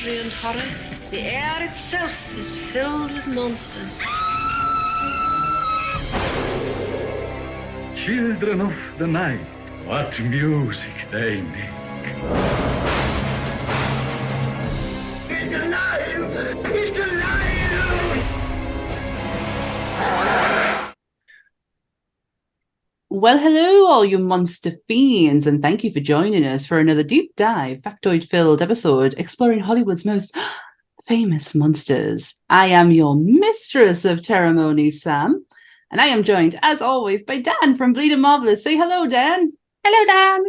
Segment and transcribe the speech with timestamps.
[0.00, 0.62] mystery and horror,
[1.10, 4.00] the air itself is filled with monsters.
[7.96, 9.40] Children of the night,
[9.84, 12.14] what music they make.
[15.28, 16.64] He's alive!
[16.72, 17.50] He's alive!
[23.20, 27.36] Well, hello, all you monster fiends, and thank you for joining us for another deep
[27.36, 30.34] dive, factoid filled episode exploring Hollywood's most
[31.04, 32.36] famous monsters.
[32.48, 35.44] I am your mistress of ceremony, Sam,
[35.90, 38.64] and I am joined, as always, by Dan from Bleeding Marvelous.
[38.64, 39.52] Say hello, Dan.
[39.84, 40.42] Hello, Dan.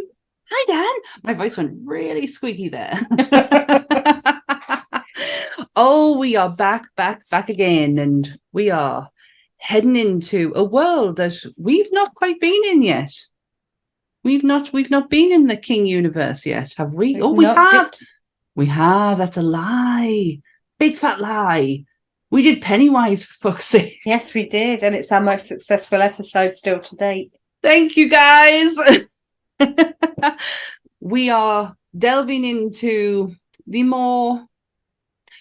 [0.50, 1.02] Hi, Dan.
[1.24, 3.06] My voice went really squeaky there.
[5.76, 9.10] oh, we are back, back, back again, and we are
[9.62, 13.12] heading into a world that we've not quite been in yet.
[14.24, 17.14] We've not we've not been in the King universe yet, have we?
[17.14, 17.92] We've oh, we have.
[18.54, 19.18] We have.
[19.18, 20.40] That's a lie.
[20.78, 21.84] Big fat lie.
[22.30, 23.98] We did Pennywise for fuck's sake.
[24.04, 27.32] Yes, we did, and it's our most successful episode still to date.
[27.62, 28.76] Thank you guys.
[31.00, 33.34] we are delving into
[33.66, 34.44] the more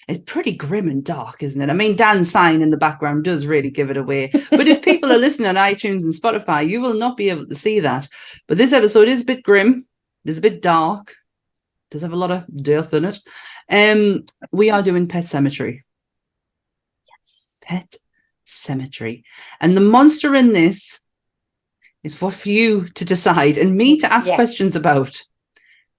[0.07, 1.69] it's pretty grim and dark, isn't it?
[1.69, 4.31] I mean, Dan's sign in the background does really give it away.
[4.49, 7.55] But if people are listening on iTunes and Spotify, you will not be able to
[7.55, 8.07] see that.
[8.47, 9.85] But this episode is a bit grim.
[10.25, 11.15] It's a bit dark.
[11.91, 13.19] Does have a lot of death in it.
[13.69, 15.81] Um, we are doing Pet Sematary.
[17.09, 17.63] Yes.
[17.65, 17.95] Pet
[18.47, 19.23] Sematary.
[19.59, 20.99] And the monster in this
[22.03, 24.35] is for you to decide and me to ask Yes.
[24.35, 25.21] questions about.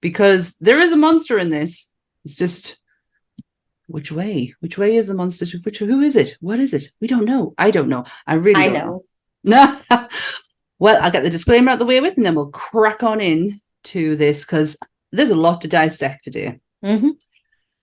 [0.01, 1.89] Because there is a monster in this.
[2.25, 2.77] It's just
[3.93, 4.55] which way?
[4.59, 5.45] Which way is the monster?
[5.61, 6.35] Which who is it?
[6.41, 6.89] What is it?
[6.99, 7.53] We don't know.
[7.59, 8.05] I don't know.
[8.25, 9.05] I really I don't know.
[9.43, 9.79] No.
[10.79, 13.61] well, I'll get the disclaimer out the way with and then we'll crack on in
[13.83, 14.77] to this because
[15.11, 16.59] there's a lot to dissect today.
[16.83, 17.11] Mm-hmm.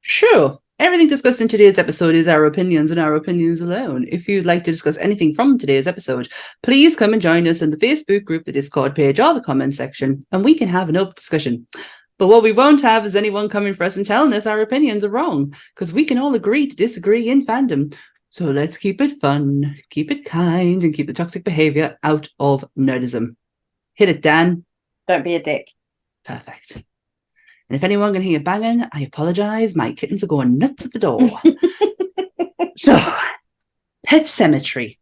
[0.01, 0.59] Sure.
[0.81, 4.05] Everything discussed in today's episode is our opinions and our opinions alone.
[4.11, 6.29] If you'd like to discuss anything from today's episode,
[6.65, 9.77] please come and join us in the Facebook group, the Discord page, or the comment
[9.77, 11.69] section, and we can have an open discussion.
[12.21, 15.05] But what we won't have is anyone coming for us and telling us our opinions
[15.07, 17.97] are wrong, because we can all agree to disagree in fandom.
[18.29, 22.67] So let's keep it fun, keep it kind, and keep the toxic behavior out of
[22.79, 23.37] nerdism.
[23.95, 24.67] Hit it, Dan.
[25.09, 25.71] Don't be a dick.
[26.27, 26.75] Perfect.
[26.75, 26.85] And
[27.71, 29.75] if anyone can hear banging, I apologize.
[29.75, 31.23] My kittens are going nuts at the door.
[32.77, 32.97] so,
[34.05, 34.99] Pet Sematary,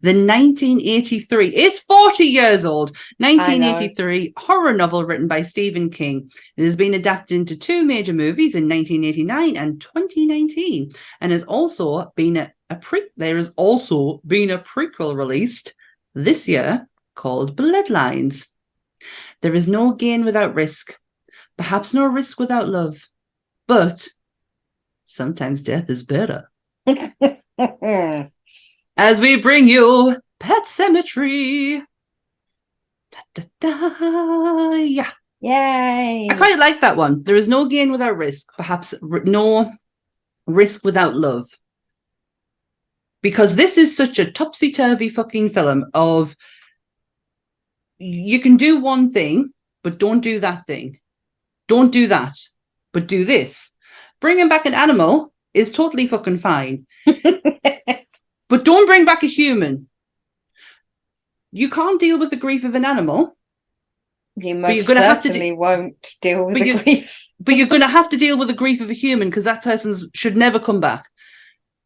[0.00, 6.30] the 1983, it's 40 years old, 1983 horror novel written by Stephen King.
[6.56, 12.12] It has been adapted into two major movies in 1989 and 2019, and has also
[12.16, 13.02] been a, a pre.
[13.16, 15.74] There has also been a prequel released
[16.14, 18.46] this year called Bloodlines.
[19.42, 20.98] There is no gain without risk,
[21.56, 23.08] perhaps no risk without love,
[23.66, 24.08] but
[25.04, 26.50] sometimes death is better.
[28.98, 31.82] As we bring you Pet Sematary.
[33.12, 35.10] Da, da, da, yeah,
[35.40, 36.28] Yay.
[36.30, 37.22] I quite like that one.
[37.22, 39.70] There is no gain without risk, perhaps r- no
[40.46, 41.46] risk without love.
[43.22, 46.36] Because this is such a topsy turvy fucking film of
[47.98, 50.98] you can do one thing, but don't do that thing.
[51.68, 52.36] Don't do that,
[52.92, 53.70] but do this.
[54.20, 56.86] Bringing back an animal is totally fucking fine,
[58.48, 59.88] but don't bring back a human.
[61.52, 63.36] You can't deal with the grief of an animal,
[64.36, 67.28] you you're most gonna have to certainly won't deal with But the grief.
[67.40, 69.62] but you're going to have to deal with the grief of a human because that
[69.62, 71.08] person should never come back.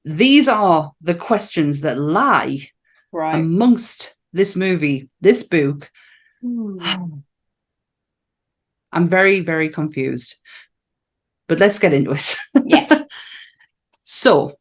[0.05, 2.69] These are the questions that lie
[3.12, 3.34] Right.
[3.34, 5.91] amongst this movie, this book.
[8.94, 10.37] I'm very, very confused.
[11.49, 12.37] But let's get into it.
[12.65, 13.03] yes.
[14.03, 14.55] so,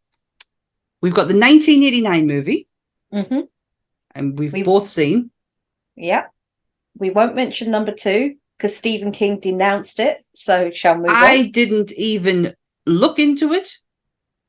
[1.02, 2.68] we've got the 1989 movie,
[3.12, 3.42] hmm
[4.14, 5.32] and we've We- both seen.
[5.96, 6.26] Yeah.
[6.98, 10.26] We won't mention number two because Stephen King denounced it.
[10.34, 11.52] So shall move I on.
[11.52, 12.54] didn't even
[12.86, 13.70] look into it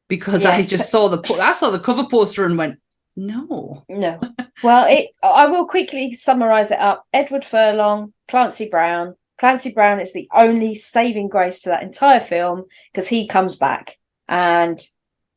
[0.09, 2.79] because I just saw the po- I saw the cover poster and went,
[3.17, 3.85] no.
[3.89, 4.21] No.
[4.63, 5.09] Well, it.
[5.25, 7.05] I will quickly summarize it up.
[7.13, 9.17] Edward Furlong, Clancy Brown.
[9.39, 13.97] Clancy Brown is the only saving grace to that entire film because he comes back,
[14.29, 14.81] and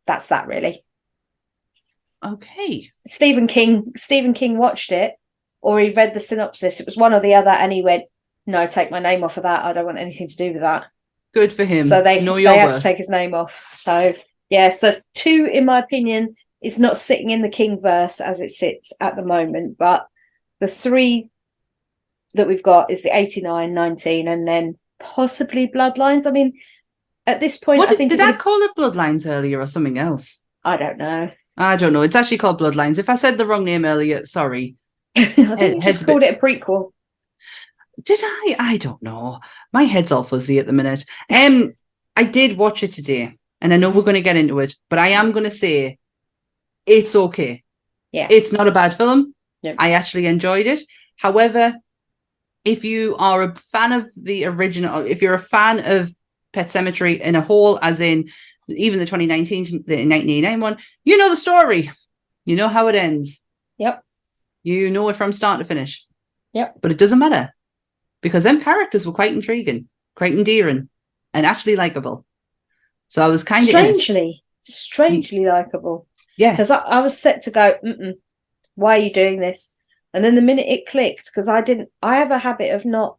[0.05, 0.84] that's that really.
[2.25, 2.89] Okay.
[3.05, 3.93] Stephen King.
[3.95, 5.13] Stephen King watched it,
[5.61, 6.79] or he read the synopsis.
[6.79, 8.05] It was one or the other, and he went,
[8.45, 9.63] "No, take my name off of that.
[9.63, 10.87] I don't want anything to do with that."
[11.33, 11.81] Good for him.
[11.81, 13.67] so they they had to take his name off.
[13.73, 14.13] So
[14.49, 18.49] yeah, so two, in my opinion, is not sitting in the King verse as it
[18.49, 20.07] sits at the moment, but
[20.59, 21.29] the three
[22.33, 26.25] that we've got is the 89, 19, and then possibly Bloodlines.
[26.25, 26.53] I mean,
[27.27, 29.97] at this point, What I did, think did I call it Bloodlines earlier or something
[29.97, 30.41] else?
[30.63, 31.31] I don't know.
[31.57, 32.01] I don't know.
[32.01, 32.97] It's actually called Bloodlines.
[32.97, 34.75] If I said the wrong name earlier, sorry.
[35.17, 36.91] I think you just a bit- called it a prequel.
[38.03, 38.55] Did I?
[38.59, 39.39] I don't know.
[39.71, 41.05] My head's all fuzzy at the minute.
[41.31, 41.73] Um,
[42.15, 44.99] I did watch it today, and I know we're going to get into it, but
[44.99, 45.97] I am going to say
[46.85, 47.63] it's okay.
[48.11, 48.27] Yeah.
[48.29, 49.33] It's not a bad film.
[49.61, 49.77] Yep.
[49.79, 50.81] I actually enjoyed it.
[51.15, 51.75] However,
[52.65, 56.13] if you are a fan of the original, if you're a fan of
[56.51, 58.29] Pet Sematary in a whole, as in
[58.67, 61.91] even the 2019, the 1989 one, you know the story.
[62.45, 63.41] You know how it ends.
[63.77, 64.03] Yep.
[64.63, 66.05] You know it from start to finish.
[66.53, 66.75] Yep.
[66.81, 67.53] But it doesn't matter
[68.21, 70.89] because them characters were quite intriguing, quite endearing,
[71.33, 72.25] and actually likable.
[73.09, 76.07] So I was kind of strangely, strangely likable.
[76.37, 78.13] yeah, Because I, I was set to go, Mm-mm,
[78.75, 79.75] why are you doing this?
[80.13, 83.17] And then the minute it clicked, because I didn't, I have a habit of not,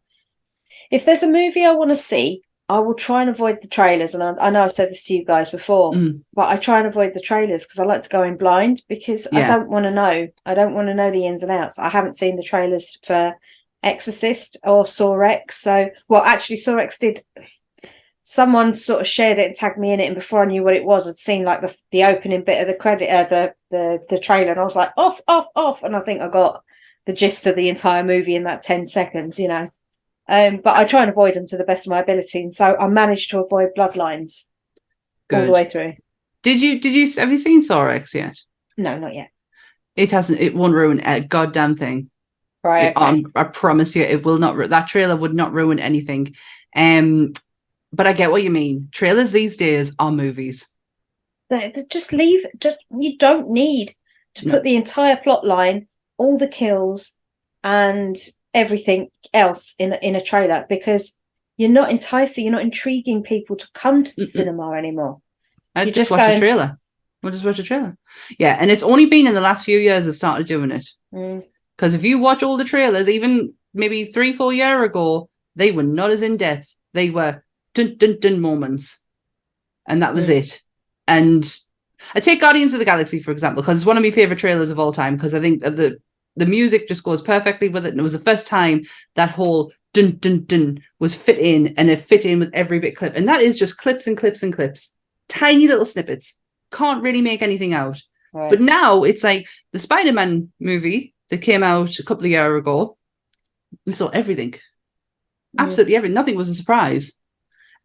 [0.91, 4.13] if there's a movie I want to see, I will try and avoid the trailers.
[4.13, 6.21] And I, I know I've said this to you guys before, Mm.
[6.33, 9.25] but I try and avoid the trailers because I like to go in blind because
[9.31, 10.27] I don't want to know.
[10.45, 11.79] I don't want to know the ins and outs.
[11.79, 13.35] I haven't seen the trailers for
[13.83, 15.57] Exorcist or Saw X.
[15.61, 17.23] So, well, actually, Saw X did.
[18.23, 20.75] Someone sort of shared it and tagged me in it, and before I knew what
[20.75, 24.03] it was, I'd seen like the the opening bit of the credit, uh, the the
[24.09, 26.61] the trailer, and I was like, off, off, off, and I think I got
[27.05, 29.69] the gist of the entire movie in that ten seconds, you know.
[30.29, 32.75] Um, but I try and avoid them to the best of my ability, and so
[32.77, 34.45] I managed to avoid bloodlines
[35.31, 35.93] all the way through.
[36.43, 38.37] Did you did you have you seen Saw X yet?
[38.77, 39.29] No, not yet.
[39.95, 40.39] It hasn't.
[40.39, 42.09] It won't ruin a goddamn thing.
[42.63, 42.87] Right.
[42.87, 44.69] It- um, I promise you, it will not.
[44.69, 46.35] That trailer would not ruin anything.
[46.75, 47.33] Um,
[47.93, 48.89] but I get what you mean.
[48.91, 50.67] Trailers these days are movies.
[51.49, 53.95] They- they just leave just you don't need
[54.35, 54.53] to No.
[54.55, 55.87] put the entire plot line
[56.17, 57.15] all the kills
[57.63, 58.17] and
[58.61, 59.01] everything
[59.43, 61.03] else in a- in a trailer because
[61.59, 64.37] you're not enticing you're not intriguing people to come to the Mm-mm.
[64.37, 65.13] cinema anymore
[65.75, 66.69] I just just watch a trailer.
[67.21, 67.93] We'll just watch a trailer.
[68.43, 70.87] Yeah, and it's only been in the last few years I've started doing it.
[71.13, 71.43] Mm.
[71.75, 75.83] Because if you watch all the trailers, even maybe three, four year ago, they were
[75.99, 76.69] not as in depth.
[76.97, 77.33] They were
[77.75, 78.85] dun dun dun moments,
[79.89, 80.37] and that was Mm.
[80.39, 80.49] it.
[81.07, 81.43] And
[82.15, 84.71] I take Guardians of the Galaxy for example, because it's one of my favorite trailers
[84.71, 85.13] of all time.
[85.15, 85.89] Because I think that the
[86.37, 88.83] the music just goes perfectly with it, and it was the first time
[89.15, 92.95] that whole dun dun dun was fit in, and it fit in with every bit
[92.95, 93.15] clip.
[93.15, 94.93] And that is just clips and clips and clips,
[95.27, 96.35] tiny little snippets.
[96.71, 98.01] Can't really make anything out.
[98.33, 98.49] Right.
[98.49, 102.59] But now it's like the Spider Man movie that came out a couple of years
[102.59, 102.97] ago.
[103.85, 104.55] We saw everything,
[105.57, 106.13] absolutely everything.
[106.13, 107.13] Nothing was a surprise.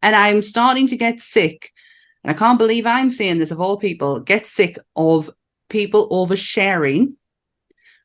[0.03, 1.71] And I'm starting to get sick.
[2.23, 5.31] And I can't believe I'm saying this of all people get sick of
[5.69, 7.15] people oversharing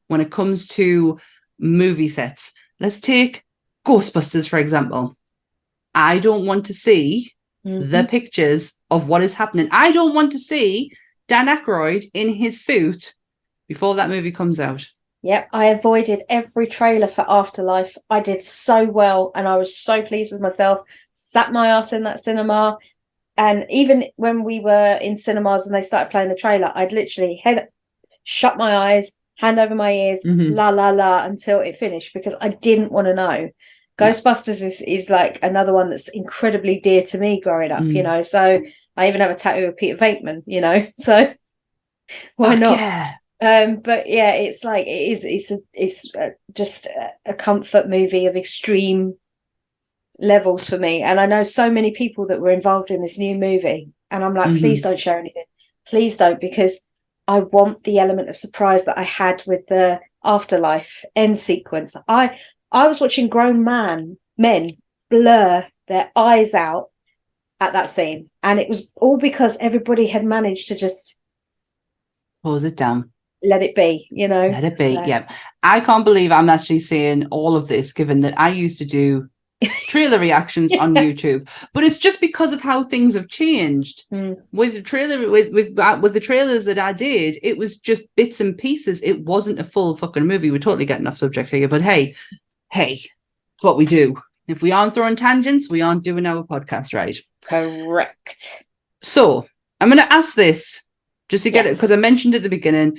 [0.07, 1.19] when it comes to
[1.59, 2.53] movie sets.
[2.79, 3.43] Let's take
[3.85, 5.15] Ghostbusters, for example.
[5.95, 7.31] I don't want to see
[7.65, 7.91] Mhm.
[7.91, 9.67] the pictures of what is happening.
[9.71, 10.91] I don't want to see
[11.27, 13.15] Dan Aykroyd in his suit
[13.67, 14.85] before that movie comes out.
[15.23, 17.97] Yep, I avoided every trailer for Afterlife.
[18.09, 20.81] I did so well and I was so pleased with myself.
[21.13, 22.77] Sat my ass in that cinema.
[23.35, 27.41] And even when we were in cinemas and they started playing the trailer, I'd literally
[27.43, 27.67] head
[28.23, 30.53] shut my eyes, hand over my ears, Mhm.
[30.55, 33.31] la la la until it finished because I didn't want to know.
[33.31, 33.49] Yeah.
[33.97, 38.03] Ghostbusters is, is like another one that's incredibly dear to me growing up, you Mm.
[38.03, 38.21] know.
[38.23, 38.61] So
[38.95, 40.85] I even have a tattoo of Peter Venkman, you know.
[40.97, 41.33] So
[42.35, 42.79] why Fuck not?
[42.79, 43.13] Yeah.
[43.41, 46.87] um but yeah it's like it is it's a, it's a, just
[47.25, 49.13] a, comfort movie of extreme
[50.19, 53.35] levels for me and i know so many people that were involved in this new
[53.35, 54.59] movie and i'm like Mhm.
[54.59, 55.43] please don't share anything
[55.87, 56.79] please don't because
[57.27, 62.37] i want the element of surprise that i had with the afterlife end sequence i
[62.71, 64.77] i was watching grown man men
[65.09, 66.89] blur their eyes out
[67.59, 71.15] at that scene and it was all because everybody had managed to just
[72.43, 73.11] Pause it down.
[73.43, 74.95] let it be you know Let it be.
[74.95, 75.27] So- Yeah.
[75.63, 79.27] I can't believe I'm actually seeing all of this, given that I used to do
[79.87, 81.47] trailer reactions on YouTube.
[81.73, 84.03] But it's just because of how things have changed.
[84.11, 84.37] Mm.
[84.51, 88.03] With the trailer with with uh, with the trailers that I did, it was just
[88.15, 89.01] bits and pieces.
[89.01, 90.51] It wasn't a full fucking movie.
[90.51, 92.15] We're totally getting off subject here, but hey,
[92.71, 94.15] hey, it's what we do.
[94.47, 97.17] If we aren't throwing tangents, we aren't doing our podcast right.
[97.43, 98.63] Correct.
[99.01, 99.45] So
[99.81, 100.85] I'm going to ask this
[101.29, 102.97] just to get it because I mentioned at the beginning.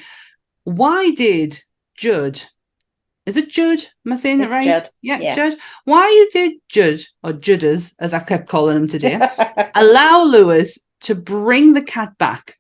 [0.65, 1.63] Why did
[1.97, 2.43] Judd?
[3.29, 3.81] Is it Judd?
[4.07, 4.65] Am I saying It's it right?
[4.65, 4.89] Judd.
[5.03, 5.35] Yeah, Yeah.
[5.35, 5.59] Judd.
[5.85, 9.21] Why did Judd or Judders, as I kept calling him today,
[9.75, 12.57] allow Louis to bring the cat back,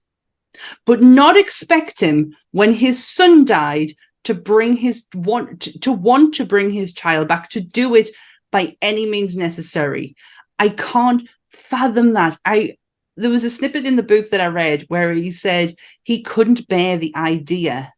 [0.84, 3.92] but not expect him when his son died
[4.24, 8.10] to bring his want to, to want to bring his child back to do it
[8.52, 10.16] by any means necessary.
[10.58, 12.38] I can't fathom that.
[12.44, 12.76] I
[13.16, 16.68] there was a snippet in the book that I read where he said he couldn't
[16.68, 17.92] bear the idea,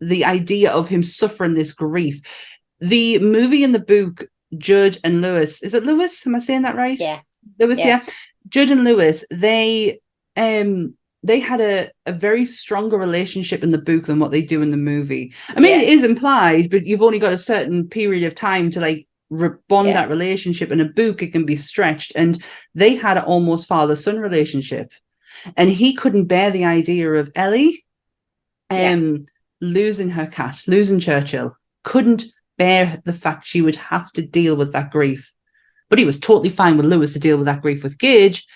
[0.00, 2.20] the idea of him suffering this grief.
[2.80, 4.24] The movie and the book,
[4.58, 6.26] Judd and Louis, is it Louis?
[6.26, 6.98] Am I saying that right?
[6.98, 7.20] Yeah.
[7.58, 7.86] Louis, Yeah.
[7.86, 8.04] yeah.
[8.48, 10.00] Judd and Louis, they
[10.36, 14.62] um they had a, a very stronger relationship in the book than what they do
[14.62, 15.32] in the movie.
[15.48, 15.82] I mean, Yeah.
[15.82, 19.48] it is implied, but you've only got a certain period of time to like re-
[19.68, 19.94] bond Yeah.
[19.94, 20.70] that relationship.
[20.70, 22.40] In a book, it can be stretched, and
[22.76, 24.92] they had an almost father son relationship,
[25.56, 27.84] and he couldn't bear the idea of Ellie,
[28.70, 29.16] Yeah.
[29.60, 32.24] Losing her cat, losing Churchill, couldn't
[32.58, 35.32] bear the fact she would have to deal with that grief.
[35.88, 38.46] But he was totally fine with Louis to deal with that grief with Gage.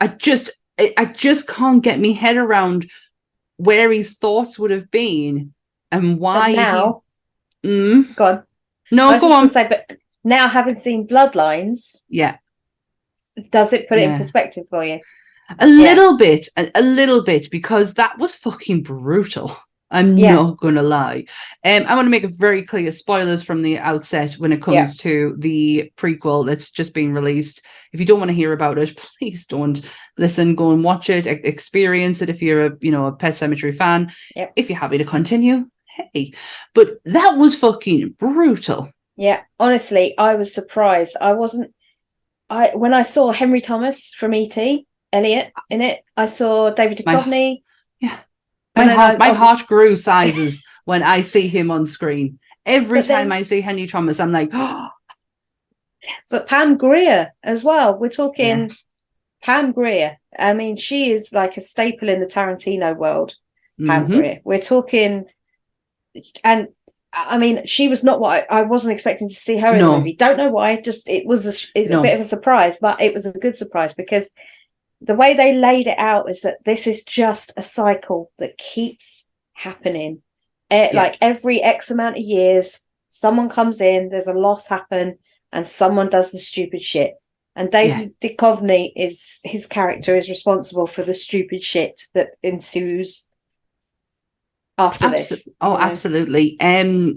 [0.00, 2.88] I just, I, just can't get me head around
[3.56, 5.54] where his thoughts would have been
[5.90, 6.40] and why.
[6.40, 7.02] But he- now,
[7.64, 8.42] Mm, go on.
[8.90, 9.48] No, go on.
[9.50, 12.38] say, but now having seen Bloodlines, Yeah,
[13.50, 15.00] does it put it in perspective for you?
[15.58, 19.54] a little bit, a, a little bit, because that was fucking brutal.
[19.90, 20.34] I'm Yeah.
[20.34, 21.24] not gonna lie.
[21.64, 24.74] Um, I want to make it very clear: spoilers from the outset when it comes
[24.76, 24.86] Yeah.
[25.02, 27.62] to the prequel that's just been released.
[27.92, 29.80] If you don't want to hear about it, please don't
[30.16, 30.54] listen.
[30.54, 32.30] Go and watch it, e- experience it.
[32.30, 34.52] If you're a you know a Pet Sematary fan, Yep.
[34.56, 35.66] if you're happy to continue,
[36.14, 36.32] hey.
[36.74, 38.90] But that was fucking brutal.
[39.16, 41.16] Yeah, honestly, I was surprised.
[41.20, 41.74] I wasn't.
[42.48, 44.56] I when I saw Henry Thomas from ET,
[45.12, 47.62] Elliott in it, I saw David Duchovny.
[48.00, 48.18] My And
[48.74, 52.38] then heart, my heart grew sizes when I see him on screen.
[52.66, 54.88] Every then- time I see Henry Thomas, I'm like, oh,
[56.30, 57.98] But Pam Grier as well.
[57.98, 58.74] We're talking Yeah.
[59.42, 60.18] Pam Grier.
[60.38, 63.34] I mean, she is like a staple in the Tarantino world.
[63.84, 64.16] Pam mhm.
[64.18, 64.40] Grier.
[64.44, 65.24] We're talking,
[66.44, 66.68] and
[67.12, 69.92] I mean, she was not what I, I wasn't expecting to see her in No.
[69.92, 70.14] the movie.
[70.14, 70.80] Don't know why.
[70.80, 72.00] Just it was a, it- No.
[72.00, 74.30] a bit of a surprise, but it was a good surprise because
[75.00, 79.26] the way they laid it out is that this is just a cycle that keeps
[79.52, 80.22] happening.
[80.70, 80.96] Eh, Yeah.
[81.02, 85.18] Like every X amount of years, someone comes in, there's a loss happen,
[85.52, 87.14] and someone does the stupid shit.
[87.56, 93.26] And David Duchovny is his character is responsible for the stupid shit that ensues
[94.78, 95.48] after Abso- this.
[95.60, 95.84] oh, you know?
[95.84, 96.60] absolutely.
[96.60, 97.16] Um,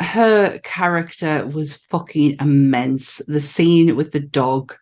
[0.00, 3.22] her character was fucking immense.
[3.28, 4.74] The scene with the dog,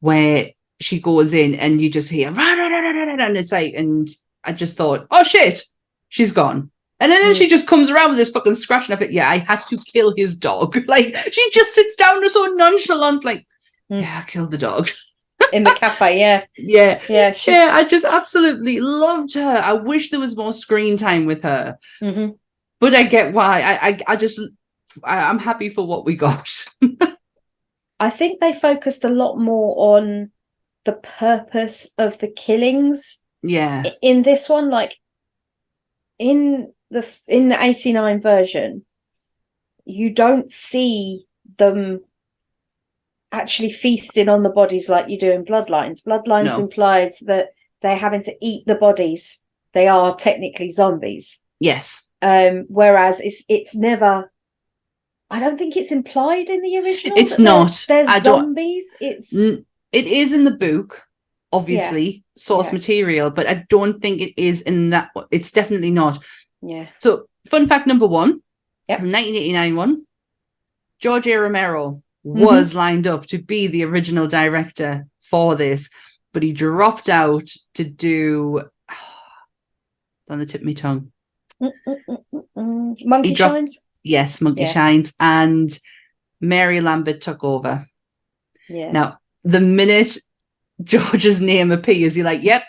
[0.00, 0.50] where
[0.82, 3.52] she goes in and you just hear, "Rah, rah, rah, rah, rah, rah," and it's
[3.52, 4.08] like, and
[4.44, 5.62] I just thought, oh shit,
[6.08, 6.70] she's gone.
[7.00, 7.38] And then, then Mm.
[7.38, 9.12] she just comes around with this fucking scratching up it.
[9.12, 10.76] Yeah, I had to kill his dog.
[10.88, 13.46] Like she just sits down so nonchalant, like,
[13.90, 14.02] Mm.
[14.02, 14.88] yeah, I killed the dog.
[15.52, 16.18] in the cafe.
[16.20, 17.70] Yeah, yeah, yeah, she's, yeah.
[17.74, 19.56] I just absolutely loved her.
[19.56, 22.38] I wish there was more screen time with her Mhm.
[22.80, 23.60] but I get why.
[23.62, 24.40] I I, I just
[25.04, 26.48] I, I'm happy for what we got.
[28.00, 30.30] I think they focused a lot more on
[30.84, 34.70] the purpose of the killings yeah, in this one.
[34.70, 34.96] Like
[36.18, 38.84] in the in the eighty nine version,
[39.84, 41.26] you don't see
[41.58, 42.00] them
[43.32, 46.02] actually feasting on the bodies like you do in Bloodlines.
[46.04, 46.60] Bloodlines No.
[46.60, 49.42] implies that they're having to eat the bodies.
[49.72, 51.40] They are technically zombies.
[51.60, 54.30] yes, Um, whereas it's it's never.
[55.30, 57.16] I don't think it's implied in the original.
[57.18, 57.86] It's not.
[57.88, 58.94] Don't- zombies.
[59.00, 61.02] It's N- it is in the book,
[61.52, 62.72] obviously source Yeah.
[62.74, 65.10] material, but I don't think it is in that.
[65.30, 66.18] It's definitely not.
[66.62, 66.86] yeah.
[67.00, 68.40] So, fun fact number one,
[68.88, 69.00] Yep.
[69.00, 70.06] from 1989 one,
[70.98, 71.36] George A.
[71.36, 72.40] Romero Mm-hmm.
[72.44, 75.90] was lined up to be the original director for this,
[76.32, 78.62] but he dropped out to do.
[80.30, 81.10] on the tip of my tongue.
[81.60, 82.96] Mm, mm, mm, mm, mm.
[83.04, 83.78] Monkey dropped- shines.
[84.04, 84.72] Yes, Monkey Yeah.
[84.72, 85.78] Shines, and
[86.40, 87.86] Mary Lambert took over.
[88.68, 88.92] Yeah.
[88.92, 90.18] Now, the minute
[90.82, 92.62] George's name appears, you're like, "Yep,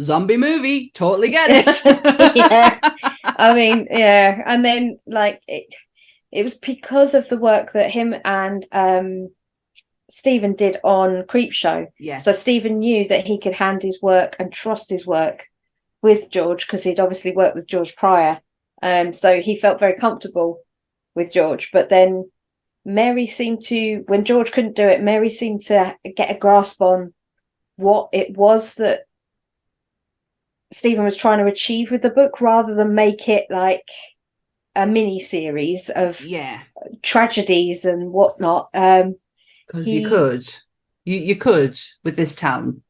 [0.00, 2.78] zombie movie, totally get it." Yeah.
[3.24, 4.42] I mean, yeah.
[4.46, 5.74] And then like it,
[6.30, 9.30] it was because of the work that him and um
[10.10, 11.86] Stephen did on Creepshow.
[11.98, 15.46] yeah, So Stephen knew that he could hand his work and trust his work
[16.00, 18.40] with George because he'd obviously worked with George prior.
[18.82, 20.60] Um, so he felt very comfortable
[21.14, 21.70] with George.
[21.72, 22.30] But then
[22.84, 27.12] Mary seemed to, when George couldn't do it, Mary seemed to get a grasp on
[27.76, 29.02] what it was that
[30.70, 33.88] Stephen was trying to achieve with the book rather than make it like
[34.74, 36.62] a mini series of yeah,
[37.02, 38.68] tragedies and whatnot.
[38.74, 39.16] Um,
[39.66, 40.48] because you could,
[41.04, 42.82] you you could with this town.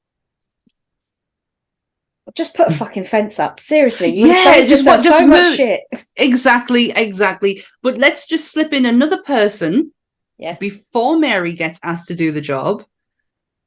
[2.35, 3.59] Just put a fucking fence up.
[3.61, 5.83] Seriously, you Yeah, just what- just so much shit.
[6.17, 7.63] Exactly, exactly.
[7.83, 9.93] But let's just slip in another person
[10.39, 10.61] Yes.
[10.61, 12.85] before Mary gets asked to do the job.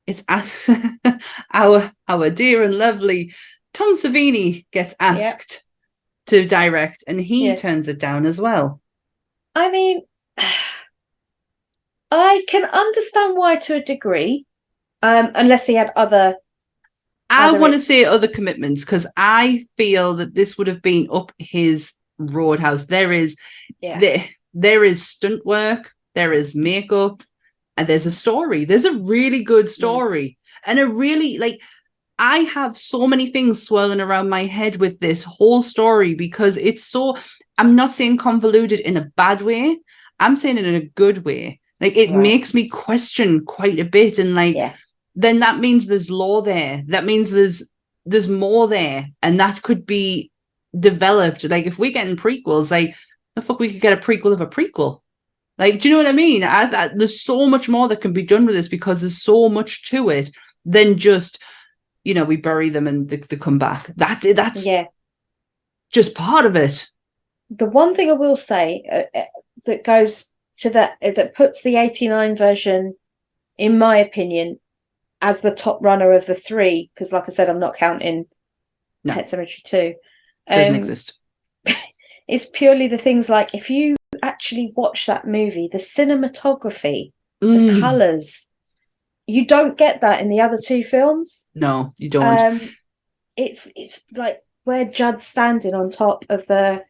[0.08, 0.68] it's as
[1.54, 3.34] our our dear and lovely
[3.74, 5.64] Tom Savini gets asked
[6.28, 7.56] to direct, and he Yeah.
[7.56, 8.82] turns it down as well.
[9.56, 10.02] I mean,
[12.12, 14.46] I can understand why to a degree,
[15.02, 16.36] um, unless he had other.
[17.32, 21.32] I want to say other commitments because I feel that this would have been up
[21.40, 22.86] his roadhouse.
[22.86, 23.36] There is
[23.82, 24.00] Yeah.
[24.00, 27.24] there, there is stunt work, there is makeup,
[27.78, 28.66] and there's a story.
[28.66, 30.38] There's a really good story.
[30.66, 31.60] And a really like
[32.20, 36.84] I have so many things swirling around my head with this whole story because it's
[36.84, 37.18] so
[37.58, 39.80] I'm not saying convoluted in a bad way.
[40.20, 41.60] I'm saying it in a good way.
[41.80, 42.20] Like it Right.
[42.20, 44.76] makes me question quite a bit and like Yeah.
[45.16, 46.84] Then that means there's law there.
[46.88, 47.64] That means there's
[48.06, 50.32] there's more there, and that could be
[50.80, 51.44] developed.
[51.44, 52.96] Like if we're getting prequels, like
[53.36, 55.02] the fuck we could get a prequel of a prequel.
[55.58, 56.44] Like, do you know what I mean?
[56.44, 59.48] I, I, there's so much more that can be done with this because there's so
[59.48, 60.32] much to it
[60.66, 61.40] than just,
[62.04, 63.94] you know, we bury them and they, they come back.
[63.98, 64.86] That that's Yeah.
[65.92, 66.90] just part of it.
[67.52, 69.26] The one thing I will say uh, uh,
[69.66, 72.96] that goes to that uh, that puts the 89 version,
[73.58, 74.60] in my opinion,
[75.22, 78.26] as the top runner of the three, because like I said, I'm not counting
[79.04, 79.14] No.
[79.14, 79.96] Pet Sematary 2.
[80.48, 81.20] Doesn't Um, exist.
[82.28, 87.12] it's purely the things like if you actually watch that movie, the cinematography,
[87.42, 88.50] the Mm, colors,
[89.28, 91.48] you don't get that in the other two films.
[91.56, 92.40] no, you don't.
[92.40, 92.76] Um,
[93.38, 96.84] it's it's like where Judd's standing on top of the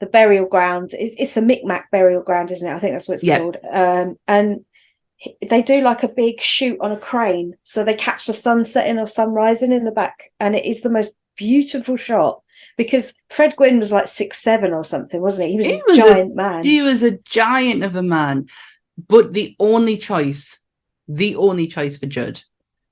[0.00, 0.90] the burial ground.
[0.92, 2.74] It's, it's the Micmac burial ground, isn't it?
[2.74, 3.38] I think that's what it's Yeah.
[3.38, 3.56] called.
[3.72, 4.64] Um, and
[5.48, 8.98] they do like a big shoot on a crane, so they catch the sun setting
[8.98, 12.42] or sun rising in the back, and it is the most beautiful shot.
[12.78, 15.52] Because Fred Gwynne was like six seven or something, wasn't he?
[15.52, 16.62] He was He a was a- giant man.
[16.64, 18.46] He was a giant of a man,
[19.08, 20.58] but the only choice,
[21.08, 22.42] the only choice for Judd.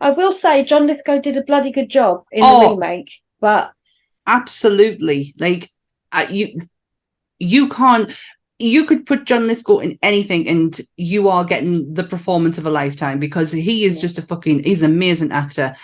[0.01, 2.71] I will say John Lithgow did a bloody good job in the Oh.
[2.75, 3.73] remake, but
[4.27, 5.71] absolutely like
[6.31, 6.61] you
[7.39, 8.11] you can't
[8.59, 12.71] you could put john lithgow in anything and you are getting the performance of a
[12.71, 14.03] lifetime because he is Yeah.
[14.03, 15.75] just a fucking he's an amazing actor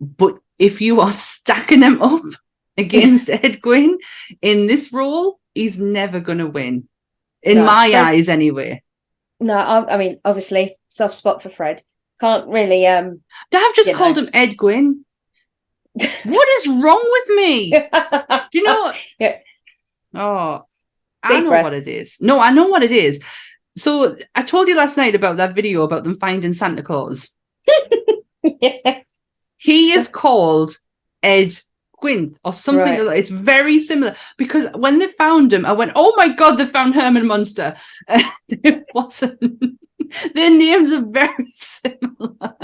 [0.00, 2.22] but if you are stacking him up
[2.78, 3.98] against ed gwynn
[4.42, 6.88] in this role he's never gonna win
[7.42, 8.82] in No, my Fred- eyes anyway
[9.40, 11.82] no, I, I mean obviously soft spot for Fred.
[12.20, 13.98] Can't really um to have just You know.
[13.98, 15.04] called him ed gwynn
[15.92, 18.92] what is wrong with me Do you know?
[19.18, 19.38] Yeah.
[20.14, 20.62] Oh,
[21.24, 21.64] I know breath.
[21.64, 22.16] what it is.
[22.20, 23.20] No, I know what it is.
[23.76, 27.28] So I told you last night about that video about them finding Santa Claus.
[28.42, 29.00] yeah.
[29.56, 30.76] He is called
[31.22, 31.58] Ed
[32.02, 32.82] Gwynth or something.
[32.84, 33.00] Right.
[33.02, 36.66] like- It's very similar because when they found him, I went, "Oh my god, they
[36.66, 37.76] found Herman Munster."
[38.08, 39.78] And it wasn't.
[40.34, 42.54] Their names are very similar.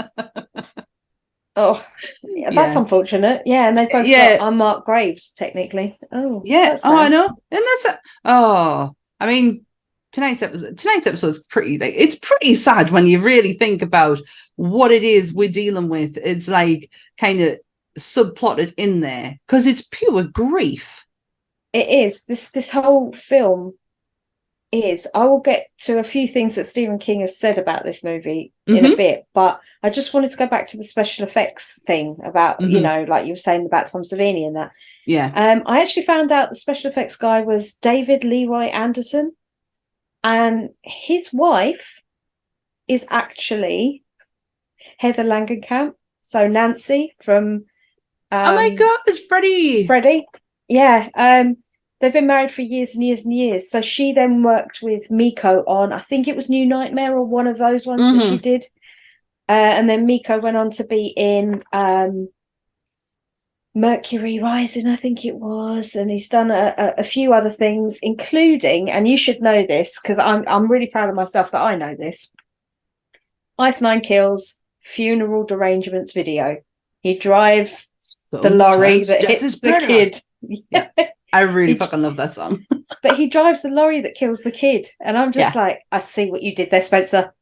[1.55, 1.85] Oh,
[2.23, 2.81] yeah, that's Yeah.
[2.81, 3.41] unfortunate.
[3.45, 4.37] Yeah, and they both Yeah.
[4.37, 5.97] got unmarked graves, technically.
[6.11, 6.75] Oh, Yeah.
[6.83, 7.25] Oh, I know.
[7.25, 9.65] And that's a, oh, I mean,
[10.13, 10.77] tonight's episode.
[10.77, 11.77] Tonight's episode's pretty.
[11.77, 14.19] Like, it's pretty sad when you really think about
[14.55, 16.17] what it is we're dealing with.
[16.17, 17.59] It's like kind of
[17.99, 21.05] subplotted in there because it's pure grief.
[21.73, 22.25] It is.
[22.25, 23.73] This this whole film
[24.71, 25.07] is.
[25.13, 28.53] I will get to a few things that Stephen King has said about this movie
[28.67, 28.97] in a Mhm.
[28.97, 32.79] bit, but I just wanted to go back to the special effects thing about you
[32.79, 32.81] Mhm.
[32.81, 34.71] know, like you were saying about Tom Savini and that.
[35.05, 35.31] Yeah.
[35.35, 39.35] Um, I actually found out the special effects guy was David Leroy Anderson,
[40.23, 42.01] and his wife
[42.87, 44.03] is actually
[44.97, 45.95] Heather Langenkamp.
[46.21, 47.65] So Nancy from
[48.31, 49.85] oh my um, god, Freddy.
[49.85, 50.25] Freddy.
[50.67, 51.09] Yeah.
[51.15, 51.57] Um,
[52.01, 53.69] they've been married for years and years and years.
[53.69, 57.47] So she then worked with Miko on, I think it was New Nightmare or one
[57.47, 58.41] of those ones that she Mhm.
[58.41, 58.65] did.
[59.47, 62.29] Uh, and then Miko went on to be in um,
[63.73, 67.99] Mercury Rising, I think it was, and he's done a, a, a few other things,
[68.01, 71.75] including, and you should know this because I'm I'm really proud of myself that I
[71.75, 72.29] know this.
[73.57, 76.57] Ice Nine Kills funeral derangements video.
[77.01, 77.93] He drives
[78.31, 80.17] the lorry that hits the kid.
[80.41, 80.89] Yeah.
[81.33, 82.65] I really He- fucking love that song.
[83.03, 84.87] but he drives the lorry that kills the kid.
[84.99, 87.33] And I'm just like, I see what you did there, Spencer.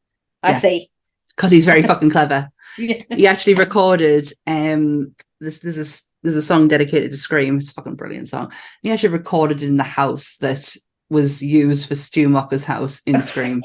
[0.42, 0.58] I Yeah.
[0.58, 0.90] see.
[1.36, 2.50] Because he's very fucking clever.
[2.78, 3.02] Yeah.
[3.10, 7.58] he actually recorded um this there's a s- there's a song dedicated to Scream.
[7.58, 8.52] It's a fucking brilliant song.
[8.82, 10.76] He actually recorded it in the house that
[11.08, 13.58] was used for Stu Macher's house in Scream.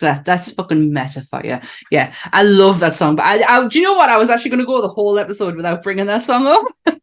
[0.00, 1.58] that that's fucking meta for you.
[1.90, 3.16] Yeah, I love that song.
[3.16, 4.10] But I, I do you know what?
[4.10, 6.98] I was actually going to go the whole episode without bringing that song up.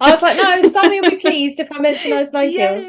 [0.00, 2.84] I was like, no, Sammy will be pleased if I mention those nine kills.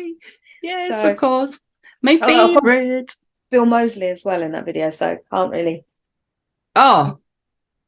[0.62, 1.60] Yes, So- of course.
[2.02, 3.16] My Oh, favorite.
[3.52, 5.86] Bill Moseley as well in that video, so can't really
[6.76, 7.20] Oh,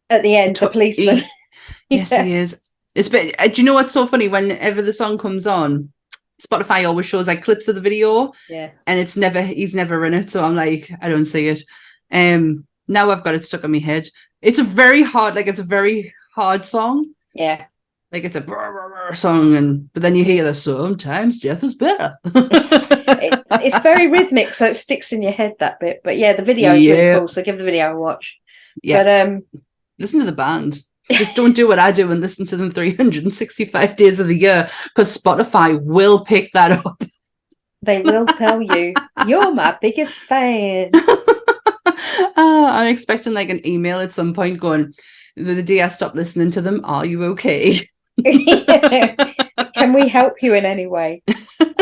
[0.09, 1.21] at the end, the policeman.
[1.89, 2.23] yes, Yeah.
[2.23, 2.59] he is.
[2.95, 4.27] It's been, uh, do you know what's so funny?
[4.27, 5.91] Whenever the song comes on,
[6.41, 8.69] Spotify always shows like clips of the video, yeah.
[8.87, 10.29] and it's never he's never in it.
[10.29, 11.61] So I'm like, I don't see it.
[12.11, 14.07] Um, now I've got it stuck in my head.
[14.41, 17.13] It's a very hard, like it's a very hard song.
[17.33, 17.65] Yeah.
[18.11, 21.63] Like it's a brr, brr, brr song, and but then you hear the sometimes death
[21.63, 22.13] is better.
[23.19, 26.01] It, it's very rhythmic, so it sticks in your head that bit.
[26.03, 27.27] But yeah, the video is really cool.
[27.27, 28.37] So give the video a watch.
[28.83, 29.03] Yeah.
[29.03, 29.43] But um,
[29.97, 30.79] listen to the band.
[31.09, 34.69] Just don't do what I do and listen to them 365 days of the year
[34.83, 37.01] because Spotify will pick that up.
[37.81, 38.93] they will tell you
[39.25, 40.91] you're my biggest fan.
[40.93, 42.35] Ah,
[42.79, 44.93] I'm expecting like an email at some point going,
[45.35, 47.79] the the day I stopped listening to them, are you okay?
[49.73, 51.23] Can we help you in any way?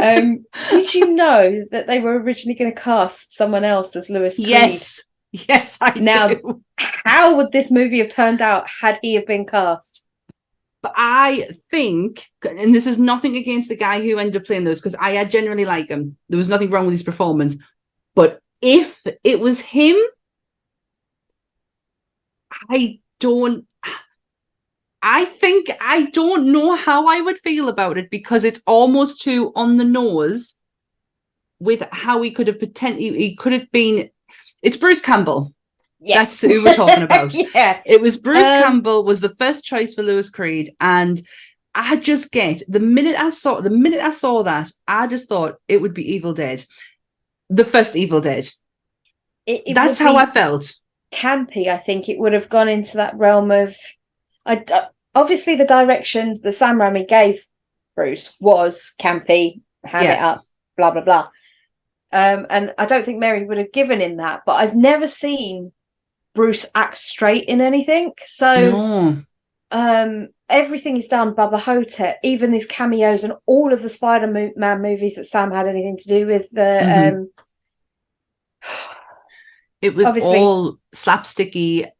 [0.01, 4.35] Um, did you know that they were originally going to cast someone else as Louis
[4.35, 4.49] Creed?
[4.49, 5.01] Yes.
[5.31, 6.61] Yes, I Now- do.
[6.77, 10.05] How would this movie have turned out had he have been cast?
[10.81, 14.79] But I think, and this is nothing against the guy who ended up playing those,
[14.79, 16.15] because I, I generally like him.
[16.29, 17.57] There was nothing wrong with his performance.
[18.13, 19.97] But if it was him,
[22.69, 23.65] I don't.
[25.07, 29.51] I think I don't know how I would feel about it because it's almost too
[29.55, 30.55] on the nose
[31.59, 34.09] with how he could have potentially he could have been.
[34.63, 35.53] It's Bruce Campbell.
[35.99, 37.33] Yes, That's who we're talking about.
[37.33, 41.21] yeah, It was Bruce Um, Campbell was the first choice for Louis Creed, and
[41.75, 45.55] I just get the minute I saw the minute I saw that, I just thought
[45.67, 46.65] it would be Evil Dead,
[47.49, 48.49] the first Evil Dead.
[49.45, 50.73] It- it That's how I felt.
[51.13, 51.67] campy.
[51.67, 53.75] I think it would have gone into that realm of.
[54.47, 54.63] I
[55.15, 57.43] obviously the direction that Sam Raimi gave
[57.95, 60.45] Bruce was campy, hand it up,
[60.77, 61.27] blah blah blah.
[62.11, 64.43] Um, and I don't think Mary would have given him that.
[64.45, 65.71] But I've never seen
[66.33, 68.13] Bruce act straight in anything.
[68.25, 69.17] So No.
[69.71, 74.81] um everything is done by the Hotep, even these cameos and all of the Spider-Man
[74.81, 76.51] movies that Sam had anything to do with.
[76.51, 77.13] The Mhm.
[77.13, 77.29] um,
[79.81, 81.91] It was all slapsticky,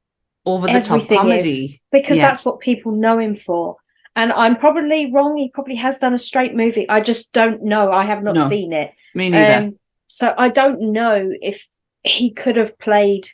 [0.46, 1.22] over the top Everything is.
[1.22, 1.82] comedy.
[1.92, 2.28] because Yeah.
[2.28, 3.78] that's what people know him for.
[4.16, 5.36] And I'm probably wrong.
[5.38, 6.88] He probably has done a straight movie.
[6.90, 7.92] I just don't know.
[7.92, 8.92] I have not No, seen it.
[9.14, 9.66] Me neither.
[9.68, 11.68] Um, so I don't know if
[12.04, 13.28] he could have played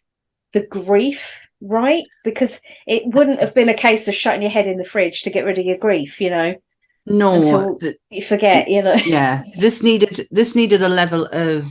[0.53, 4.67] the grief right because it wouldn't That's- have been a case of shutting your head
[4.67, 6.19] in the fridge to get rid of your grief.
[6.19, 6.55] You know,
[7.05, 7.77] no,
[8.09, 8.67] you forget.
[8.69, 9.39] You know, yeah.
[9.59, 11.67] This needed this needed a level of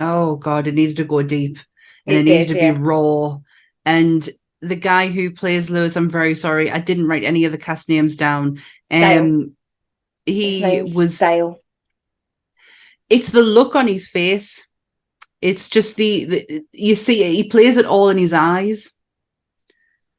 [0.00, 1.58] oh god, it needed to go deep.
[2.06, 2.72] and It it, needed did, to yeah.
[2.72, 3.38] be raw.
[3.86, 4.28] And
[4.62, 7.88] the guy who plays Louis, I'm very sorry, I didn't write any of the cast
[7.88, 8.60] names down.
[8.90, 9.20] Dale.
[9.20, 9.56] Um,
[10.26, 11.18] His he was.
[11.18, 11.58] Dale.
[13.08, 14.66] It's the look on his face.
[15.40, 17.32] It's just the, the you see it.
[17.32, 18.92] He plays it all in his eyes,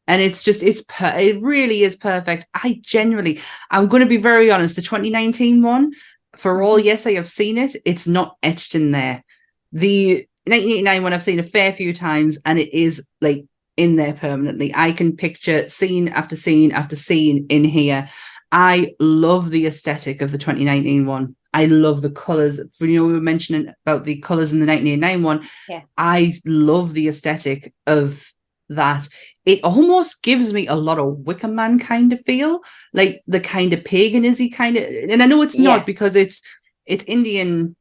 [0.07, 2.47] and it's just it's per- it really is perfect.
[2.53, 4.75] I genuinely, I'm going to be very honest.
[4.75, 5.91] The 2019 one,
[6.35, 7.75] for all yes, I have seen it.
[7.85, 9.23] It's not etched in there.
[9.71, 13.45] The 1989 one I've seen a fair few times, and it is like
[13.77, 14.71] in there permanently.
[14.75, 18.09] I can picture scene after scene after scene in here.
[18.51, 21.35] I love the aesthetic of the 2019 one.
[21.53, 22.59] I love the colors.
[22.79, 25.47] You know, we were mentioning about the colors in the 1989 one.
[25.69, 25.81] Yeah.
[25.97, 28.31] I love the aesthetic of
[28.69, 29.07] that.
[29.45, 32.61] It almost gives me a lot of Wicker Man kind of feel,
[32.93, 34.83] like the kind of paganisy kind of.
[34.83, 35.77] And I know it's Yeah.
[35.77, 36.41] not because it's
[36.85, 37.75] it's Indian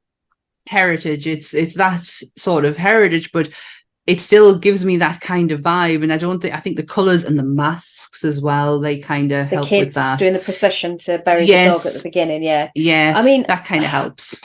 [0.67, 1.27] heritage.
[1.27, 2.03] It's it's that
[2.37, 3.49] sort of heritage, but
[4.11, 6.03] it still gives me that kind of vibe.
[6.03, 8.81] And I don't think I think the colors and the masks as well.
[8.81, 10.19] They kind of The help with kids that.
[10.19, 12.43] doing the procession to bury the dog at the beginning.
[12.43, 14.39] Yeah, yeah, I mean, that kind of helps.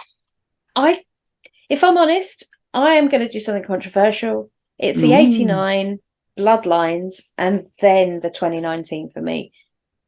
[0.75, 1.01] I,
[1.69, 4.51] if I'm honest, I am going to do something controversial.
[4.77, 5.27] It's the Mm.
[5.27, 5.99] 89
[6.37, 9.53] Bloodlines and then the 2019 for me.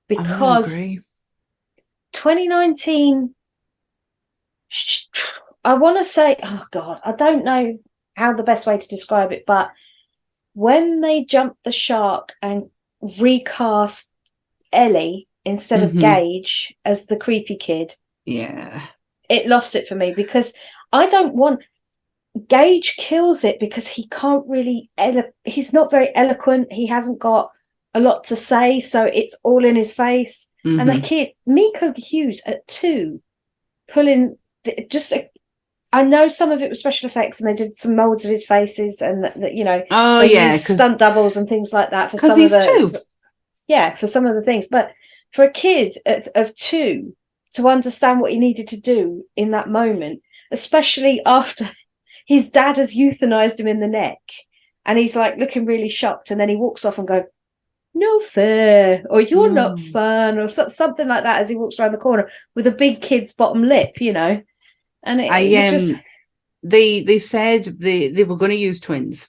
[0.10, 1.00] Because agree.
[2.14, 3.34] 2019,
[5.64, 7.78] I want to say, oh God, I don't know
[8.18, 9.72] how the best way to describe it, but
[10.54, 12.64] when they jumped the shark and
[13.20, 14.12] recast
[14.74, 16.02] Ellie instead of Mhm.
[16.02, 18.88] Gage as the creepy kid, yeah,
[19.30, 20.54] it lost it for me because
[20.92, 21.62] I don't want
[22.48, 27.52] Gage kills it because he can't really elo- he's not very eloquent he hasn't got
[27.96, 30.94] a lot to say so it's all in his face and Mhm.
[30.94, 33.22] the kid Miko Hughes at 2
[33.88, 34.38] pulling
[34.90, 35.28] just a,
[35.94, 38.46] I know some of it was special effects and they did some molds of his
[38.46, 42.18] faces and that, that, you know oh yeah, stunt doubles and things like that for
[42.18, 43.00] some of the two.
[43.68, 44.92] yeah for some of the things but
[45.32, 47.16] for a kid at, of two
[47.54, 50.22] to understand what he needed to do in that moment
[50.52, 51.70] especially after
[52.28, 54.20] his dad has euthanized him in the neck
[54.88, 57.26] and he's like looking really shocked, and then he walks off and go,
[57.94, 61.92] "No fair," or "You're not fun," or so, something like that as he walks around
[61.92, 64.42] the corner with a big kid's bottom lip, you know.
[65.08, 66.04] And it, I it was um just
[66.64, 69.28] they they said they they were going to use twins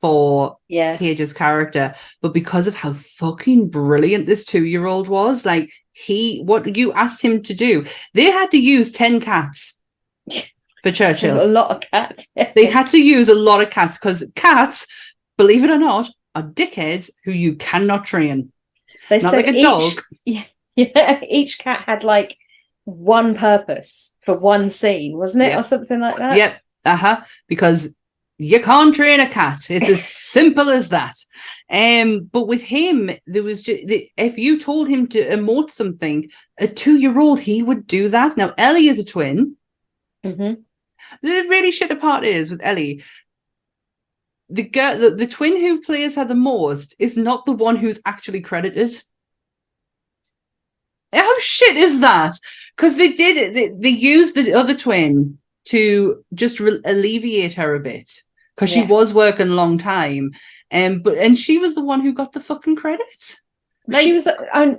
[0.00, 5.44] for yeah, Gage's character, but because of how fucking brilliant this two year old was,
[5.44, 9.76] like he what you asked him to do, they had to use ten cats
[10.82, 12.32] for Churchill, a lot of cats.
[12.54, 14.86] They had to use a lot of cats because cats,
[15.36, 18.52] believe it or not, are dickheads who you cannot train.
[19.08, 19.92] They Not said like a each, dog.
[20.76, 22.36] Yeah, each cat had like
[22.84, 25.60] one purpose for one scene, wasn't it, Yeah.
[25.60, 26.36] or something like that?
[26.36, 26.60] Yep.
[26.84, 27.20] Uh huh.
[27.48, 27.94] Because
[28.38, 29.70] you can't train a cat.
[29.70, 30.04] It's as
[30.36, 31.14] simple as that.
[31.68, 33.82] Um, but with him, there was just,
[34.16, 38.36] if you told him to emote something, a two-year-old he would do that.
[38.36, 39.56] Now Ellie is a twin.
[40.24, 40.54] hmm
[41.22, 43.02] The really shit part is with Ellie.
[44.48, 48.00] The girl, the, the twin who plays her the most is not the one who's
[48.04, 49.02] actually credited.
[51.12, 52.34] How shit is that?
[52.80, 53.52] Because they did it.
[53.52, 58.10] They, they used the other twin to just re- alleviate her a bit
[58.56, 60.30] because she was working a long time,
[60.70, 63.36] and but and she was the one who got the fucking credit.
[63.86, 64.78] Like- she was, uh, um,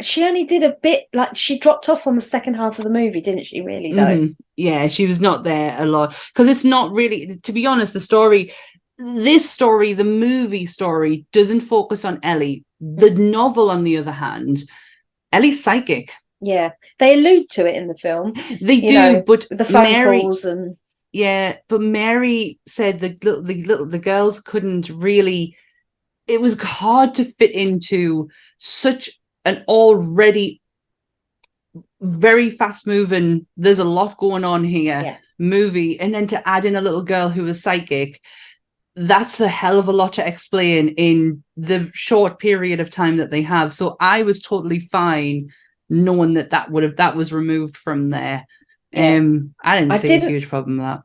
[0.00, 1.04] she only did a bit.
[1.12, 3.60] Like she dropped off on the second half of the movie, didn't she?
[3.60, 4.06] Really though.
[4.06, 4.36] Mhm.
[4.56, 8.00] Yeah, she was not there a lot because it's not really, to be honest, the
[8.00, 8.52] story,
[8.98, 12.64] this story, the movie story, doesn't focus on Ellie.
[12.80, 14.62] The novel, on the other hand,
[15.32, 16.12] Ellie's psychic.
[16.44, 18.34] Yeah, they allude to it in the film.
[18.60, 20.76] They do, know, but The phone Mary, calls and
[21.12, 25.56] yeah, but Mary said the little, the little, the girls couldn't really.
[26.26, 28.28] It was hard to fit into
[28.58, 29.10] such
[29.44, 30.60] an already
[32.00, 33.46] very fast moving.
[33.56, 35.00] There's a lot going on here.
[35.00, 35.16] Yeah.
[35.38, 38.20] Movie, and then to add in a little girl who was psychic.
[38.94, 43.30] That's a hell of a lot to explain in the short period of time that
[43.30, 43.72] they have.
[43.72, 45.50] So I was totally fine
[45.92, 48.46] knowing that that would have that was removed from there.
[48.92, 49.16] Yeah.
[49.16, 51.02] Um, I didn't I see didn't- a huge problem with that.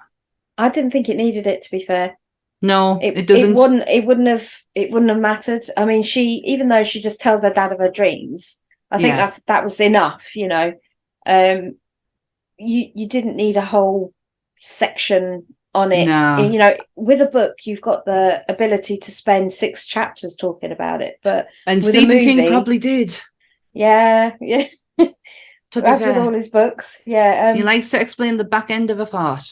[0.58, 1.62] I didn't think it needed it.
[1.62, 2.17] To be fair,
[2.63, 3.52] No, it, it, doesn't.
[3.52, 3.88] It wouldn't.
[3.88, 4.52] It wouldn't have.
[4.73, 5.63] It wouldn't have mattered.
[5.78, 8.58] I mean, she even though she just tells her dad of her dreams,
[8.89, 9.17] I think Yeah.
[9.17, 10.36] that's that was enough.
[10.36, 10.73] You know,
[11.28, 11.76] um,
[12.58, 14.13] you you didn't need a whole
[14.56, 15.45] section
[15.76, 16.08] on it.
[16.08, 16.50] No.
[16.52, 21.02] You know, with a book, you've got the ability to spend six chapters talking about
[21.04, 21.19] it.
[21.23, 23.19] But and Stephen King probably did.
[23.78, 24.66] Yeah, yeah,
[24.98, 28.70] To be as with all his books, yeah, um, he likes to explain the back
[28.72, 29.46] end of a fart.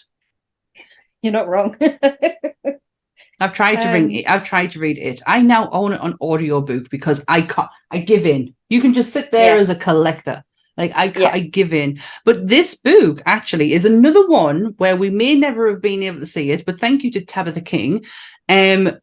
[1.22, 1.76] you're not wrong.
[3.40, 4.30] I've tried to Um, ring it.
[4.30, 5.22] I've tried to read it.
[5.28, 7.70] I now own it on audiobook because I can't.
[7.92, 8.56] I give in.
[8.70, 9.62] You can just sit there Yeah.
[9.62, 10.44] as a collector.
[10.78, 11.32] Like I, Yeah.
[11.34, 12.00] I give in.
[12.24, 16.26] But this book actually is another one where we may never have been able to
[16.26, 16.66] see it.
[16.66, 18.06] But thank you to Tabitha King.
[18.48, 18.98] Um,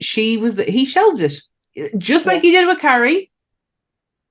[0.00, 1.40] she was the, he shelved it
[1.98, 3.30] just like he did with Carrie.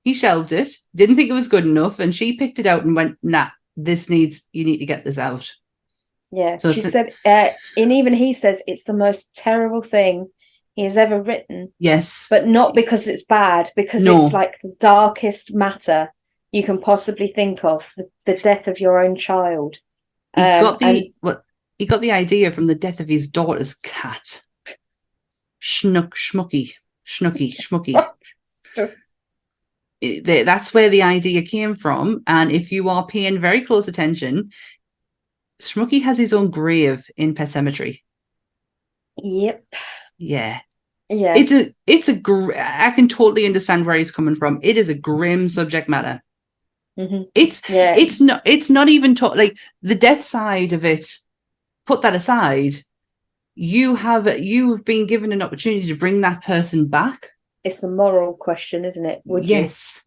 [0.06, 0.70] He shelved it.
[0.94, 4.08] Didn't think it was good enough, and she picked it out and went, "Nah, this
[4.08, 4.44] needs.
[4.52, 5.52] You need to get this out."
[6.30, 10.28] Yeah, So she th- said, uh, and even he says it's the most terrible thing
[10.76, 12.26] he has ever written, Yes.
[12.30, 14.24] but not because it's bad, because No.
[14.24, 16.12] it's like the darkest matter
[16.52, 19.78] you can possibly think of the, the death of your own child.
[20.36, 21.42] He Um, got the and- what
[21.78, 24.42] he got the idea from the death of his daughter's cat.
[25.60, 26.74] Schnuck schmucky.
[27.06, 27.94] Schnooky schmucky.
[28.76, 29.02] Just-
[30.00, 32.22] It- That's where the idea came from.
[32.26, 34.50] And if you are paying very close attention,
[35.60, 38.02] Schmucky has his own grave in Pet Sematary.
[39.22, 39.64] Yep.
[40.18, 40.60] Yeah.
[41.08, 41.34] Yeah.
[41.36, 44.60] It's a it's a gr- I can totally understand where he's coming from.
[44.62, 46.22] It is a grim subject matter.
[46.98, 47.26] Mhm.
[47.34, 47.96] It's Yeah.
[47.96, 51.06] it's not it's not even ta- like the death side of it
[51.86, 52.76] put that aside
[53.54, 57.30] you have you've been given an opportunity to bring that person back
[57.66, 59.20] it's the moral question, isn't it?
[59.24, 59.56] Would you?
[59.56, 60.04] yes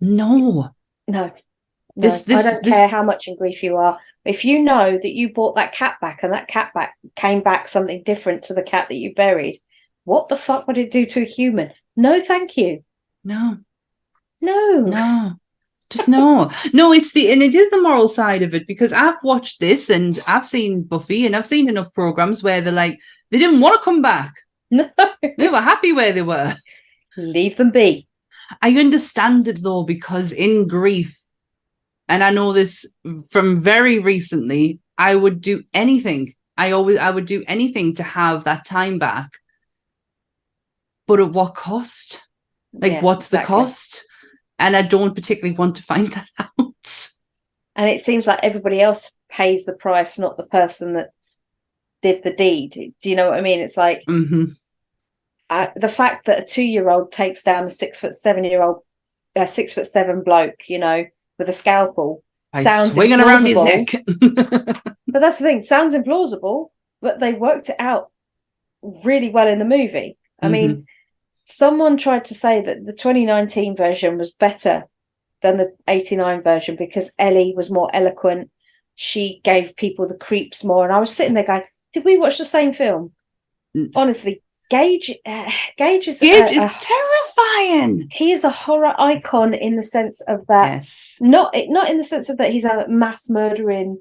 [0.00, 0.70] no
[1.08, 1.30] No.
[1.96, 3.98] This- no, this- I don't this- care how much in grief you are.
[4.24, 7.68] If you know that you bought that cat back and that cat back came back
[7.68, 9.58] something different to the cat that you buried,
[10.04, 11.72] what the fuck would it do to a human?
[11.96, 12.84] No, thank you.
[13.24, 13.58] no
[14.40, 14.80] No.
[14.80, 15.32] no
[15.90, 19.20] just no no it's the and it is the moral side of it because i've
[19.24, 22.96] watched this and i've seen buffy and i've seen enough programs where they're like
[23.30, 24.32] they didn't want to come back
[24.70, 24.88] No.
[25.36, 26.54] they were happy where they were
[27.16, 28.06] Leave them be.
[28.62, 31.20] I understand it though because in grief,
[32.08, 32.86] and I know this
[33.30, 36.34] from very recently, I would do anything.
[36.56, 39.30] I always I would do anything to have that time back.
[41.06, 42.26] But at what cost?
[42.72, 43.56] Like Yeah, what's the exactly.
[43.56, 44.04] cost?
[44.58, 47.10] And I don't particularly want to find that out.
[47.76, 51.10] And it seems like everybody else pays the price, not the person that
[52.02, 52.94] did the deed.
[53.00, 53.60] Do you know what I mean?
[53.60, 54.46] It's like hmm
[55.50, 58.78] uh, the fact that a two-year-old takes down a six foot seven-year-old,
[59.36, 61.04] a six foot seven bloke, you know,
[61.38, 63.92] with a scalpel, By sounds swinging around his implausible.
[64.72, 64.84] neck.
[65.12, 66.68] But that's the thing, sounds implausible,
[67.02, 68.12] but they worked it out
[69.04, 70.16] really well in the movie.
[70.40, 70.86] I mean,
[71.42, 74.84] someone tried to say that the 2019 version was better
[75.42, 78.50] than the 89 version because Ellie was more eloquent.
[78.94, 80.84] She gave people the creeps more.
[80.84, 83.12] And I was sitting there going, did we watch the same film?
[83.76, 83.90] Mm.
[83.96, 88.08] Honestly, Gage, uh, Gage is, Gage a- is a- terrifying.
[88.12, 91.16] he is a horror icon in the sense of that Yes.
[91.20, 93.98] not not in the sense of that he's a mass murdering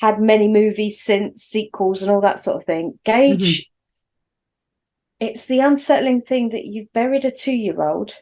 [0.00, 3.68] had many movies since sequels and all that sort of thing gage
[5.20, 8.14] it's the unsettling thing that you've buried a two-year-old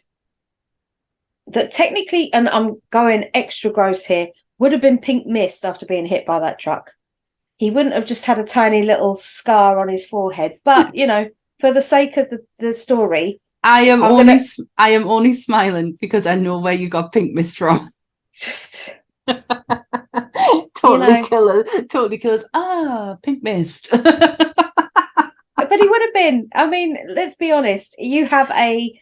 [1.49, 6.07] that technically and i'm going extra gross here would have been pink mist after being
[6.07, 6.93] hit by that truck
[7.59, 11.29] he wouldn't have just had a tiny little scar on his forehead but you know
[11.61, 15.35] for the sake of the, the story I am I'm only gonna- I am only
[15.35, 17.91] smiling because I know where you got pink mist from.
[18.33, 21.27] just totally know.
[21.27, 21.65] killer.
[21.91, 22.45] Totally kills.
[22.55, 23.89] Ah, pink mist.
[23.93, 26.49] but he would have been.
[26.55, 27.97] I mean, let's be honest.
[27.99, 29.01] You have a.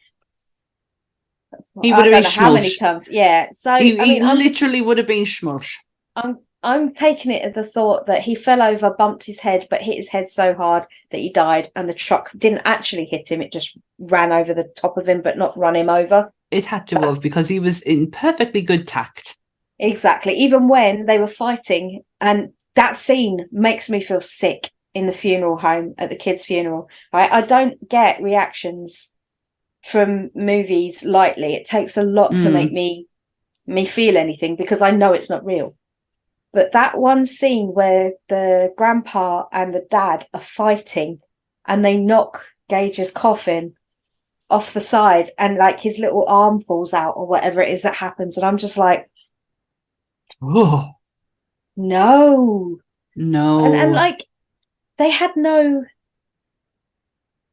[1.82, 3.08] He would have been how many times.
[3.10, 3.48] Yeah.
[3.52, 5.78] So he I mean, just- literally would have been smush.
[6.16, 9.82] I'm I'm taking it at the thought that he fell over, bumped his head, but
[9.82, 13.42] hit his head so hard that he died, and the truck didn't actually hit him.
[13.42, 16.32] It just ran over the top of him, but not run him over.
[16.50, 19.36] It had to That's- have because he was in perfectly good tact.
[19.78, 20.34] Exactly.
[20.34, 25.58] Even when they were fighting, and that scene makes me feel sick in the funeral
[25.58, 26.88] home at the kid's funeral.
[27.12, 27.30] Right?
[27.30, 29.10] I don't get reactions
[29.82, 31.54] from movies lightly.
[31.54, 32.52] It takes a lot to Mm.
[32.52, 33.06] make me
[33.66, 35.74] me feel anything because I know it's not real.
[36.54, 41.18] But that one scene where the grandpa and the dad are fighting
[41.66, 43.74] and they knock Gage's coffin
[44.48, 47.96] off the side and like his little arm falls out or whatever it is that
[47.96, 48.36] happens.
[48.36, 49.10] And I'm just like,
[50.40, 50.92] Oh
[51.76, 52.78] no.
[53.16, 53.64] no!
[53.64, 54.24] and, and like
[54.96, 55.84] they had no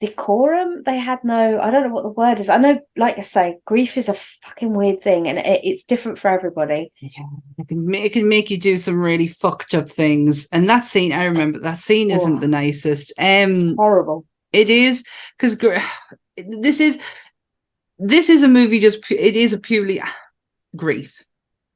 [0.02, 3.22] decorum they had no i don't know what the word is i know like i
[3.22, 7.24] say grief is a fucking weird thing and it, it's different for everybody Yeah,
[7.60, 10.48] it can, ma- it can make you do some really fucked up things.
[10.52, 12.40] And that scene, I remember that scene isn't Oh.
[12.40, 13.14] the nicest.
[13.18, 15.04] it's Um, horrible it is
[15.38, 15.58] because
[16.36, 17.00] this is
[18.00, 18.80] this is a movie.
[18.80, 20.02] Just pu- it is a purely
[20.76, 21.24] grief.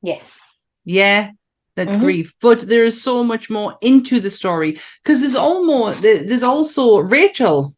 [0.02, 0.38] yes
[0.84, 1.32] Yeah,
[1.76, 2.00] that Mhm.
[2.00, 2.34] grief.
[2.42, 4.72] But there is so much more into the story
[5.04, 7.76] because there's almost there- there's also Rachel,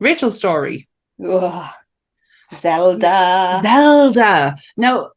[0.00, 0.88] Rachel's story.
[1.24, 1.70] Ugh.
[2.54, 4.56] zelda Zelda.
[4.76, 5.10] Now,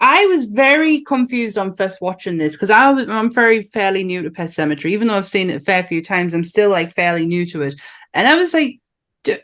[0.00, 4.22] I was very confused on first watching this because I was I'm very fairly new
[4.22, 6.34] to Pet Sematary, even though I've seen it a fair few times.
[6.34, 7.74] I'm still like fairly new to it,
[8.12, 8.80] and I was like,
[9.24, 9.36] "D-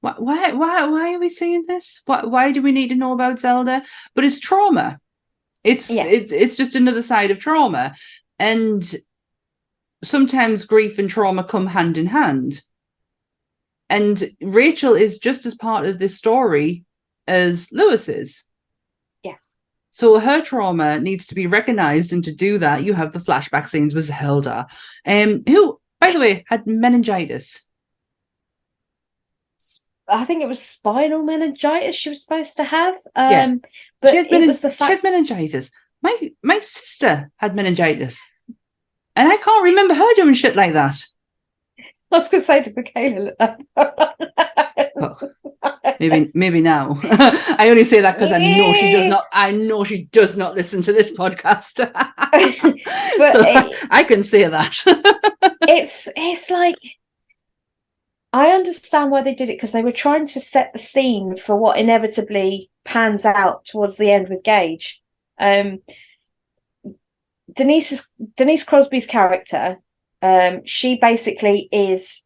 [0.00, 2.00] why, why, why, why are we seeing this?
[2.06, 3.82] Why, why do we need to know about Zelda?
[4.14, 5.00] But it's trauma.
[5.64, 6.04] It's Yeah.
[6.06, 7.94] it, it's just another side of trauma,
[8.38, 8.94] and
[10.02, 12.62] sometimes grief and trauma come hand in hand.
[13.90, 16.84] And Rachel is just as part of this story
[17.26, 18.44] as Louis is.
[19.22, 19.36] Yeah.
[19.90, 23.68] So her trauma needs to be recognized, and to do that, you have the flashback
[23.68, 24.66] scenes with Zelda,
[25.06, 27.60] um, who, by the way, had meningitis.
[30.06, 33.54] i think it was spinal meningitis she was supposed to have um Yeah.
[34.02, 35.70] but she had, it menin- was the she had meningitis.
[36.02, 38.20] My my sister had meningitis,
[39.16, 40.96] and I can't remember her doing shit like that.
[42.14, 43.32] I was gonna say to michaela
[46.00, 46.98] Maybe maybe now.
[47.04, 49.24] I only say that because I know she does not.
[49.32, 51.78] I know she does not listen to this podcast.
[53.16, 54.76] But so it- I can say that.
[55.62, 56.76] it's it's like
[58.32, 61.56] I understand why they did it because they were trying to set the scene for
[61.56, 65.00] what inevitably pans out towards the end with Gage.
[65.38, 65.80] Um,
[67.54, 69.78] Denise's Denise Crosby's character,
[70.24, 72.22] um, she basically is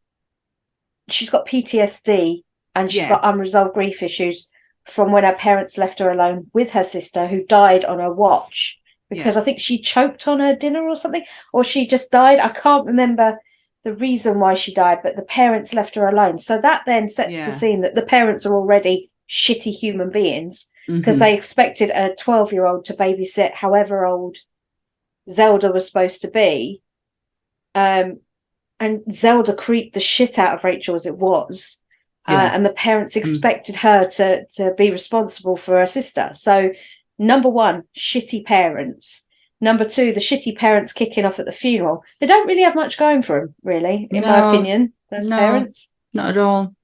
[1.11, 2.43] she's got PTSD
[2.75, 3.09] and she's Yeah.
[3.09, 4.47] got unresolved grief issues
[4.85, 8.79] from when her parents left her alone with her sister who died on her watch
[9.11, 11.25] because I think she choked on her dinner or something,
[11.55, 12.39] or she just died.
[12.41, 13.39] I can't remember
[13.85, 16.39] the reason why she died, but the parents left her alone.
[16.39, 17.47] So that then sets Yeah.
[17.47, 21.21] the scene that the parents are already shitty human beings because Mhm.
[21.21, 24.37] they expected a 12 year old to babysit however old
[25.31, 26.83] Zelda was supposed to be.
[27.75, 28.21] Um,
[28.81, 31.81] and Zelda creeped the shit out of Rachel as it was.
[32.29, 32.35] Yeah.
[32.45, 36.31] Uh, and the parents expected her to, to be responsible for her sister.
[36.35, 36.71] So,
[37.19, 39.25] number one, shitty parents.
[39.61, 42.05] Number two, the shitty parents kicking off at the funeral.
[42.21, 44.93] They don't really have much going for them, really, in my opinion.
[45.11, 45.37] Those No.
[45.37, 45.91] parents.
[46.15, 46.75] Not at all.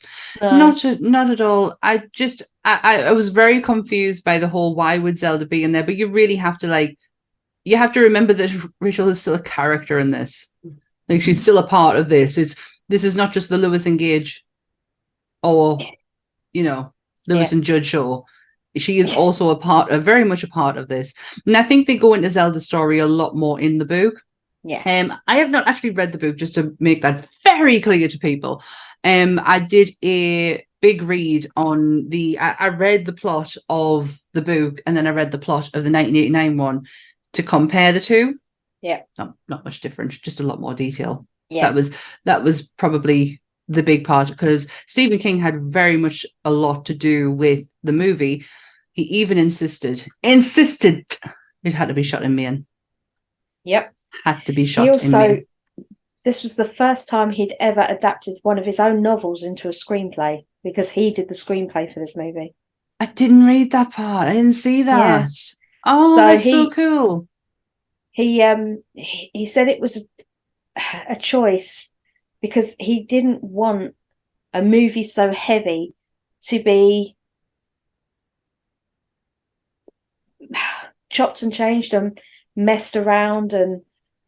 [0.40, 0.56] No.
[0.56, 1.76] Not at, not at all.
[1.82, 5.72] I just I I was very confused by the whole why would Zelda be in
[5.72, 6.98] there, but you really have to like
[7.64, 8.50] you have to remember that
[8.80, 10.46] Rachel is still a character in this.
[11.08, 12.38] Like she's still a part of this.
[12.38, 12.54] It's
[12.88, 14.44] this is not just the Louis and Gage
[15.42, 15.78] or
[16.52, 16.92] you know
[17.26, 17.56] Louis Yeah.
[17.56, 18.24] and Judd show.
[18.76, 21.14] She is also a part, a very much a part of this.
[21.46, 24.14] And I think they go into Zelda's story a lot more in the book.
[24.64, 24.82] yeah.
[24.84, 28.18] Um, I have not actually read the book, just to make that very clear to
[28.18, 28.62] people.
[29.04, 32.38] Um, I did a big read on the.
[32.40, 35.84] I, I read the plot of the book, and then I read the plot of
[35.84, 36.86] the 1989 one
[37.34, 38.38] to compare the two.
[38.82, 39.02] Yeah.
[39.16, 41.26] not not much different, just a lot more detail.
[41.48, 41.62] Yeah.
[41.62, 46.50] That was that was probably the big part because Stephen King had very much a
[46.50, 48.44] lot to do with the movie.
[48.92, 51.06] He even insisted insisted
[51.62, 52.66] it had to be shot in Maine.
[53.64, 53.94] Yep.
[54.24, 55.40] Had to be shot He in also,
[56.24, 59.72] this was the first time he'd ever adapted one of his own novels into a
[59.72, 62.54] screenplay because he did the screenplay for this movie.
[63.00, 64.28] I didn't read that part.
[64.28, 65.30] I didn't see that.
[65.86, 67.28] Oh, So that's so cool.
[68.12, 70.02] He um he, he said it was a,
[71.10, 71.90] a choice
[72.40, 73.94] because he didn't want
[74.52, 75.94] a movie so heavy
[76.44, 77.16] to be
[81.10, 82.18] chopped and changed and
[82.56, 83.82] messed around and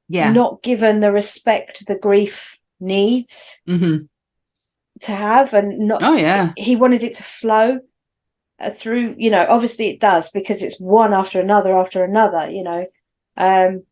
[0.09, 0.32] Yeah.
[0.32, 3.96] not given the respect the grief needs hmm
[5.00, 6.52] to have and not Oh yeah.
[6.57, 7.80] he wanted it to flow
[8.74, 12.86] through you know obviously it does because it's one after another after another you know.
[13.36, 13.82] Um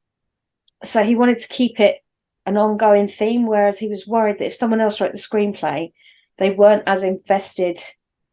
[0.82, 1.96] so he wanted to keep it
[2.46, 5.92] an ongoing theme whereas he was worried that if someone else wrote the screenplay
[6.38, 7.78] they weren't as invested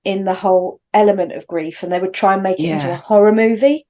[0.03, 2.95] in the whole element of grief and they would try and make it into a
[2.95, 3.85] horror movie.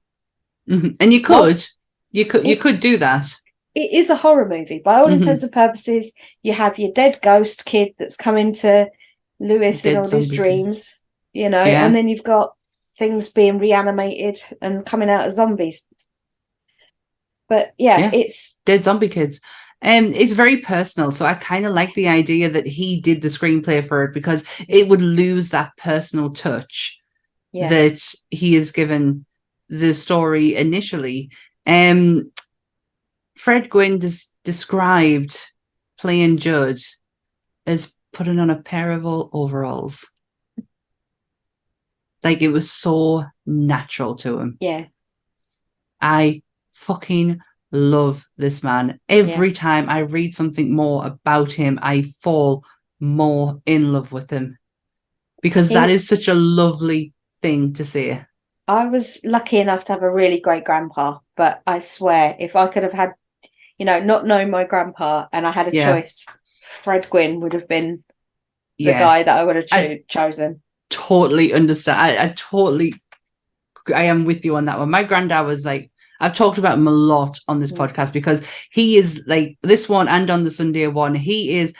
[0.68, 1.74] Hmm And you could, Whilst-
[2.10, 3.24] you could, you It- could do that.
[3.74, 4.80] it is a horror movie.
[4.80, 5.14] By all Mhm.
[5.14, 6.12] intents and purposes
[6.42, 8.90] you have your dead ghost kid that's coming to
[9.40, 10.94] louis in all his dreams
[11.32, 11.84] you know Yeah.
[11.84, 12.54] and then you've got
[12.98, 15.82] things being reanimated and coming out as zombies
[17.48, 18.10] but yeah, Yeah.
[18.14, 19.38] it's Dead zombie kids.
[19.82, 21.10] And it's very personal.
[21.12, 24.44] So I kind of like the idea that he did the screenplay for it because
[24.68, 26.98] it would lose that personal touch
[27.52, 29.26] yeah that he is given
[29.68, 31.30] the story initially.
[31.66, 32.30] Um,
[33.36, 35.36] Fred Gwynne des- described
[35.98, 36.78] playing Judd
[37.66, 40.08] as putting on a pair of overalls.
[42.24, 44.56] Like it was so natural to him.
[44.60, 44.86] yeah
[46.00, 46.42] I
[46.72, 47.38] fucking
[47.70, 48.98] love this man.
[49.08, 52.64] Every time I read something more about him, I fall
[53.00, 54.58] more in love with him
[55.42, 58.24] because that is such a lovely thing to say.
[58.68, 62.68] i was lucky enough to have a really great grandpa but i swear if i
[62.68, 63.10] could have had
[63.76, 65.86] you know not known my grandpa and i had a Yeah.
[65.92, 66.24] choice
[66.64, 68.04] fred gwynne would have been
[68.78, 70.62] the Yeah, guy that i would have cho- I- chosen
[70.92, 72.00] totally understand.
[72.00, 72.94] I, I totally,
[73.94, 74.90] I am with you on that one.
[74.90, 75.90] My granddad was like,
[76.20, 77.78] I've talked about him a lot on this Mm.
[77.78, 81.14] podcast because he is like this one and on the Sunday one.
[81.16, 81.74] He is,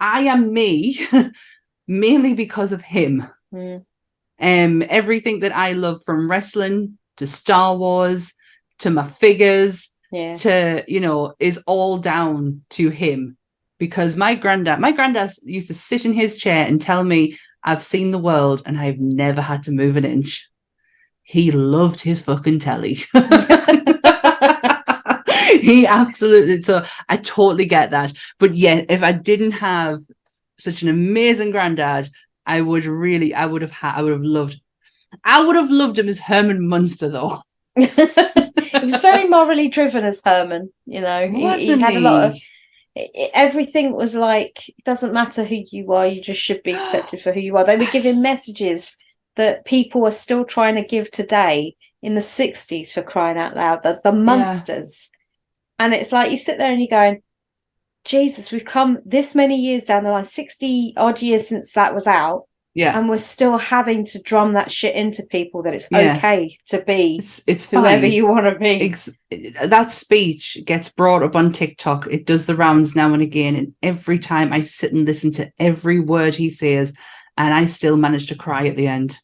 [0.00, 0.98] I am me,
[1.86, 3.26] mainly because of him.
[3.52, 3.84] Mm.
[4.40, 8.34] Um, everything that I love from wrestling to Star Wars
[8.80, 13.36] to my figures yeah to you know is all down to him
[13.78, 17.82] because my granddad my granddad used to sit in his chair and tell me i've
[17.82, 20.48] seen the world and i've never had to move an inch
[21.22, 22.94] he loved his fucking telly
[25.60, 30.00] he absolutely so i totally get that but yeah if i didn't have
[30.58, 32.08] such an amazing granddad
[32.46, 34.60] i would really i would have had i would have loved
[35.24, 37.40] i would have loved him as herman munster though
[37.76, 37.86] he
[38.82, 41.28] was very morally driven as Herman, you know.
[41.28, 42.42] He, he had a lot of he?
[42.42, 42.53] i- i-
[42.96, 47.32] everything was like it doesn't matter who you are, you just should be accepted for
[47.32, 47.64] who you are.
[47.64, 48.96] They were giving messages
[49.36, 53.82] that people are still trying to give today in the 60s for crying out loud,
[53.82, 55.10] the, the monsters.
[55.78, 57.22] And it's like you sit there and you're going,
[58.04, 62.06] Jesus, we've come this many years down the line, 60 odd years since that was
[62.06, 66.16] out, yeah and we're still having to drum that shit into people that it's Yeah.
[66.16, 68.12] okay to be it's it's whoever fine.
[68.12, 68.94] you want to be.
[69.66, 72.06] That speech gets brought up on TikTok.
[72.10, 75.50] It does the rounds now and again, and every time I sit and listen to
[75.58, 76.92] every word he says,
[77.36, 79.18] and I still manage to cry at the end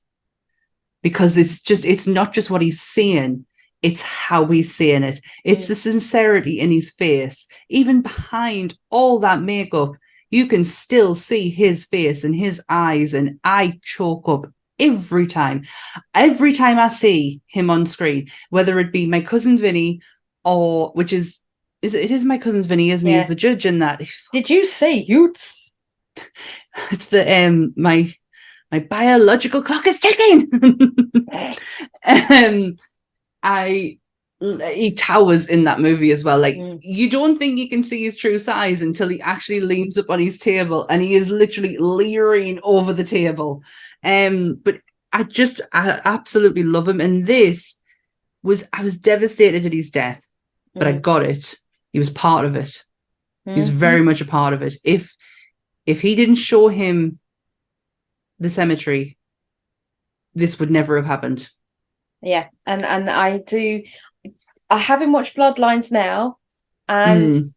[1.03, 3.47] because it's just it's not just what he's saying;
[3.83, 5.21] it's how he's saying it.
[5.45, 5.69] It's Mm.
[5.69, 9.93] the sincerity in his face, even behind all that makeup.
[10.31, 14.47] You can still see his face and his eyes, and I choke up
[14.79, 15.67] every time.
[16.15, 20.01] Every time I see him on screen, whether it be my cousin Vinny
[20.45, 21.41] or which is
[21.83, 23.15] is it is my cousin's Vinny, isn't he?
[23.15, 23.21] Yeah.
[23.21, 24.03] He's the judge in that.
[24.33, 25.71] Did you say Utes?
[26.91, 28.13] It's the um my
[28.73, 30.49] my biological clock is ticking.
[32.05, 32.77] um
[33.43, 33.99] I
[34.41, 36.39] he towers in that movie as well.
[36.39, 36.79] Like Mm.
[36.83, 40.19] you don't think you can see his true size until he actually leans up on
[40.19, 43.63] his table and he is literally leering over the table.
[44.03, 44.81] Um, but
[45.13, 47.01] I just I absolutely love him.
[47.01, 47.77] And this
[48.43, 50.27] was I was devastated at his death,
[50.75, 51.03] but I Mm.
[51.03, 51.57] got it.
[51.93, 52.83] He was part of it.
[53.45, 53.75] He was Mhm.
[53.75, 54.77] very much a part of it.
[54.85, 55.15] If
[55.85, 57.19] if he didn't show him
[58.39, 59.19] the cemetery,
[60.35, 61.51] this would never have happened.
[62.23, 63.83] Yeah, and and I do.
[64.71, 66.39] I haven't watched Bloodlines now,
[66.89, 67.53] and Mm.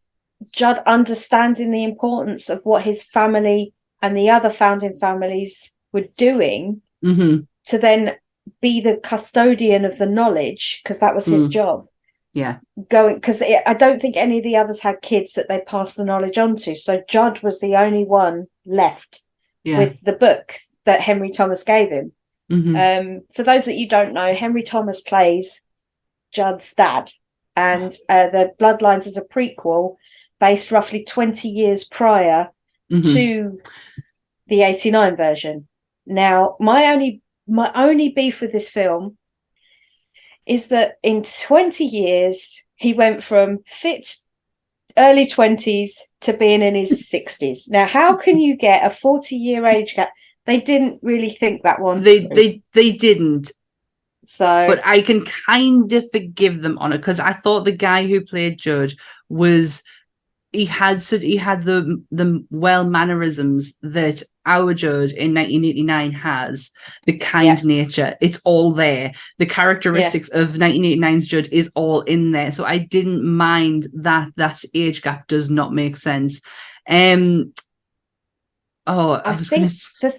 [0.51, 6.81] Judd understanding the importance of what his family and the other founding families were doing
[7.01, 8.15] hmm to then
[8.59, 11.51] be the custodian of the knowledge because that was his Mm.
[11.51, 11.87] job
[12.33, 12.57] Yeah.
[12.89, 16.03] going because i don't think any of the others had kids that they passed the
[16.03, 19.23] knowledge on to so judd was the only one left
[19.63, 19.77] Yeah.
[19.77, 22.11] with the book that henry thomas gave him
[22.51, 22.75] Mhm.
[22.75, 25.63] um, for those that you don't know, Henry Thomas plays
[26.33, 27.11] Judd's dad,
[27.55, 29.95] and uh, the Bloodlines is a prequel
[30.39, 32.49] based roughly 20 years prior
[32.91, 33.13] Mhm.
[33.13, 33.61] to
[34.47, 35.67] the 89 version.
[36.05, 39.17] Now, my only my only beef with this film
[40.45, 44.15] is that in 20 years he went from fit
[44.97, 47.69] early 20s to being in his 60s.
[47.69, 50.09] Now, how can you get a 40 year age gap?
[50.45, 52.03] They didn't really think that one.
[52.03, 52.35] they through.
[52.35, 53.51] they they didn't
[54.25, 58.07] so but i can kind of forgive them on it because i thought the guy
[58.07, 58.93] who played judd
[59.29, 59.83] was
[60.53, 66.69] he had so he had the the well mannerisms that our judd in 1989 has
[67.05, 68.17] the kind nature.
[68.19, 69.13] It's all there.
[69.37, 72.51] The characteristics of 1989's judd is all in there.
[72.51, 76.41] So i didn't mind that that age gap does not make sense.
[76.87, 77.53] Um
[78.85, 79.69] oh i, I was gonna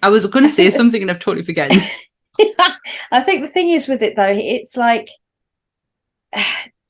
[0.03, 1.81] i was gonna I say something and i've totally forgotten
[3.13, 5.09] I think the thing is with it though, it's like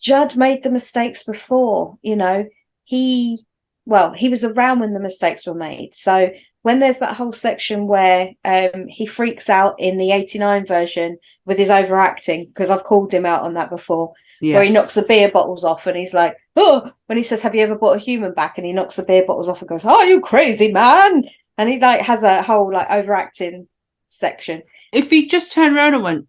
[0.00, 2.46] Judd made the mistakes before, you know.
[2.84, 3.44] He
[3.86, 5.94] well, he was around when the mistakes were made.
[5.94, 6.30] So
[6.62, 11.58] when there's that whole section where um he freaks out in the 89 version with
[11.58, 15.02] his overacting, because I've called him out on that before, yeah where he knocks the
[15.02, 18.00] beer bottles off and he's like, Oh, when he says, Have you ever brought a
[18.00, 18.58] human back?
[18.58, 21.24] And he knocks the beer bottles off and goes, Oh, you crazy man.
[21.56, 23.68] And he like has a whole like overacting
[24.06, 24.62] section.
[24.94, 26.28] If he just turned around and went,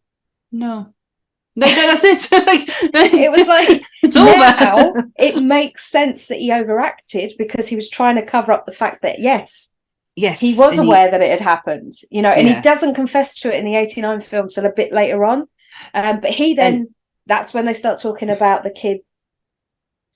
[1.56, 2.32] no, that's it.
[2.94, 5.10] like, It was like it's now over.
[5.18, 9.02] it makes sense that he overacted because he was trying to cover up the fact
[9.04, 9.72] that yes
[10.16, 12.56] yes, he was and aware that it had happened you know and Yeah.
[12.56, 15.48] he doesn't confess to it in the 89 film till a bit later on
[15.94, 16.94] um, but he then
[17.26, 19.00] that's when they start talking about the kid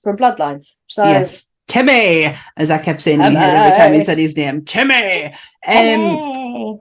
[0.02, 4.36] from bloodlines so yes, Timmy, as I kept saying head every time he said his
[4.36, 5.26] name, Timmy.
[5.26, 5.32] Um,
[5.64, 6.74] hey.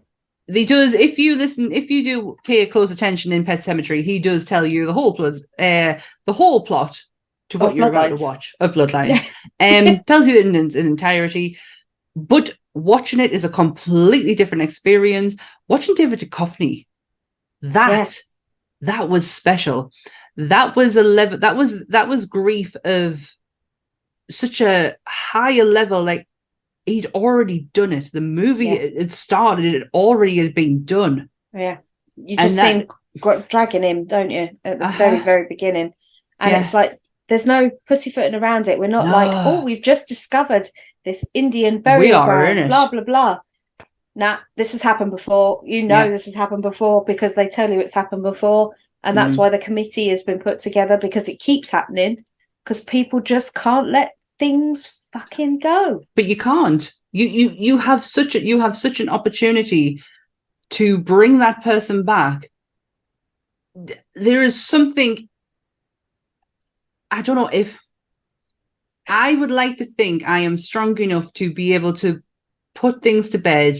[0.52, 0.93] He does.
[0.93, 4.66] If you listen, if you do pay close attention in Pet Sematary, he does tell
[4.66, 7.02] you the whole plot, uh, the whole plot
[7.50, 9.26] to what Of you're about to watch of Bloodlines.
[9.60, 11.58] um, tells you it in, in entirety,
[12.16, 15.36] but watching it is a completely different experience.
[15.68, 16.86] Watching David Duchovny,
[17.62, 18.24] that Yes.
[18.82, 19.91] that was special.
[20.38, 21.38] That was a level.
[21.38, 23.36] That was that was grief of
[24.32, 26.04] such a higher level.
[26.04, 26.28] Like
[26.90, 28.12] he'd already done it.
[28.12, 28.74] The movie Yeah.
[28.86, 29.66] it, it started.
[29.76, 31.30] It already had been done.
[31.54, 31.78] yeah
[32.16, 35.26] you just that- see dragging him don't you at the very Uh-huh.
[35.32, 35.94] very beginning
[36.40, 36.60] and Yeah.
[36.60, 36.92] it's like
[37.28, 40.70] there's no pussyfooting around it we're not like oh we've just discovered
[41.06, 42.68] this indian burial are ground in it.
[42.68, 43.34] blah blah blah
[44.16, 46.10] nah this has happened before you know Yeah.
[46.10, 48.64] this has happened before because they tell you it's happened before
[49.04, 49.40] and that's Mm.
[49.40, 52.26] why the committee has been put together because it keeps happening
[52.64, 58.05] because people just can't let things fucking go but you can't you you you have
[58.05, 60.01] such a you have such an opportunity
[60.70, 62.49] to bring that person back
[64.16, 65.28] there is something
[67.10, 67.78] i don't know if
[69.07, 72.22] i would like to think i am strong enough to be able to
[72.76, 73.78] put things to bed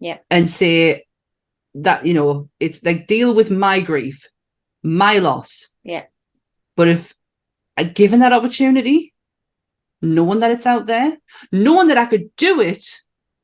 [0.00, 0.18] Yeah.
[0.30, 1.06] and say
[1.74, 4.26] that you know it's like deal with my grief
[4.82, 6.04] my loss Yeah.
[6.76, 7.14] but if
[7.76, 9.14] I given that opportunity
[10.00, 11.18] knowing that it's out there,
[11.52, 12.84] knowing that I could do it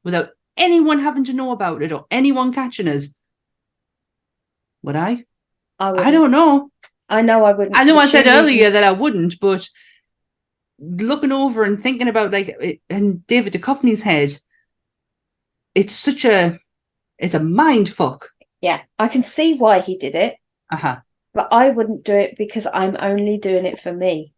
[0.04, 3.08] without anyone having to know about it or anyone catching us.
[4.82, 5.24] Would I?
[5.78, 6.70] i, I don't know.
[7.08, 9.68] i know i wouldn't I know I said earlier that I wouldn't, but
[10.78, 14.38] looking over and thinking about like in David Duchovny's head,
[15.74, 16.58] it's such a
[17.18, 18.30] it's a mind fuck.
[18.60, 20.36] Yeah, I can see why he did it,
[20.70, 20.96] Uh huh.
[21.32, 24.32] but I wouldn't do it because I'm only doing it for me.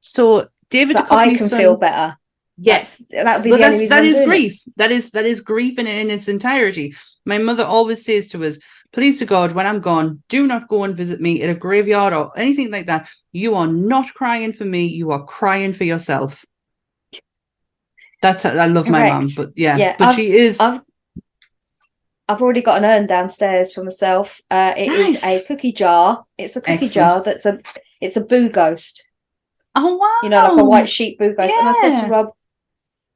[0.00, 2.16] So David so I can son- feel better.
[2.60, 4.26] Yes, That's, that would be the only reason that is doing it.
[4.26, 4.62] grief.
[4.76, 6.94] That is that is grief in, in its entirety.
[7.24, 8.58] My mother always says to us,
[8.92, 12.12] "Please to God, when I'm gone, do not go and visit me at a graveyard
[12.12, 13.08] or anything like that.
[13.32, 14.86] You are not crying for me.
[14.86, 16.44] You are crying for yourself."
[18.22, 20.58] That's I love my mum, but yeah, Yeah, but I've- she is.
[20.58, 20.80] I've
[22.30, 24.42] I've already got an urn downstairs for myself.
[24.50, 25.24] Uh, it is Nice.
[25.24, 26.26] a cookie jar.
[26.36, 26.92] It's a cookie Excellent.
[26.94, 27.60] jar that's a
[28.00, 29.04] it's a boo ghost.
[29.78, 30.18] Oh wow!
[30.22, 31.54] You know, like a white sheet boo ghost.
[31.58, 32.28] And I said to Rob,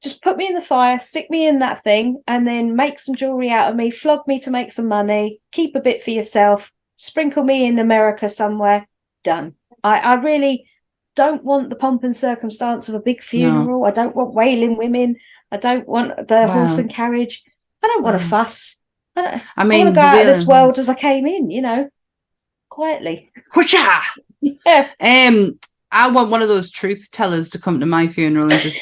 [0.02, 3.14] just put me in the fire, stick me in that thing, and then make some
[3.14, 6.72] jewelry out of me, flog me to make some money, keep a bit for yourself,
[6.96, 8.86] sprinkle me in America somewhere.
[9.24, 9.54] Done.
[9.84, 10.66] I, I really
[11.14, 13.84] don't want the pomp and circumstance of a big funeral.
[13.84, 15.16] I don't want wailing women.
[15.50, 17.42] I don't want the horse and carriage.
[17.84, 18.24] I don't want a Wow.
[18.24, 18.78] fuss.
[19.14, 21.26] I, don't, I I mean, want to go out of this world as I came
[21.26, 21.88] in, you know,
[22.68, 23.30] quietly.
[23.54, 24.00] Whoocha!
[24.40, 24.88] Yeah.
[24.98, 25.60] Um,
[25.92, 28.80] I want one of those truth tellers to come to my funeral and just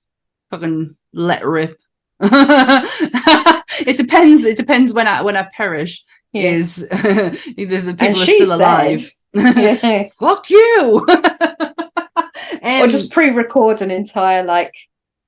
[0.50, 1.78] fucking let rip.
[2.22, 4.44] it depends.
[4.44, 6.04] It depends when I when I perish.
[6.32, 6.50] Yeah.
[6.50, 9.10] Is either the people And are still alive?
[9.34, 10.08] Yeah.
[10.18, 11.06] Fuck you.
[11.08, 14.74] or Um, just pre-record an entire like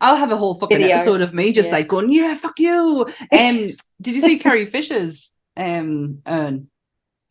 [0.00, 0.96] I'll have a whole fucking video.
[0.96, 1.76] episode of me just Yeah.
[1.76, 3.06] like going, yeah, fuck you.
[3.32, 6.68] Um, did you see Carrie Fisher's um urn?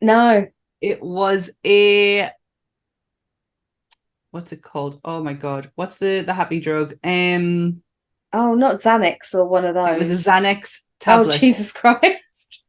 [0.02, 0.48] no
[0.82, 2.30] It was a
[4.32, 5.00] what's it called?
[5.06, 6.96] Oh my god, what's the the happy drug?
[7.04, 7.82] Um,
[8.34, 11.36] oh not xanax or one of those it was a Xanax tablet.
[11.36, 12.66] oh jesus christ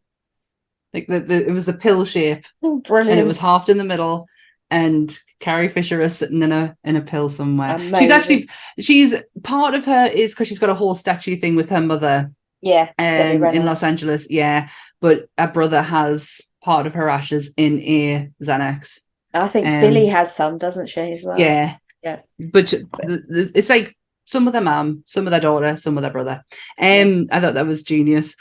[0.93, 3.79] Like the, the it was a pill shape, Oh, brilliant and it was halved in
[3.79, 4.27] the middle.
[4.71, 7.79] And Carrie Fisher is sitting in a in a pill somewhere.
[7.99, 8.49] She's actually
[8.81, 12.33] she's part of her is because she's got a whole statue thing with her mother
[12.63, 14.29] yeah um, in Los Angeles.
[14.31, 14.69] Yeah,
[15.01, 18.99] but her brother has part of her ashes in a Xanax.
[19.35, 21.77] I think um, billy has some doesn't she as well Yeah.
[22.03, 22.19] Yeah.
[22.39, 26.43] But it's like some with their mom, some with their daughter, some with their brother.
[26.77, 28.35] Um, I thought that was genius.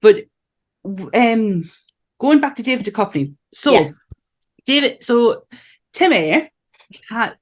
[0.00, 0.26] But
[1.12, 1.68] um,
[2.20, 3.34] going back to David Duchovny.
[3.52, 3.90] So, Yeah.
[4.64, 5.44] David, so
[5.92, 6.52] Timmy
[7.08, 7.34] had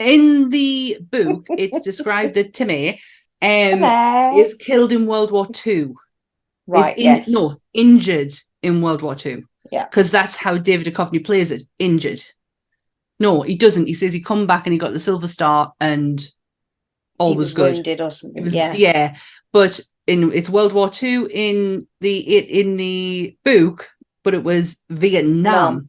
[0.00, 3.00] in the book, it's described that Timmy
[3.40, 4.40] um, Hello.
[4.40, 5.94] is killed in World War Two.
[6.66, 8.32] right in- yes No, injured
[8.62, 9.44] in World War Two.
[9.70, 9.84] Yeah.
[9.84, 12.22] Because that's how David Duchovny plays it, injured.
[13.22, 13.86] No, he doesn't.
[13.86, 16.24] He says he come back and he got the Silver Star and
[17.18, 17.74] all he was, was good.
[17.74, 19.16] wounded or something was- yeah yeah.
[19.52, 23.90] But in it's World War Two in the it in the book,
[24.24, 25.88] but it was Vietnam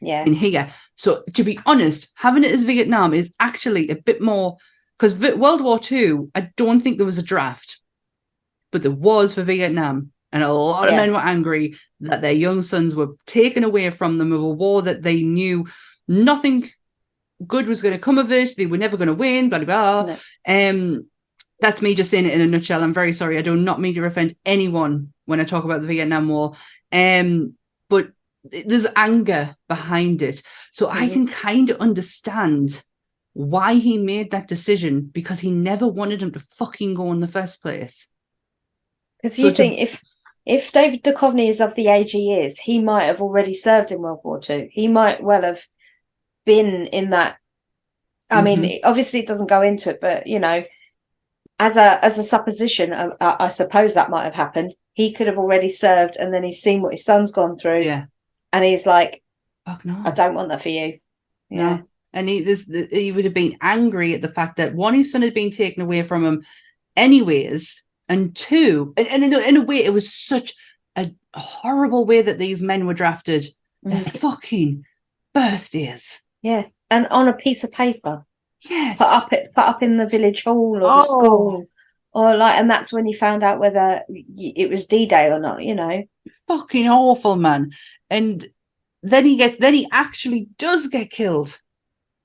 [0.00, 0.72] yeah in here.
[0.96, 4.56] So to be honest, having it as Vietnam is actually a bit more
[4.96, 7.78] because World War Two, I don't think there was a draft,
[8.70, 11.00] but there was for Vietnam, and a lot of Yeah.
[11.00, 14.82] men were angry that their young sons were taken away from them of a war
[14.82, 15.66] that they knew
[16.08, 16.70] nothing
[17.46, 18.56] good was going to come of it.
[18.56, 19.48] They were never going to win.
[19.48, 20.16] Blah blah blah.
[20.46, 20.70] No.
[20.70, 21.06] Um,
[21.60, 22.82] that's me just saying it in a nutshell.
[22.82, 23.38] I'm very sorry.
[23.38, 26.54] I do not mean to offend anyone when I talk about the Vietnam War.
[26.92, 27.54] Um,
[27.88, 28.10] but
[28.44, 30.42] there's anger behind it.
[30.72, 31.12] So I Mhm.
[31.12, 32.82] can kind of understand
[33.34, 37.28] why he made that decision because he never wanted him to fucking go in the
[37.28, 38.08] first place.
[39.20, 40.00] because So you to- think if
[40.46, 44.00] if david Duchovny is of the age he is he might have already served in
[44.00, 44.68] world war Two.
[44.72, 45.62] he might well have
[46.52, 47.36] been in that
[48.30, 48.70] i mean Mhm.
[48.72, 50.58] it- obviously it doesn't go into it but you know
[51.60, 53.10] as a as a supposition I,
[53.46, 56.80] I suppose that might have happened he could have already served and then he's seen
[56.82, 58.04] what his son's gone through Yeah.
[58.52, 59.22] and he's like
[59.66, 59.96] Fuck no.
[60.04, 60.88] i don't want that for you
[61.50, 61.82] yeah No.
[62.14, 65.20] And he this he would have been angry at the fact that one, his son
[65.22, 66.36] had been taken away from him
[66.96, 70.54] anyways, and two, and, and in, a, in a way, it was such
[70.96, 73.42] a horrible way that these men were drafted.
[73.82, 74.18] Their Mm.
[74.24, 74.70] fucking
[75.34, 76.22] birthdays.
[76.50, 78.16] Yeah and on a piece of paper
[78.68, 78.98] Yes.
[78.98, 81.04] put up it put up in the village hall or Oh.
[81.04, 81.64] school
[82.12, 83.86] or like and that's when you found out whether
[84.58, 85.96] it was d-day or not you know
[86.46, 87.62] fucking awful, man.
[88.10, 88.46] And
[89.02, 91.50] then he get then he actually does get killed.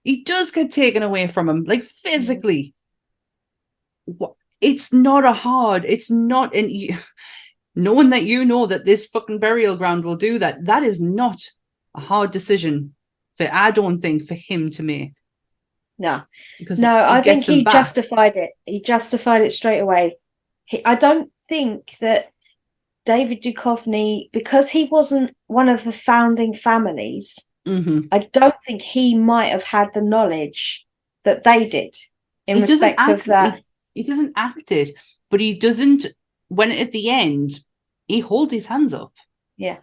[0.03, 2.73] He does get taken away from him, like physically.
[4.05, 5.85] Wha- It's not a hard.
[5.85, 6.97] It's not and you,
[7.75, 10.65] knowing that you know that this fucking burial ground will do that.
[10.65, 11.39] That is not
[11.95, 12.92] a hard decision
[13.37, 15.13] for I don't think for him to make.
[15.99, 16.21] no
[16.59, 17.73] Because no it i think he back.
[17.73, 20.15] justified it he justified it straight away
[20.65, 22.31] he, i don't think that
[23.05, 27.25] david Duchovny, because he wasn't one of the founding families
[27.67, 28.07] Mhm.
[28.11, 30.85] i don't think he might have had the knowledge
[31.23, 31.95] that they did
[32.47, 33.55] in He respect of that
[33.93, 34.89] He, he doesn't act it,
[35.31, 36.01] but he doesn't.
[36.49, 37.49] When at the end,
[38.07, 39.13] he holds his hands up.
[39.55, 39.77] Yeah.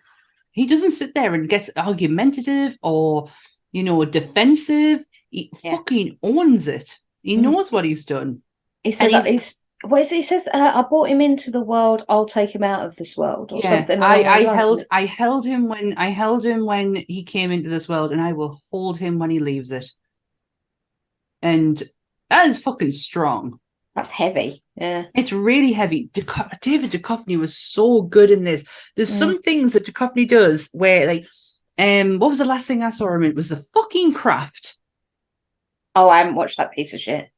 [0.52, 3.30] He doesn't sit there and get argumentative or,
[3.72, 5.04] you know, defensive.
[5.30, 5.76] He Yeah.
[5.76, 6.98] fucking owns it.
[7.22, 7.42] He Mm.
[7.42, 8.42] knows what he's done.
[8.82, 9.62] He said that he's-.
[9.82, 10.16] What is it?
[10.16, 12.04] He says, uh, "I brought him into the world.
[12.08, 14.02] I'll take him out of this world," or Yeah, something.
[14.02, 17.88] I, I held I held him when I held him when he came into this
[17.88, 19.90] world, and I will hold him when he leaves it.
[21.40, 21.82] And
[22.28, 23.58] that is fucking strong.
[23.94, 24.62] That's heavy.
[24.80, 25.04] Yeah.
[25.14, 26.08] It's really heavy.
[26.14, 28.64] Duco- David Duchovny was so good in this.
[28.96, 29.18] There's Mm.
[29.18, 31.26] some things that Duchovny does where, like,
[31.78, 33.30] um, what was the last thing I saw him in?
[33.30, 34.76] It was the fucking craft.
[35.94, 37.28] Oh, I haven't watched that piece of shit.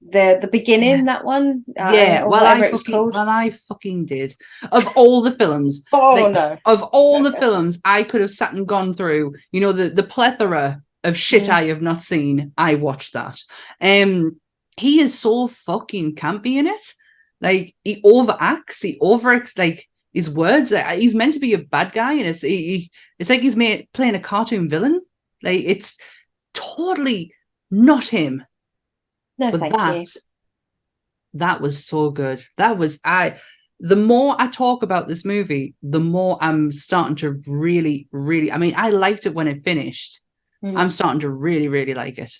[0.00, 1.62] The the beginning, that one.
[1.78, 4.34] uh, yeah, well, I was fucking, well, I fucking did.
[4.72, 6.58] Of all the films, Oh like, no.
[6.64, 10.02] of all the films I could have sat and gone through, you know, the the
[10.02, 11.48] plethora of shit Mm.
[11.50, 13.38] I have not seen, I watched that.
[13.80, 14.40] Um,
[14.76, 16.94] he is so fucking campy in it.
[17.40, 20.70] Like he overacts, he overacts like his words.
[20.70, 23.56] Like, he's meant to be a bad guy, and it's he, he- it's like he's
[23.56, 25.00] made playing a cartoon villain.
[25.42, 25.98] Like it's
[26.54, 27.34] totally
[27.70, 28.44] not him.
[29.38, 30.06] No, But thank that you.
[31.34, 32.44] that was so good.
[32.56, 33.36] That was I.
[33.80, 38.52] The more I talk about this movie, the more I'm starting to really, really.
[38.52, 40.20] I mean, I liked it when it finished.
[40.62, 40.78] Mm.
[40.78, 42.32] I'm starting to really, really like it.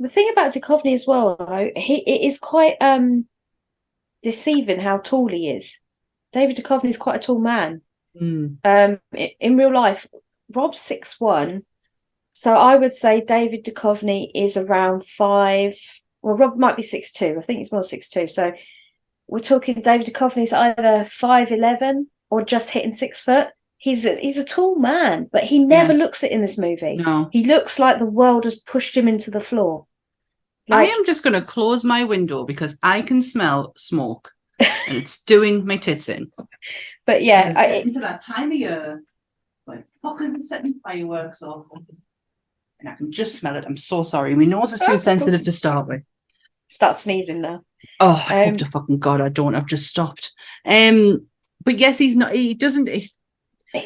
[0.00, 3.26] The thing about Duchovny as well, though, he it is quite um
[4.22, 5.78] deceiving how tall he is.
[6.32, 7.82] David Duchovny is quite a tall man.
[8.20, 8.56] Mm.
[8.64, 9.00] Um,
[9.38, 10.08] in real life,
[10.52, 11.64] Rob's six one,
[12.32, 15.76] so I would say David Duchovny is around five.
[16.22, 17.36] Well, Rob might be six two.
[17.38, 18.26] I think he's more six two.
[18.26, 18.52] So
[19.28, 23.48] we're talking David Duchovny's either five eleven or just hitting six foot.
[23.76, 26.96] He's a, he's a tall man, but he never looks it in this movie.
[26.96, 29.86] No, He looks like the world has pushed him into the floor.
[30.70, 35.22] I am just going to close my window because I can smell smoke, and it's
[35.22, 36.30] doing my tits in.
[37.06, 39.02] but yeah, I, into that time of year,
[39.66, 41.66] like fuckers are setting fireworks off,
[42.80, 43.64] and I can just smell it.
[43.66, 44.34] I'm so sorry.
[44.34, 44.98] My nose is too cool.
[44.98, 46.02] sensitive to start with.
[46.68, 47.62] start sneezing now.
[47.98, 49.54] Oh, I Um, hope to fucking God I don't.
[49.54, 50.32] I've just stopped.
[50.66, 51.26] Um,
[51.64, 52.34] but yes, he's not.
[52.34, 52.88] He doesn't.
[52.88, 53.10] He,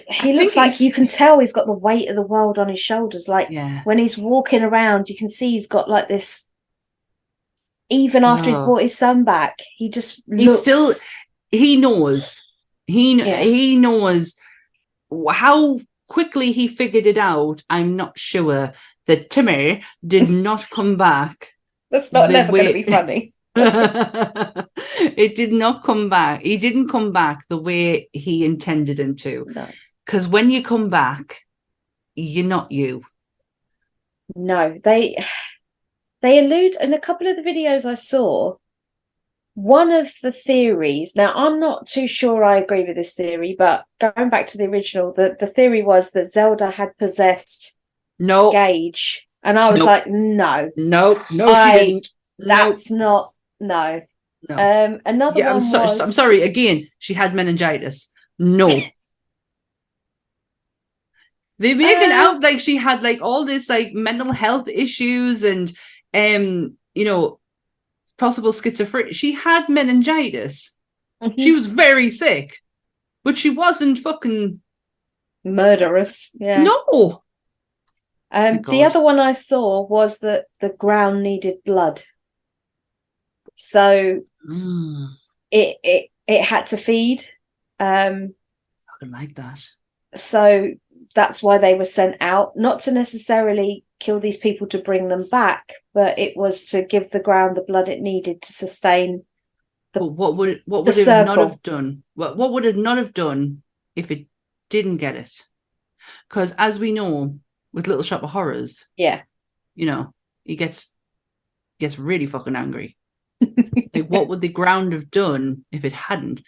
[0.09, 2.81] He looks like you can tell he's got the weight of the world on his
[2.81, 3.29] shoulders.
[3.29, 6.47] Like yeah, when he's walking around, you can see he's got like this.
[7.91, 8.65] Even after he's Oh.
[8.65, 10.61] brought his son back, he just he looks.
[10.63, 10.93] still-
[11.51, 12.43] he knows.
[12.87, 13.41] He Yeah.
[13.43, 14.37] he knows
[15.31, 15.79] how
[16.09, 17.63] quickly he figured it out.
[17.71, 18.73] I'm not sure
[19.07, 21.51] that Timmy did not come back.
[21.91, 23.33] That's not never going to be funny.
[23.57, 26.43] it did not come back.
[26.43, 29.47] He didn't come back the way he intended him to.
[29.55, 29.67] No,
[30.05, 31.43] Because when you come back,
[32.17, 33.03] you're not you.
[34.35, 35.17] no, they
[36.25, 38.57] they allude in a couple of the videos I saw.
[39.53, 41.15] One of the theories.
[41.15, 44.65] Now, I'm not too sure I agree with this theory, but going back to the
[44.65, 47.77] original, the, the theory was that Zelda had possessed
[48.19, 49.87] No, Gage, and I was Nope.
[49.87, 52.09] like, no, no, no, I- she didn't.
[52.39, 54.01] That's not no.
[54.49, 54.55] no.
[54.57, 56.41] Um, another yeah, one I'm, so, was I'm sorry.
[56.43, 58.09] Again, she had meningitis.
[58.39, 58.67] No.
[61.59, 65.45] they make it Uh, out like she had like all this like mental health issues
[65.45, 65.73] and
[66.15, 67.41] um, you know,
[68.19, 69.13] possible schizophrenia.
[69.15, 70.75] She had meningitis.
[71.23, 71.35] Mhm.
[71.39, 72.59] She was very sick,
[73.25, 74.61] but she wasn't fucking
[75.45, 76.31] murderous.
[76.35, 76.63] Yeah.
[76.63, 77.23] no.
[78.31, 82.03] um, my the other one I saw was that the ground needed blood,
[83.55, 85.09] so Mm,
[85.51, 87.25] it it it had to feed.
[87.81, 88.35] Um,
[88.91, 89.61] fucking like that.
[90.15, 90.71] so
[91.15, 95.27] that's why they were sent out, not to necessarily kill these people to bring them
[95.31, 99.25] back, but it was to give the ground the blood it needed to sustain.
[99.93, 102.03] The- but what would it, what would it not have done?
[102.15, 103.63] What what would it not have done
[103.97, 104.27] if it
[104.69, 105.33] didn't get it?
[106.29, 107.39] Because as we know,
[107.73, 109.23] with Little Shop of Horrors, Yeah.
[109.75, 110.13] you know,
[110.45, 110.91] he gets
[111.81, 112.97] gets really fucking angry.
[113.41, 116.43] like, what would the ground have done if it hadn't?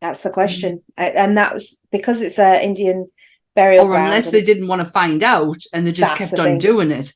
[0.00, 3.10] That's the question, A- and that was because it's a Indian
[3.54, 6.44] burial or unless they didn't want to find out and they just kept the on
[6.46, 6.58] thing.
[6.58, 7.12] doing it.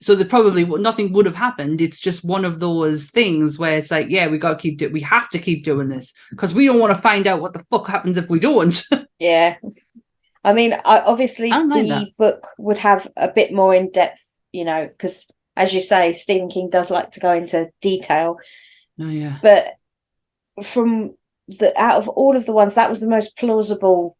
[0.00, 1.80] So they probably nothing would have happened.
[1.80, 4.90] It's just one of those things where it's like, yeah, we got to keep do-
[4.90, 7.64] we have to keep doing this because we don't want to find out what the
[7.70, 8.82] fuck happens if we don't.
[9.20, 9.56] Yeah.
[10.42, 14.20] I mean, I, obviously, I the book would have a bit more in depth,
[14.50, 18.38] you know, because as you say, Stephen King does like to go into detail.
[18.98, 19.74] oh yeah, But
[20.64, 21.14] from
[21.46, 24.16] the out of all of the ones, that was the most plausible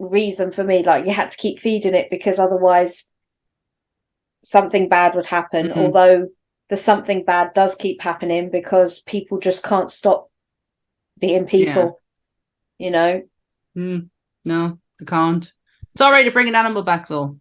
[0.00, 0.82] reason for me.
[0.82, 3.04] Like, you had to keep feeding it because otherwise
[4.42, 5.68] something bad would happen.
[5.68, 5.76] Mhm.
[5.76, 6.28] Although
[6.68, 10.30] the something bad does keep happening because people just can't stop
[11.18, 12.00] being people,
[12.78, 13.22] you know.
[13.76, 14.08] Mm.
[14.44, 15.52] No, they can't.
[15.92, 17.38] It's all right to bring an animal back though.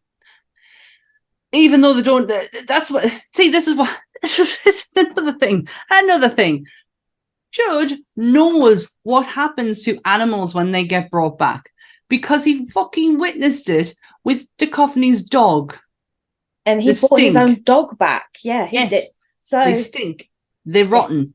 [1.51, 3.09] Even though they don't, th- th- that's what.
[3.33, 3.89] See, this is what.
[4.21, 5.67] This is, this is another thing.
[5.89, 6.65] Another thing.
[7.51, 11.69] judd knows what happens to animals when they get brought back
[12.09, 13.93] because he fucking witnessed it
[14.23, 15.77] with Duchovny's dog.
[16.65, 18.37] And he The brought his own dog back.
[18.43, 18.89] Yeah, he Yes.
[18.89, 19.03] did.
[19.39, 20.29] So They stink.
[20.65, 21.33] They're rotten.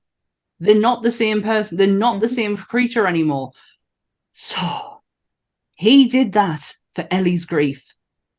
[0.61, 1.79] They're not the same person.
[1.79, 2.35] They're not the Mhm.
[2.35, 3.53] same creature anymore.
[4.33, 5.03] So
[5.75, 7.95] he did that for Ellie's grief.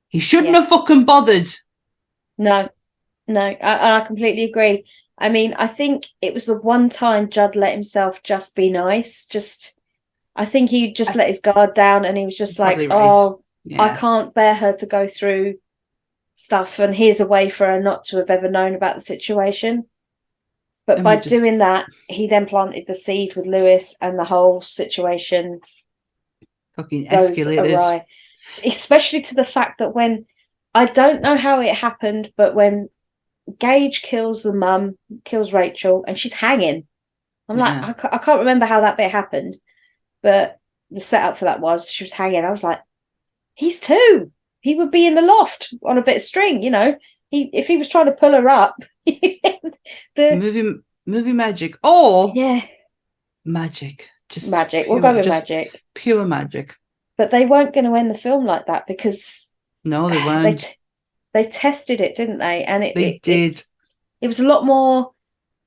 [0.07, 0.61] He shouldn't Yeah.
[0.61, 1.47] have fucking bothered.
[2.37, 2.69] No,
[3.27, 4.85] no, I, I completely agree.
[5.17, 9.27] I mean, I think it was the one time Judd let himself just be nice.
[9.27, 9.74] Just,
[10.35, 12.89] I think he just I- let his guard down, and he was just like, right.
[12.91, 13.81] "Oh, Yeah.
[13.81, 15.59] I can't bear her to go through
[16.33, 19.85] stuff, and here's a way for her not to have ever known about the situation."
[20.85, 24.25] But And by just- doing that, he then planted the seed with Louis, and the
[24.25, 25.61] whole situation
[26.75, 28.03] fucking escalated.
[28.65, 30.25] Especially to the fact that when
[30.75, 32.89] I don't know how it happened, but when
[33.59, 36.85] Gage kills the mum, kills Rachel, and she's hanging,
[37.47, 37.87] I'm like, Yeah.
[37.89, 39.57] I, ca- I can't remember how that bit happened,
[40.25, 40.57] but
[40.89, 42.43] the setup for that was she was hanging.
[42.43, 42.79] I was like,
[43.53, 44.31] he's two.
[44.61, 46.97] He would be in the loft on a bit of string, you know.
[47.29, 49.61] He if he was trying to pull her up, the
[50.17, 50.73] Movie
[51.05, 51.77] movie magic.
[51.83, 52.61] Or yeah,
[53.45, 54.09] magic.
[54.29, 54.87] Just magic.
[54.87, 55.79] We'll pure- go with magic.
[55.93, 56.75] Pure magic.
[57.17, 59.53] But they weren't going to end the film like that because
[59.83, 60.61] No, they they weren't.
[60.61, 60.73] t-
[61.33, 62.63] they tested it, didn't they?
[62.63, 63.51] And it they it, did.
[63.51, 63.63] It,
[64.21, 65.11] it was a lot more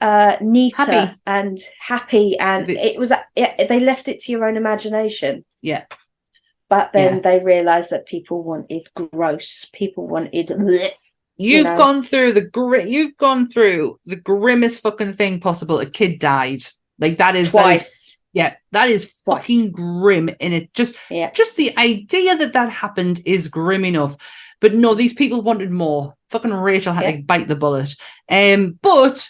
[0.01, 1.17] uh neater Happy.
[1.27, 5.45] and happy, and it was it, they left it to your own imagination.
[5.63, 5.85] Yeah.
[6.69, 7.21] But then Yeah.
[7.21, 9.67] they realized that people wanted gross.
[9.73, 10.49] People wanted.
[10.49, 10.91] bleh.
[11.37, 11.77] You've know.
[11.79, 15.79] gone through the you've gone through the grimmest fucking thing possible.
[15.81, 16.63] A kid died.
[16.99, 18.21] Like that is that is- twice.
[18.33, 19.43] yeah, that is Twice.
[19.43, 20.31] fucking grim.
[20.41, 21.31] And it just Yeah.
[21.33, 24.17] just the idea that that happened is grim enough.
[24.61, 26.15] But no, these people wanted more.
[26.31, 27.13] Fucking Rachel had Yeah.
[27.17, 27.95] to bite the bullet.
[28.29, 29.29] Um, but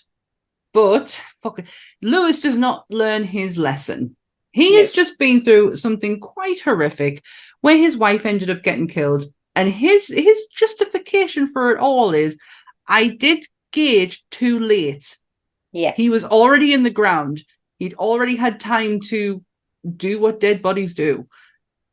[0.73, 1.67] but fucking
[2.03, 4.17] Louis does not learn his lesson.
[4.53, 7.23] He has just been through something quite horrific
[7.61, 9.25] where his wife ended up getting killed.
[9.55, 12.39] And his his justification for it all is
[12.87, 15.19] I did Gage too late.
[15.73, 15.97] Yes.
[15.97, 17.43] He was already in the ground.
[17.79, 19.45] He'd already had time to
[19.97, 21.29] do what dead bodies do.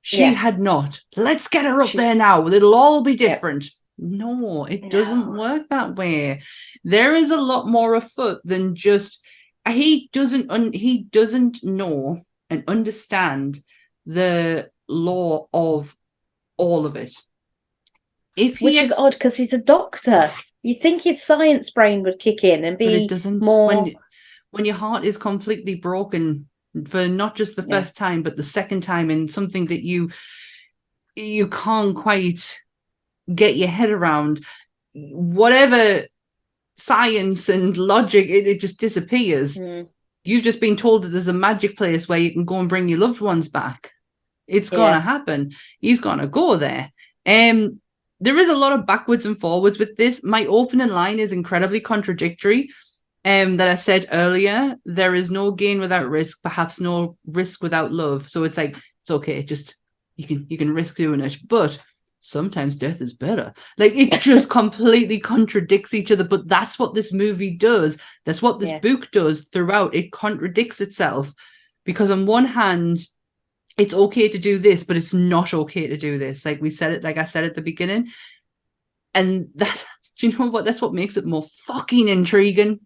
[0.02, 0.32] She Yeah.
[0.32, 1.02] had not.
[1.16, 2.48] Let's get her up She- there now.
[2.48, 3.66] It'll all be different.
[3.98, 5.40] No, it doesn't No.
[5.40, 6.42] work that way.
[6.84, 9.22] There is a lot more afoot than just
[9.68, 13.60] he doesn't un, he doesn't know and understand
[14.06, 15.96] the law of
[16.58, 17.16] all of it.
[18.38, 20.30] If he Which is odd because he's a doctor.
[20.62, 23.68] You think his science brain would kick in and but be it doesn't more.
[23.68, 23.96] when
[24.52, 26.48] when your heart is completely broken
[26.86, 27.80] for not just the Yeah.
[27.80, 30.10] first time but the second time and something that you
[31.16, 32.60] you can't quite
[33.34, 34.44] get your head around
[34.94, 36.06] whatever
[36.76, 39.58] science and logic it, it just disappears.
[39.58, 39.88] Mm,
[40.24, 42.90] you've just been told that there's a magic place where you can go and bring
[42.90, 43.92] your loved ones back.
[44.48, 44.78] It's Yeah.
[44.78, 45.54] gonna happen.
[45.80, 46.92] He's gonna go there.
[47.26, 47.82] Um
[48.22, 50.24] there is a lot of backwards and forwards with this.
[50.24, 52.70] My opening line is incredibly contradictory
[53.26, 54.76] um that i said earlier.
[54.86, 58.30] There is no gain without risk perhaps no risk without love.
[58.30, 59.76] So it's like it's okay just
[60.16, 61.38] you can you can risk doing it.
[61.48, 61.78] But
[62.26, 63.54] sometimes death is better.
[63.78, 67.98] Like it just completely contradicts each other but that's what this movie does.
[68.26, 68.80] That's what this Yeah.
[68.80, 69.94] book does throughout.
[69.94, 71.34] It contradicts itself
[71.86, 72.98] because on one hand
[73.78, 76.46] it's okay to do this but it's not okay to do this.
[76.46, 78.08] Like we said it like i said at the beginning.
[79.14, 79.86] And that's
[80.18, 80.66] do you know what?
[80.66, 82.80] That's what makes it more fucking intriguing.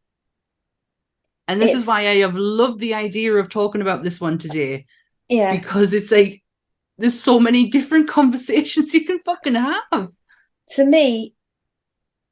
[1.47, 4.85] And this is why i have loved the idea of talking about this one today.
[5.29, 5.55] Yeah.
[5.55, 6.43] because it's like
[7.00, 10.10] there's so many different conversations you can fucking have
[10.72, 11.34] to me,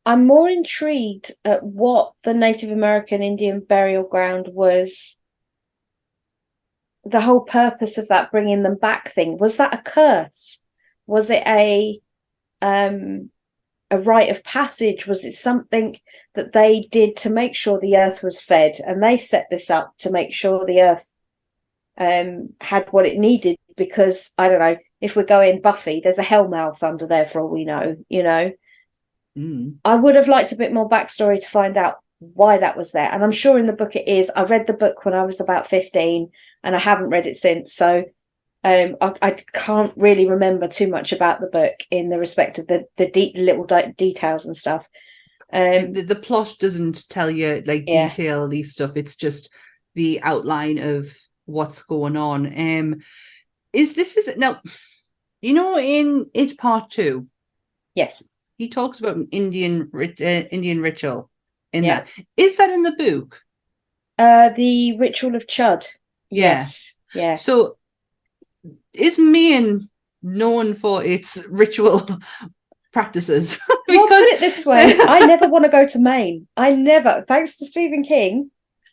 [0.06, 5.18] I'm more intrigued at what the Native American Indian burial ground was.
[7.04, 10.62] The whole purpose of that bringing them back thing was that a curse?
[11.06, 12.00] Was it a
[12.62, 13.32] um
[13.90, 15.08] a rite of passage?
[15.08, 15.98] Was it something
[16.36, 18.78] that they did to make sure the earth was fed?
[18.86, 21.14] And they set this up to make sure the earth
[21.98, 26.24] um had what it needed because I don't know if we're going Buffy, there's a
[26.24, 28.52] hellmouth under there for all we know, you know.
[29.38, 29.76] Mm.
[29.86, 33.10] I would have liked a bit more backstory to find out why that was there.
[33.12, 34.32] And I'm sure in the book it is.
[34.36, 36.32] I read the book when I was about 15
[36.64, 37.74] and I haven't read it since.
[37.74, 38.06] So
[38.64, 42.68] um, I, I can't really remember too much about the book in the respect of
[42.68, 44.86] the, the deep little de- details and stuff.
[45.54, 48.10] Um, the, the plot doesn't tell you like Yeah.
[48.10, 49.50] detail these stuff it's just
[49.96, 51.10] the outline of
[51.46, 53.00] what's going on um
[53.78, 54.62] is this is now
[55.42, 57.28] you know, in It Part Two,
[57.96, 58.30] Yes.
[58.58, 61.30] he talks about Indian uh, Indian ritual.
[61.74, 62.00] In Yeah.
[62.00, 63.44] that, is that in the book?
[64.18, 65.86] Uh, the ritual of Chud.
[66.30, 66.96] Yes.
[67.14, 67.36] Yeah.
[67.38, 67.78] So,
[68.94, 69.90] is Maine
[70.24, 72.02] known for its ritual
[72.94, 73.60] practices?
[73.88, 76.48] well, put it this way: I never want to go to Maine.
[76.58, 77.24] I never.
[77.28, 78.50] Thanks to Stephen King,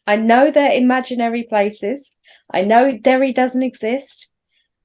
[0.07, 2.17] I know they're imaginary places.
[2.53, 4.31] I know Derry doesn't exist,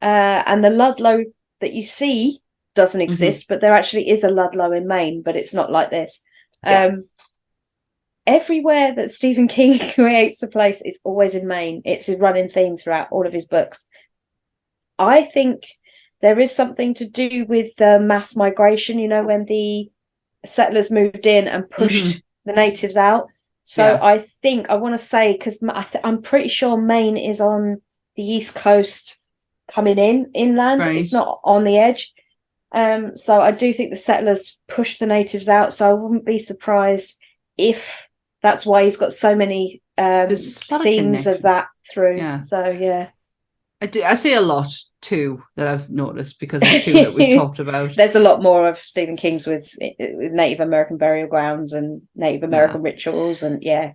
[0.02, 1.24] uh, and the Ludlow
[1.62, 2.42] that you see
[2.76, 3.10] doesn't Mm-hmm.
[3.10, 3.48] exist.
[3.48, 6.22] But there actually is a Ludlow in Maine, but it's not like this.
[6.66, 6.86] Yeah.
[6.86, 7.06] Um,
[8.28, 11.82] everywhere that Stephen King creates a place is always in Maine.
[11.86, 13.86] It's a running theme throughout all of his books.
[14.98, 15.68] I think
[16.22, 19.00] there is something to do with the mass migration.
[19.00, 19.90] You know, when the
[20.46, 23.28] settlers moved in and pushed the natives out.
[23.64, 24.04] So Mm-hmm.
[24.04, 24.10] Yeah.
[24.10, 25.62] I think I want to say because
[26.04, 27.82] I'm pretty sure Maine is on
[28.16, 29.19] the east coast,
[29.70, 30.82] coming in inland.
[30.84, 32.14] It's not on the edge.
[32.72, 35.74] Um, so I do think the settlers pushed the natives out.
[35.74, 37.18] So I wouldn't be surprised
[37.58, 38.08] if
[38.42, 41.68] that's why he's got so many um, There's just a lot of themes of that
[41.92, 42.18] through.
[42.18, 42.42] Yeah.
[42.42, 43.10] So yeah,
[43.82, 44.04] I do.
[44.04, 47.96] I say a lot too that I've noticed because it's two that we've talked about.
[47.96, 52.44] there's a lot more of Stephen King's with, with Native American burial grounds and Native
[52.44, 53.94] American rituals, and yeah,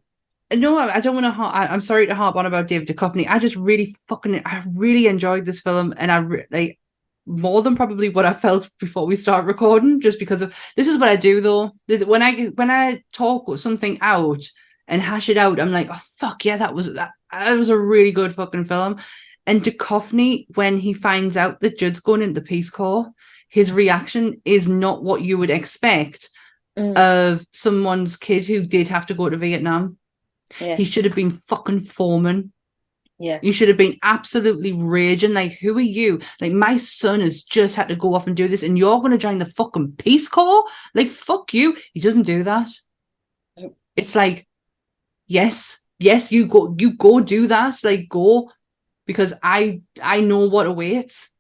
[0.55, 1.43] No, I don't want to.
[1.43, 3.27] I, I'm sorry to harp on about David Duchovny.
[3.29, 6.79] I just really fucking, I really enjoyed this film, and I re- like
[7.27, 10.01] more than probably what I felt before we start recording.
[10.01, 11.73] Just because of this is what I do though.
[11.89, 14.43] This, when I when I talk something out
[14.89, 17.13] and hash it out, I'm like, oh fuck yeah, that was that.
[17.33, 18.99] That was a really good fucking film.
[19.47, 23.11] And Duchovny, when he finds out that Judd's going into the Peace Corps,
[23.49, 26.31] his reaction is not what you would expect
[26.77, 26.97] Mm.
[26.97, 29.97] of someone's kid who did have to go to Vietnam.
[30.61, 32.53] Yeah, He should have been fucking foreman.
[33.19, 35.35] yeah, You should have been absolutely raging.
[35.35, 36.21] Like, who are you?
[36.41, 39.13] Like, my son has just had to go off and do this, and you're going
[39.13, 40.65] to join the fucking Peace Corps?
[40.95, 41.77] Like, fuck you.
[41.93, 42.69] He doesn't do that.
[43.97, 44.47] It's like,
[45.29, 47.77] yes, yes, you go, you go do that.
[47.85, 48.51] Like, go,
[49.07, 51.31] because I, I know what awaits.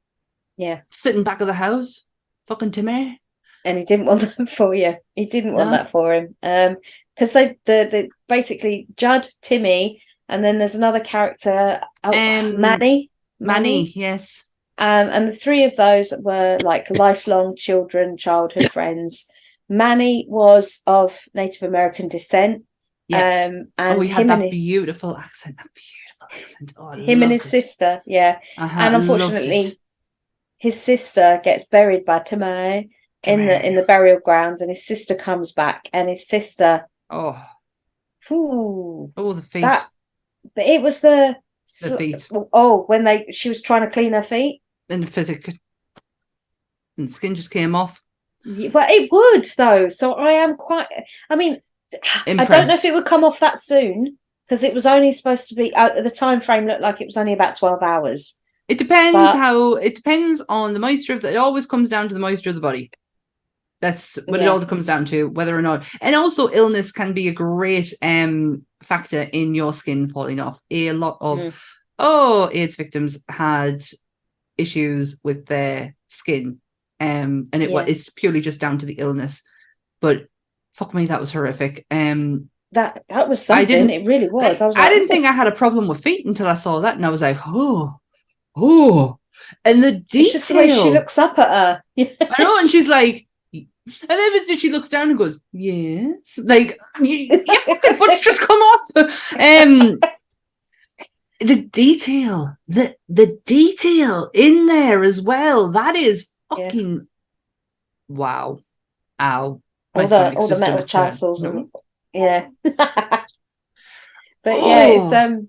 [0.56, 0.82] yeah.
[0.92, 2.02] Sitting back of the house,
[2.46, 3.20] fucking Timmy.
[3.64, 4.96] And he didn't want that for you.
[5.14, 5.76] He didn't want No.
[5.76, 6.36] that for him.
[6.42, 6.76] Um,
[7.14, 13.10] because they the the basically Judd, Timmy, and then there's another character, oh, Um, Manny,
[13.38, 14.46] Manny, yes.
[14.78, 19.26] Um, and the three of those were like lifelong children, childhood friends.
[19.68, 22.64] Manny was of Native American descent.
[23.06, 23.46] Yeah.
[23.46, 25.56] Um, and oh, he had that his, beautiful accent.
[25.58, 26.72] That beautiful accent.
[26.76, 27.50] Oh, I him and his it.
[27.50, 28.40] sister, yeah.
[28.58, 29.78] Uh-huh, and unfortunately,
[30.58, 32.88] his sister gets buried by Timmy
[33.26, 37.40] in the in the burial grounds, and his sister comes back, and his sister, oh,
[38.30, 39.62] ooh, oh, the feet.
[39.62, 39.88] that
[40.54, 41.36] but it was the,
[41.82, 42.28] The feet.
[42.52, 44.60] Oh, when they she was trying to clean her feet.
[44.88, 45.54] and the physical
[46.98, 48.02] and skin just came off.
[48.44, 50.86] Yeah, But it would though, so I am quite.
[51.30, 51.60] I mean,
[52.26, 55.48] I don't know if it would come off that soon because it was only supposed
[55.48, 55.72] to be.
[55.74, 58.38] Uh, the time frame looked like it was only about twelve hours.
[58.68, 62.08] It depends But- how it depends on the moisture of the it always comes down
[62.08, 62.90] to the moisture of the body.
[63.84, 67.28] That's what it all comes down to, whether or not and also illness can be
[67.28, 70.58] a great um factor in your skin falling off.
[70.70, 71.52] A lot of Mm.
[71.98, 73.84] oh AIDS victims had
[74.56, 76.60] issues with their skin.
[77.00, 77.84] Um and it Yeah.
[77.86, 79.42] it's purely just down to the illness.
[80.00, 80.28] But
[80.78, 81.84] fuck me, that was horrific.
[81.90, 83.66] Um That that was I something.
[83.68, 84.60] didn't- it really was.
[84.62, 84.76] I was.
[84.76, 87.04] I like, didn't think I had a problem with feet until I saw that, and
[87.06, 88.00] I was like, oh,
[88.56, 89.18] oh,
[89.64, 90.22] and the detail.
[90.22, 91.82] It's just the way she looks up at her.
[91.98, 93.26] I know, and she's like,
[93.86, 98.58] and then she looks down and goes, yes, like you, your fucking foot's just come
[98.58, 99.32] off.
[99.38, 99.98] Um,
[101.40, 105.70] the detail, the the detail in there as well.
[105.72, 106.64] That is Yeah.
[106.64, 107.08] fucking
[108.08, 108.60] wow,
[109.20, 109.60] ow.
[109.94, 111.68] All the all the metal tassels and
[112.12, 112.48] yeah.
[112.62, 112.76] but
[114.44, 115.24] yeah, it's Oh.
[115.26, 115.48] um.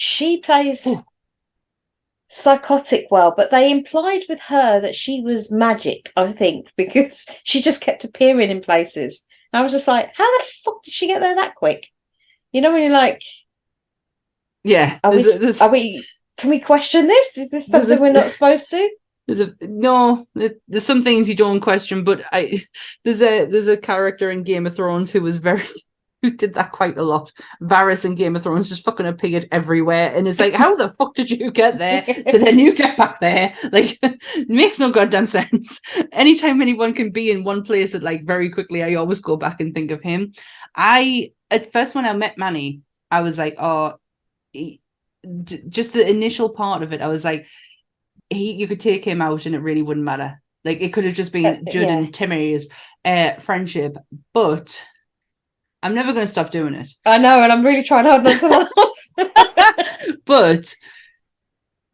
[0.00, 1.04] She plays Oh.
[2.28, 6.12] Psychotic well, but they implied with her that she was magic.
[6.16, 9.24] I think because she just kept appearing in places.
[9.52, 11.86] And I was just like, how the fuck did she get there that quick?
[12.52, 13.22] You know when you're like,
[14.64, 15.22] Yeah, are we?
[15.22, 16.04] there's a- there's- Are we?
[16.36, 17.36] Can we question this?
[17.36, 18.90] Is this There's a- something we're not supposed to?
[19.26, 20.26] There's a no.
[20.34, 22.62] There's some things you don't question, but I
[23.04, 25.62] there's a there's a character in Game of Thrones who was very
[26.22, 27.30] who did that quite a lot.
[27.62, 31.14] Varys in Game of Thrones just fucking appeared everywhere, and it's like, how the fuck
[31.14, 32.04] did you get there?
[32.30, 35.80] So then you get back there, like it makes no goddamn sense.
[36.12, 39.60] Anytime anyone can be in one place at like very quickly, I always go back
[39.60, 40.32] and think of him.
[40.74, 43.94] I at first when I met Manny, I was like, oh,
[44.52, 44.80] he-
[45.68, 47.46] just the initial part of it, I was like
[48.30, 50.40] he you could take him out and it really wouldn't matter.
[50.64, 51.98] Like it could have just been Uh, Judd yeah.
[51.98, 52.68] and Timmy's
[53.04, 53.96] uh, friendship,
[54.34, 54.80] but
[55.82, 56.88] I'm never going to stop doing it.
[57.06, 60.16] I know, and I'm really trying hard not to laugh.
[60.24, 60.74] but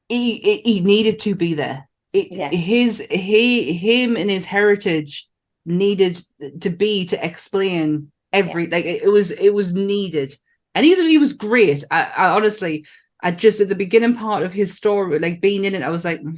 [0.09, 1.89] he he- he needed to be there.
[2.13, 2.49] It- Yeah.
[2.51, 5.29] His he him and his heritage
[5.67, 6.21] needed
[6.61, 10.37] to be to explain every like it it was it was needed,
[10.75, 11.85] and he's he was great.
[11.91, 12.87] I, I honestly,
[13.23, 16.05] I just at the beginning part of his story, like being in it, I was
[16.05, 16.37] like, "Mm,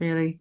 [0.00, 0.40] really,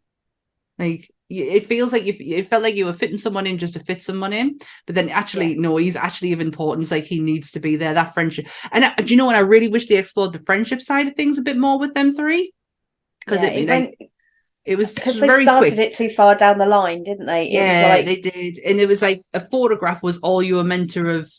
[0.77, 1.09] like.
[1.29, 4.03] It feels like you it felt like you were fitting someone in just to fit
[4.03, 6.91] someone in, but then actually no, he's actually of importance.
[6.91, 7.95] Like he needs to be there.
[7.95, 9.35] That friendship, and I, do you know what?
[9.35, 12.11] I really wish they explored the friendship side of things a bit more with them
[12.15, 12.53] three,
[13.25, 14.09] because Yeah, it, it like,
[14.65, 15.79] it was because they very started quick.
[15.79, 17.45] it too far down the line, didn't they?
[17.47, 20.63] It yeah, like they did, and it was like a photograph was all you were
[20.63, 21.29] meant to have.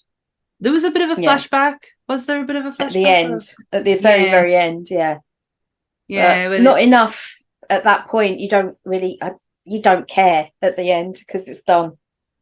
[0.58, 1.36] There was a bit of a Yeah.
[1.36, 1.76] flashback.
[2.08, 4.30] Was there a bit of a flashback at the end, at the very, Yeah.
[4.32, 4.88] very end.
[4.90, 5.18] Yeah,
[6.08, 7.36] Yeah, not it- enough
[7.70, 8.40] at that point.
[8.40, 9.30] You don't really, uh,
[9.66, 11.98] you don't care at the end because it's done.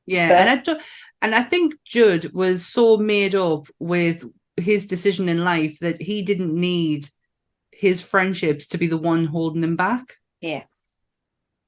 [0.06, 0.76] Yeah, But- and I do,
[1.22, 4.24] and I think Judd was so made up with
[4.56, 7.08] his decision in life that he didn't need
[7.72, 10.14] his friendships to be the one holding him back.
[10.40, 10.64] Yeah.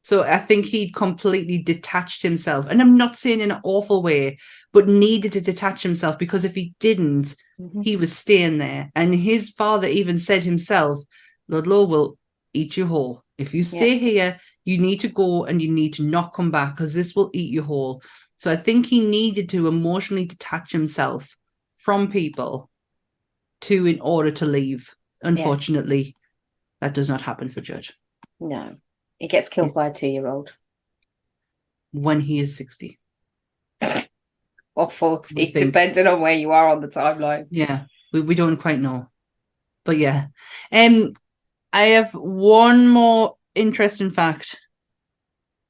[0.04, 4.38] So I think he completely detached himself, and I'm not saying in an awful way,
[4.72, 7.80] but needed to detach himself because if he didn't, mm-hmm.
[7.80, 8.92] he was staying there.
[8.94, 11.02] And his father even said himself,
[11.48, 12.18] Ludlow will
[12.52, 13.24] eat you whole.
[13.36, 16.74] If you stay here, you need to go and you need to not come back
[16.74, 18.02] because this will eat you whole.
[18.36, 21.36] So I think he needed to emotionally detach himself
[21.78, 22.68] from people
[23.62, 24.94] to in order to leave.
[25.22, 26.16] Unfortunately,
[26.80, 27.86] that does not happen for Judd
[28.40, 28.76] No,
[29.18, 30.50] he gets killed by a two-year-old
[31.92, 32.98] when he is 60.
[34.74, 37.46] or forty, think- depending on where you are on the timeline.
[37.50, 39.08] Yeah, we, we don't quite know.
[39.84, 40.26] But yeah.
[40.72, 41.14] Um
[41.72, 44.57] I have one more interesting fact.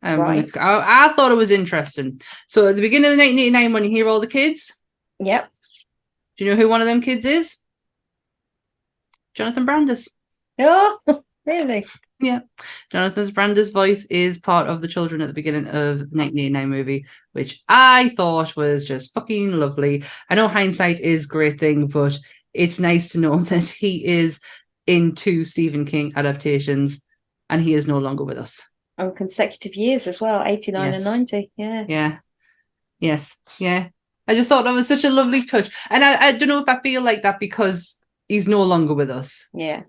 [0.03, 0.57] Um, Right.
[0.57, 2.21] I, I thought it was interesting.
[2.49, 4.77] So at the beginning of the 1989, when you hear all the kids,
[5.19, 5.51] Yep.
[6.37, 7.57] do you know who one of them kids is?
[9.35, 10.09] Jonathan Brandis.
[10.59, 10.99] Oh,
[11.47, 11.87] really?
[12.21, 12.41] Yeah.
[12.91, 17.07] Jonathan Brandis' voice is part of the children at the beginning of the 1989 movie,
[17.33, 20.05] which I thought was just fucking lovely.
[20.31, 22.19] I know hindsight is a great thing, but
[22.55, 24.41] it's nice to know that he is
[24.87, 27.03] in two Stephen King adaptations
[27.49, 28.63] and he is no longer with us.
[28.99, 31.51] On consecutive years as well, 89 and 90.
[31.57, 31.85] Yeah.
[31.89, 32.19] Yeah.
[32.99, 33.37] Yes.
[33.59, 33.89] Yeah.
[34.27, 35.71] I just thought that was such a lovely touch.
[35.91, 39.11] And I, I don't know if I feel like that because he's no longer with
[39.11, 39.49] us.
[39.53, 39.83] Yeah.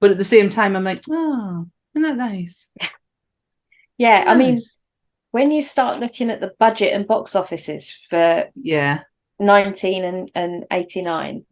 [0.00, 2.68] But at the same time, I'm like, oh, isn't that nice?
[3.98, 4.24] Yeah.
[4.26, 4.58] I mean,
[5.30, 9.00] when you start looking at the budget and box offices for yeah.
[9.38, 11.44] 19 and, and 89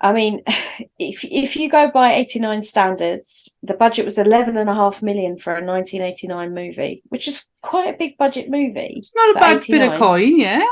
[0.00, 0.42] i mean
[0.98, 5.38] if if you go by 89 standards the budget was 11 and a half million
[5.38, 9.64] for a 1989 movie which is quite a big budget movie It's not a bad
[9.66, 10.64] bit of coin, yeah.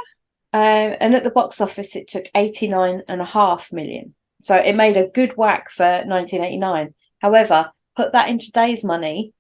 [0.53, 4.15] um, and at the box office it took 89 and a half million.
[4.41, 9.33] So it made a good whack for 1989 however put that in today's money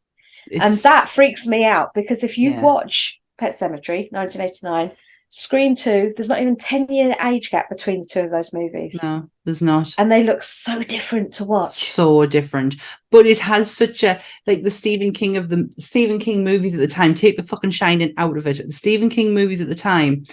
[0.61, 2.61] and that freaks me out because if you Yeah.
[2.61, 4.91] watch Pet Sematary 1989
[5.29, 8.97] Scream 2 there's not even 10 year age gap between the two of those movies
[9.03, 9.93] no, there's not.
[9.97, 12.75] and they look so different to watch So different.
[13.11, 16.79] But it has such a like the Stephen King of the Stephen King movies at
[16.79, 18.65] the time, take the fucking shining out of it.
[18.65, 20.25] The Stephen King movies at the time,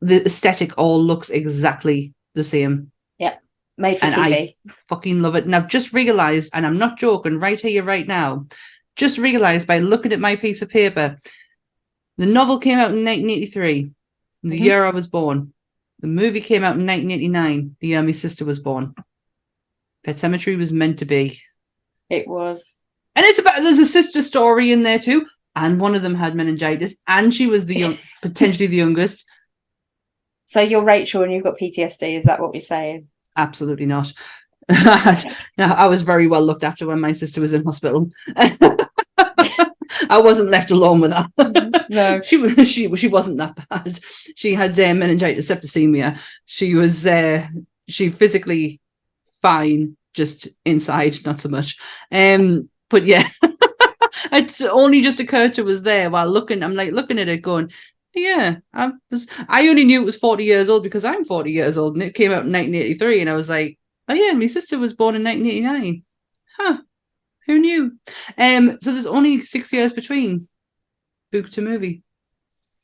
[0.00, 2.92] the aesthetic all looks exactly the same.
[3.18, 3.42] Yep.
[3.76, 4.54] Made for and TV I
[4.88, 5.44] fucking love it.
[5.44, 8.46] And I've just realized, and I'm not joking, right here, right now,
[8.96, 11.18] just realized by looking at my piece of paper,
[12.16, 13.90] the novel came out in 1983,
[14.44, 14.64] the Mhm.
[14.64, 15.52] year I was born.
[16.00, 18.94] The movie came out in 1989, the year my sister was born.
[20.04, 21.40] Pet Sematary was meant to be.
[22.10, 22.80] it was
[23.16, 25.26] And it's about, there's a sister story in there too.
[25.56, 29.24] And one of them had meningitis, and she was the young, potentially the youngest.
[30.44, 34.12] so you're Rachel and you've got PTSD is that what you're saying Absolutely not.
[34.68, 34.76] no,
[35.58, 38.10] I was very well looked after when my sister was in hospital.
[40.08, 41.28] I wasn't left alone with her.
[41.90, 42.20] No.
[42.24, 43.98] she was she she wasn't that bad.
[44.36, 46.18] She had uh, meningitis, septicemia.
[46.46, 47.46] She was uh,
[47.88, 48.80] she physically
[49.42, 51.78] fine, just inside not so much.
[52.10, 53.28] Um, but yeah,
[54.32, 56.62] it's only just occurred to us there while looking.
[56.62, 57.70] I'm like looking at it, going,
[58.14, 58.56] yeah.
[58.72, 59.26] I was.
[59.48, 62.14] I only knew it was 40 years old because I'm 40 years old, and it
[62.14, 65.24] came out in 1983, and I was like, oh yeah, my sister was born in
[65.24, 66.04] 1989.
[66.56, 66.78] Huh.
[67.46, 67.92] Who knew?
[68.38, 70.48] Um, so there's only six years between
[71.30, 72.02] book to movie.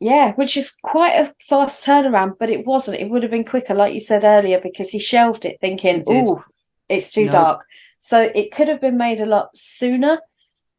[0.01, 3.01] Yeah, which is quite a fast turnaround, but it wasn't.
[3.01, 6.43] It would have been quicker, like you said earlier, because he shelved it thinking, oh,
[6.89, 7.33] it's too No.
[7.33, 7.67] dark.
[7.99, 10.19] So it could have been made a lot sooner.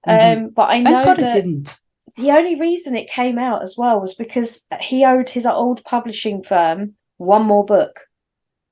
[0.08, 0.38] Mhm.
[0.38, 1.78] Um, but I Thank know God it that didn't.
[2.18, 6.44] the only reason it came out as well was because he owed his old publishing
[6.44, 8.08] firm one more book.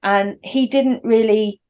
[0.02, 1.62] And he didn't really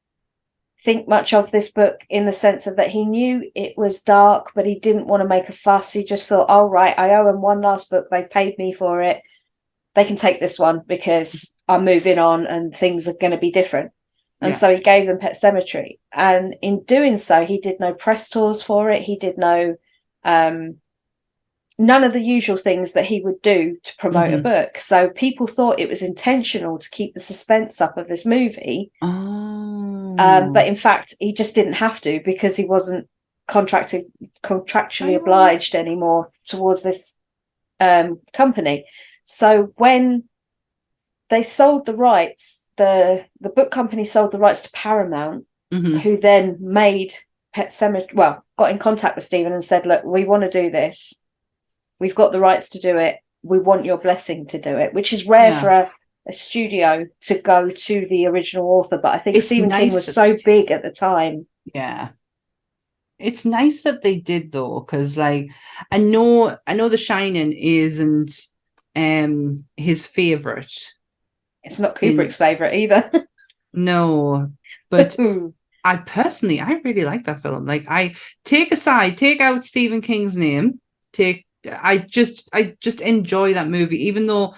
[0.84, 4.52] think much of this book in the sense of that he knew it was dark,
[4.56, 5.92] but he didn't want to make a fuss.
[5.92, 8.08] He just thought, oh, right, I owe him one last book.
[8.10, 9.22] They paid me for it.
[9.96, 13.52] They can take this one because I'm moving on and things are going to be
[13.52, 13.92] different.
[14.42, 14.56] And Yeah.
[14.58, 16.00] so he gave them Pet Sematary.
[16.14, 19.02] And in doing so, he did no press tours for it.
[19.02, 19.76] He did no
[20.24, 20.76] um
[21.78, 24.40] none of the usual things that he would do to promote Mhm.
[24.40, 24.78] a book.
[24.80, 28.92] So people thought it was intentional to keep the suspense up of this movie.
[29.02, 29.49] Oh.
[30.18, 33.08] Um, but in fact, he just didn't have to because he wasn't
[33.48, 34.06] contracted
[34.44, 37.16] contractually obliged anymore towards this
[37.80, 38.86] um, company.
[39.24, 40.24] So when
[41.30, 46.00] they sold the rights, the the book company sold the rights to Paramount, Mhm.
[46.02, 47.14] who then made
[47.54, 48.14] Pet Sematary.
[48.16, 51.22] Well, got in contact with Stephen and said, "Look, we want to do this.
[52.00, 53.18] We've got the rights to do it.
[53.44, 55.62] We want your blessing to do it," which is rare Yeah.
[55.62, 55.92] for a,
[56.30, 58.98] a studio to go to the original author.
[58.98, 61.48] But I think It's Stephen King was so big at the time.
[61.74, 62.10] Yeah.
[63.18, 65.50] It's nice that they did though, because like
[65.92, 68.40] I know I know The Shining isn't
[68.96, 70.74] um his favorite.
[71.64, 73.12] It's not Kubrick's favorite either.
[73.72, 74.52] No,
[74.90, 75.16] but
[75.84, 77.68] I personally I really like that film.
[77.68, 80.82] Like I take aside, take out Stephen King's name,
[81.14, 84.56] take I just I just enjoy that movie, even though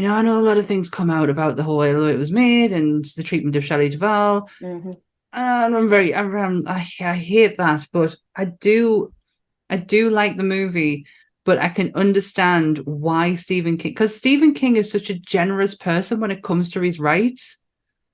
[0.00, 2.16] you know I know a lot of things come out about the whole way it
[2.16, 4.48] was made and the treatment of Shelley Duvall.
[4.62, 4.96] Mhm.
[5.32, 9.12] And I'm very, I'm, I, I hate that, but I do,
[9.68, 11.06] I do like the movie,
[11.44, 16.18] but I can understand why Stephen King, because Stephen King is such a generous person
[16.18, 17.58] when it comes to his rights.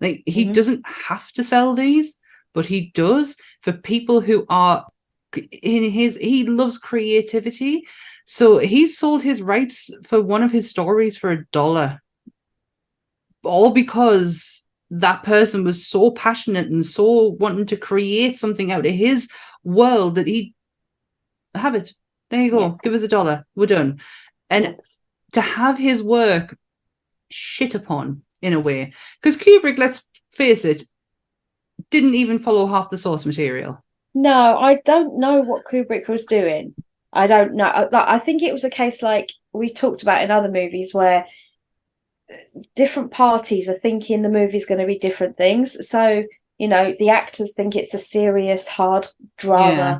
[0.00, 0.54] Like he Mhm.
[0.54, 2.18] doesn't have to sell these,
[2.52, 4.86] but he does for people who are
[5.62, 6.16] in his.
[6.16, 7.86] He loves creativity,
[8.26, 12.02] so he sold his rights for one of his stories for a dollar,
[13.44, 18.92] all because that person was so passionate and so wanting to create something out of
[18.92, 19.28] his
[19.62, 20.54] world that he
[21.54, 21.94] have it.
[22.30, 22.60] There you go.
[22.60, 22.74] Yeah.
[22.82, 23.46] Give us a dollar.
[23.54, 24.00] We're done.
[24.50, 24.76] And
[25.32, 26.58] to have his work
[27.30, 30.82] shit upon in a way, because Kubrick, let's face it,
[31.90, 33.84] didn't even follow half the source material.
[34.14, 36.74] No, I don't know what Kubrick was doing.
[37.12, 37.64] I don't know.
[37.64, 40.92] I- Like, I think it was a case like we talked about in other movies
[40.92, 41.26] where
[42.74, 45.88] different parties are thinking the movie's going to be different things.
[45.88, 46.24] So,
[46.58, 49.06] you know, the actors think it's a serious, hard
[49.36, 49.76] drama.
[49.76, 49.98] Yeah.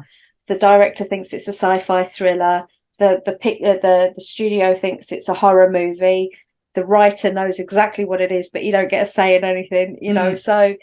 [0.49, 2.67] The director thinks it's a sci-fi thriller.
[2.99, 6.31] The the pic, uh, the the studio thinks it's a horror movie.
[6.75, 9.99] The writer knows exactly what it is, but you don't get a say in anything.
[10.01, 10.75] You know, so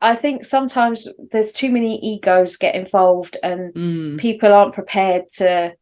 [0.00, 5.74] I think sometimes there's too many egos get involved, and Mm, people aren't prepared to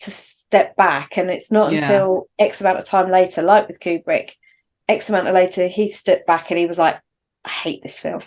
[0.00, 1.16] to step back.
[1.16, 1.78] And it's not Yeah.
[1.78, 4.32] until X amount of time later, like with Kubrick,
[4.88, 7.00] X amount of later, he stepped back and he was like,
[7.44, 8.22] "I hate this film."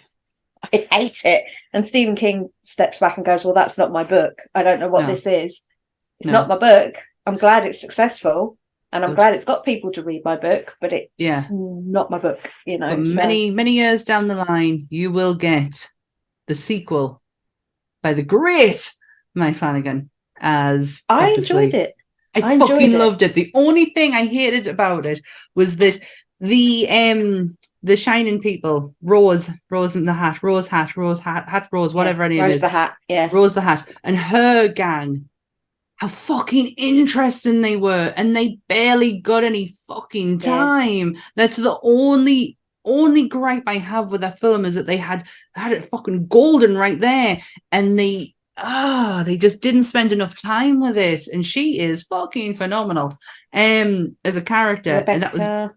[0.74, 1.44] I hate it.
[1.74, 4.42] And Stephen King steps back and goes, Well, that's not my book.
[4.56, 5.08] I don't know what No.
[5.08, 5.66] this is.
[6.20, 6.34] It's No.
[6.34, 6.96] not my book.
[7.28, 8.58] I'm glad it's successful
[8.92, 9.16] and I'm Good.
[9.18, 11.42] glad it's got people to read my book, but it's Yeah.
[11.52, 13.04] not my book, you know.
[13.06, 15.90] so- many, many years down the line, you will get
[16.48, 17.22] the sequel
[18.02, 18.94] by the great
[19.36, 20.10] Mike Flanagan
[20.40, 21.42] as I Dr.
[21.42, 21.74] enjoyed Sleep.
[21.74, 21.96] it.
[22.36, 22.98] I, I enjoyed fucking it.
[22.98, 23.34] loved it.
[23.34, 25.22] The only thing I hated about it
[25.56, 26.00] was that
[26.40, 31.68] the um the shining people, Rose, Rose in the hat, Rose hat, Rose hat, hat
[31.72, 32.96] Rose, whatever her name Rose is, the Hat.
[33.08, 33.30] Yeah.
[33.32, 35.30] Rose the hat, and her gang.
[35.98, 40.46] How fucking interesting they were, and they barely got any fucking Yeah.
[40.46, 41.18] time.
[41.36, 45.26] That's the only only gripe I have with that film is that they had
[45.56, 47.42] had it fucking golden right there,
[47.72, 51.28] and they ah they just didn't spend enough time with it.
[51.28, 53.18] And she is fucking phenomenal,
[53.52, 55.74] um, as a character, and that was Rebecca-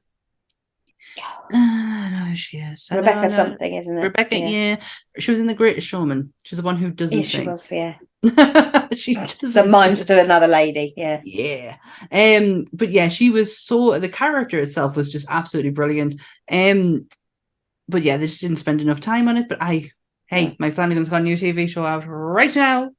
[1.53, 2.89] I know she is.
[2.91, 3.29] I know, I Rebecca know.
[3.29, 4.03] something, isn't it?
[4.03, 4.77] Rebecca, yeah.
[5.19, 6.33] She was in The Greatest Showman.
[6.45, 7.95] She's the one who doesn't Yeah, she was, yeah.
[8.95, 11.21] she doesn't The mimes to another lady, yeah.
[11.25, 11.77] yeah
[12.13, 16.21] um but yeah she was so the character itself was just absolutely brilliant
[16.51, 17.07] um
[17.89, 19.91] but yeah they just didn't spend enough time on it but i
[20.27, 22.91] hey mike flanagan's got a new tv show out right now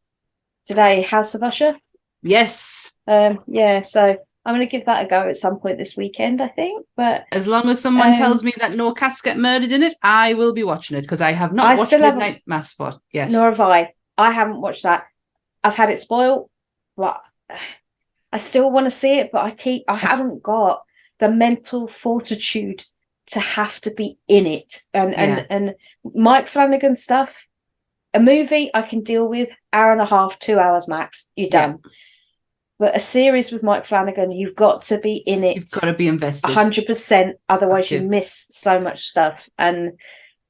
[0.66, 1.76] Today, House of Usher.
[2.22, 4.16] yes Um, yeah, so
[4.46, 6.86] I'm going to give that a go at some point this weekend, I think.
[6.96, 9.94] But as long as someone Um, tells me that no cats get murdered in it
[10.04, 13.32] i will be watching it because i have not I watched midnight mass for yet
[13.32, 13.94] nor have I.
[14.18, 15.06] I haven't watched that.
[15.64, 16.50] I've had it spoiled,
[16.98, 17.22] but
[18.32, 19.32] I still want to see it.
[19.32, 20.84] But I keep, I haven't got
[21.20, 22.84] the mental fortitude
[23.28, 24.82] to have to be in it.
[24.94, 25.18] And Yeah.
[25.20, 25.76] and and
[26.16, 27.48] Mike Flanagan stuff,
[28.14, 31.30] a movie I can deal with, hour and a half, two hours max.
[31.36, 31.68] You're Yeah.
[31.68, 31.80] done.
[32.80, 35.56] But a series with Mike Flanagan, you've got to be in it.
[35.56, 37.38] you've got to be invested hundred percent.
[37.48, 39.48] Otherwise, you miss so much stuff.
[39.60, 40.00] And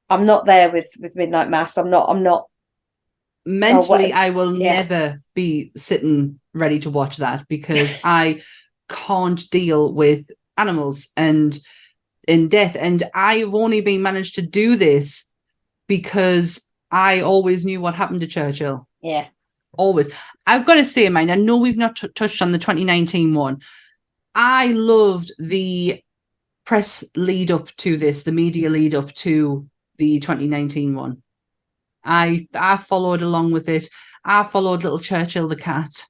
[0.10, 1.78] I'm not there with with Midnight Mass.
[1.78, 2.10] I'm not.
[2.10, 2.48] I'm not.
[3.46, 4.74] Mentally what- i will yeah.
[4.82, 8.42] never be sitting ready to watch that because i
[8.90, 11.60] can't deal with animals and
[12.28, 12.76] in death.
[12.80, 15.26] And i've only been managed to do this
[15.88, 16.62] because
[16.92, 18.88] i always knew what happened to churchill.
[19.02, 19.28] Yeah.
[19.74, 20.10] always.
[20.46, 23.62] I've got to say mine i know we've not t- touched on the 2019 one.
[24.36, 26.02] I loved the
[26.66, 31.22] press lead up to this the media lead up to the 2019 one
[32.04, 33.88] i i followed along with it
[34.26, 36.06] i followed little churchill the cat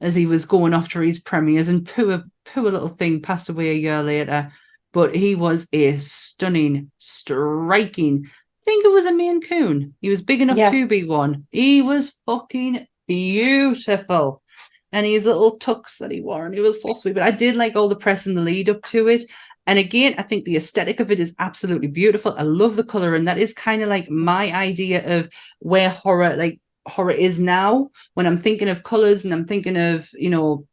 [0.00, 3.70] as he was going off to his premieres and poor poor little thing passed away
[3.70, 4.52] a year later
[4.92, 9.94] but he was a stunning striking I think it was a Maine Coon.
[10.00, 10.72] He was big enough Yeah.
[10.72, 11.46] to be one.
[11.52, 14.42] He was fucking beautiful.
[14.90, 17.14] And his little tux that he wore, and he was so sweet.
[17.14, 19.30] But I did like all the press and the lead up to it.
[19.66, 22.34] And again, I think the aesthetic of it is absolutely beautiful.
[22.38, 25.28] I love the color, and that is kind of like my idea of
[25.58, 27.90] where horror, like horror, is now.
[28.14, 30.66] When I'm thinking of colors and I'm thinking of, you know,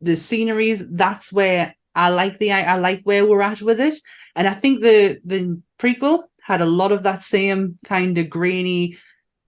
[0.00, 3.94] the sceneries, that's where I like the I, I like where we're at with it.
[4.36, 8.96] And I think the the prequel had a lot of that same kind of grainy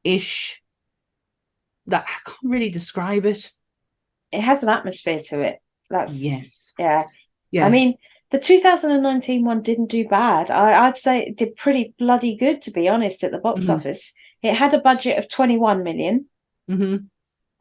[0.02, 0.60] ish
[1.86, 3.52] that I can't really describe it.
[4.32, 5.62] It has an atmosphere to it.
[5.88, 6.72] That's Yes.
[6.78, 7.04] Yeah.
[7.50, 7.66] Yeah.
[7.66, 7.94] I mean,
[8.30, 10.50] the 2019 one didn't do bad.
[10.50, 13.76] I, I'd say it did pretty bloody good, to be honest, at the box Mhm.
[13.78, 14.12] office.
[14.42, 16.26] It had a budget of 21 million.
[16.68, 16.96] hmm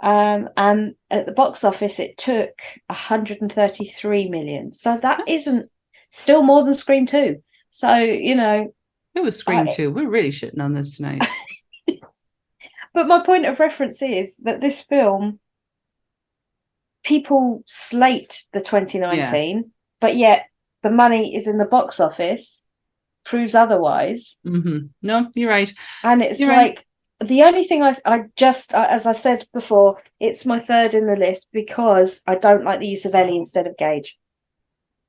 [0.01, 4.71] Um, and at the box office, it took 133 million.
[4.71, 5.69] So that isn't
[6.09, 7.43] still more than Scream 2.
[7.69, 8.73] So, you know,
[9.15, 9.91] It was Scream I- 2.
[9.91, 11.25] We're really shitting on this tonight.
[12.93, 15.39] but my point of reference is that this film,
[17.03, 20.48] people slate the 2019, but yet
[20.83, 22.65] the money is in the box office,
[23.25, 24.39] proves otherwise.
[24.43, 25.73] hmm No, you're right.
[26.03, 26.75] And it's You're right.
[26.75, 26.85] like
[27.21, 31.17] the only thing I, I just, as I said before, it's my third in the
[31.17, 34.17] list because I don't like the use of Ellie instead of Gage.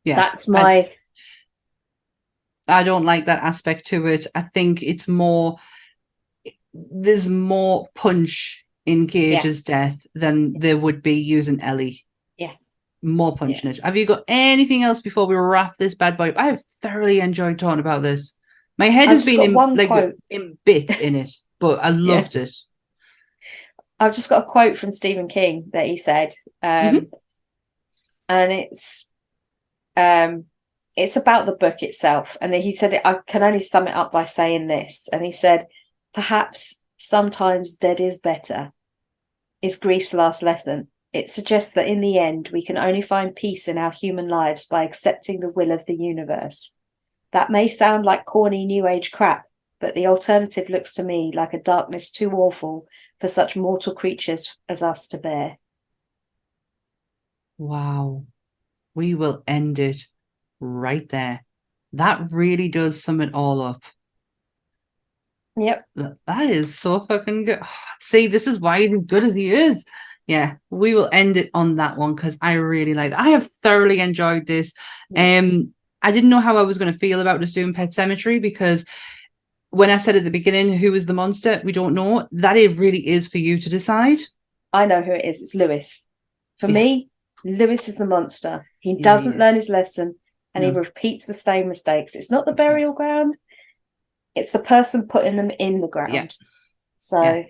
[0.04, 0.16] Yeah.
[0.16, 0.90] That's my.
[2.66, 4.26] I don't like that aspect to it.
[4.34, 5.56] I think it's more
[6.72, 12.04] there's more punch in Gage's death than there would be using Ellie.
[13.02, 13.10] Yeah.
[13.10, 13.80] More punch it.
[13.82, 16.34] Have you got anything else before we wrap this bad boy?
[16.36, 18.36] I have thoroughly enjoyed talking about this.
[18.76, 20.14] My head I've has been in, like quote.
[20.28, 22.50] in bits in it, but I loved it.
[23.98, 26.32] I've just got a quote from Stephen King that he said,
[26.62, 27.04] um, Mm-hmm.
[28.28, 29.10] and it's
[29.96, 30.44] um,
[30.96, 32.36] it's about the book itself.
[32.40, 35.08] And he said, I can only sum it up by saying this.
[35.12, 35.66] And he said,
[36.14, 38.72] perhaps sometimes dead is better.
[39.62, 40.88] Is grief's last lesson.
[41.12, 44.66] It suggests that in the end, we can only find peace in our human lives
[44.66, 46.76] by accepting the will of the universe.
[47.32, 49.44] That may sound like corny new age crap,
[49.80, 52.86] but the alternative looks to me like a darkness too awful
[53.18, 55.58] for such mortal creatures as us to bear.
[57.58, 58.26] Wow.
[58.94, 60.06] We will end it
[60.60, 61.44] right there.
[61.92, 63.82] That really does sum it all up.
[65.56, 65.84] Yep.
[66.26, 67.60] That is so fucking good.
[68.00, 69.84] See, this is why he's as good as he is.
[70.26, 74.00] Yeah, we will end it on that one because I really like I have thoroughly
[74.00, 74.74] enjoyed this.
[75.16, 78.40] Um, I didn't know how I was going to feel about just doing Pet Sematary
[78.40, 78.84] because
[79.70, 82.28] when I said at the beginning who is the monster, we don't know.
[82.32, 84.18] That it really is for you to decide.
[84.72, 85.42] I know who it is.
[85.42, 86.06] It's Louis.
[86.58, 86.74] For Yeah.
[86.74, 87.10] me,
[87.44, 88.66] Louis is the monster.
[88.78, 90.16] He he doesn't learn his lesson
[90.54, 92.14] and he repeats the same mistakes.
[92.14, 93.36] It's not the burial ground,
[94.34, 96.14] it's the person putting them in the ground.
[96.14, 96.28] Yeah.
[96.98, 97.44] So.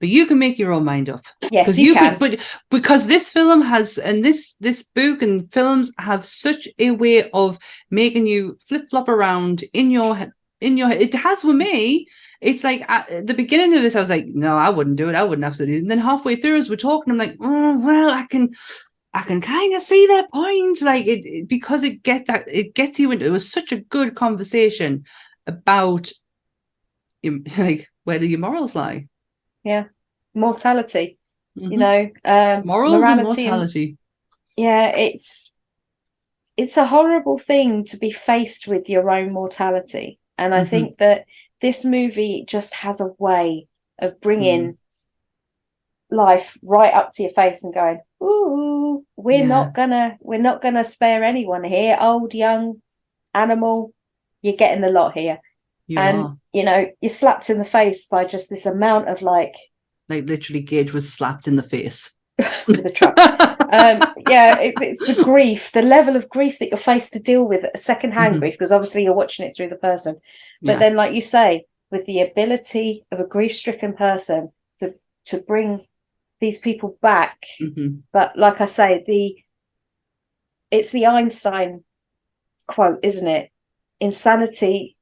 [0.00, 1.24] But you can make your own mind up.
[1.50, 2.18] Yes, because you, can.
[2.18, 6.92] could, but because this film has and this this book and films have such a
[6.92, 7.58] way of
[7.90, 11.02] making you flip flop around in your in your head.
[11.02, 12.06] It has with me.
[12.40, 15.16] It's like at the beginning of this, I was like, no, I wouldn't do it.
[15.16, 15.78] I wouldn't have to do it.
[15.78, 18.50] And then halfway through, as we're talking, I'm like, oh well, I can.
[19.14, 22.74] I can kind of see their point, like it it- because it get that it
[22.74, 23.24] gets you into.
[23.26, 25.04] It was such a good conversation
[25.46, 26.12] about,
[27.58, 29.08] like where do your morals lie?
[30.34, 31.06] Mortality,
[31.54, 31.78] you Mhm.
[31.84, 31.98] know,
[32.34, 33.86] um, morals and morality and- mortality.
[34.56, 35.54] yeah it's
[36.62, 40.08] it's a horrible thing to be faced with your own mortality
[40.40, 40.68] and i Mhm.
[40.72, 41.18] think that
[41.64, 43.68] this movie just has a way
[44.04, 44.76] of bringing
[46.10, 49.54] life right up to your face and going ooh we're Yeah.
[49.56, 52.82] not gonna we're not gonna spare anyone here old young
[53.34, 53.92] animal
[54.42, 55.38] you're getting the lot here
[55.88, 56.36] You and are.
[56.52, 59.54] you know you're slapped in the face by just this amount of like
[60.08, 62.14] Like literally, Gage was slapped in the face.
[62.68, 63.18] with a truck
[63.74, 67.42] um yeah it, it's the grief the level of grief that you're faced to deal
[67.42, 68.38] with a secondhand Mhm.
[68.38, 70.14] grief because obviously you're watching it through the person
[70.62, 70.78] but Yeah.
[70.78, 74.94] then like you say with the ability of a grief-stricken person to
[75.24, 75.84] to bring
[76.40, 78.02] these people back Mhm.
[78.12, 79.36] but like i say the
[80.70, 81.82] it's the einstein
[82.68, 83.50] quote isn't it
[83.98, 84.96] insanity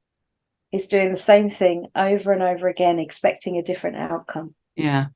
[0.71, 5.07] is doing the same thing over and over again expecting a different outcome Yeah.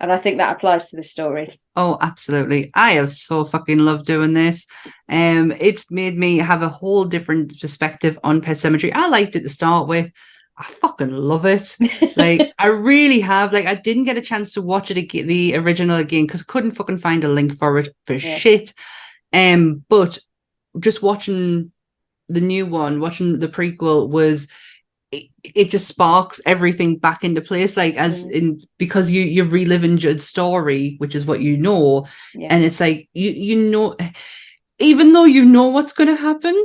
[0.00, 2.70] and i think that applies to this story Oh, absolutely.
[2.74, 4.66] I have so fucking loved doing this.
[5.08, 8.92] Um, it's made me have a whole different perspective on Pet Sematary.
[8.92, 10.12] I liked it to start with.
[10.58, 11.76] I fucking love it.
[12.16, 13.52] Like I really have.
[13.54, 16.72] Like I didn't get a chance to watch it again, the original again, because couldn't
[16.72, 18.36] fucking find a link for it for Yeah.
[18.36, 18.74] shit.
[19.32, 20.18] Um, but
[20.78, 21.72] just watching
[22.32, 24.48] the new one, watching the prequel was
[25.12, 27.76] it, it just sparks everything back into place.
[27.76, 28.30] Like as Mm.
[28.32, 32.80] in because you you're reliving Judd's story, which is what you know, yeah and it's
[32.80, 33.96] like you you know
[34.78, 36.56] even though you know what's going to happen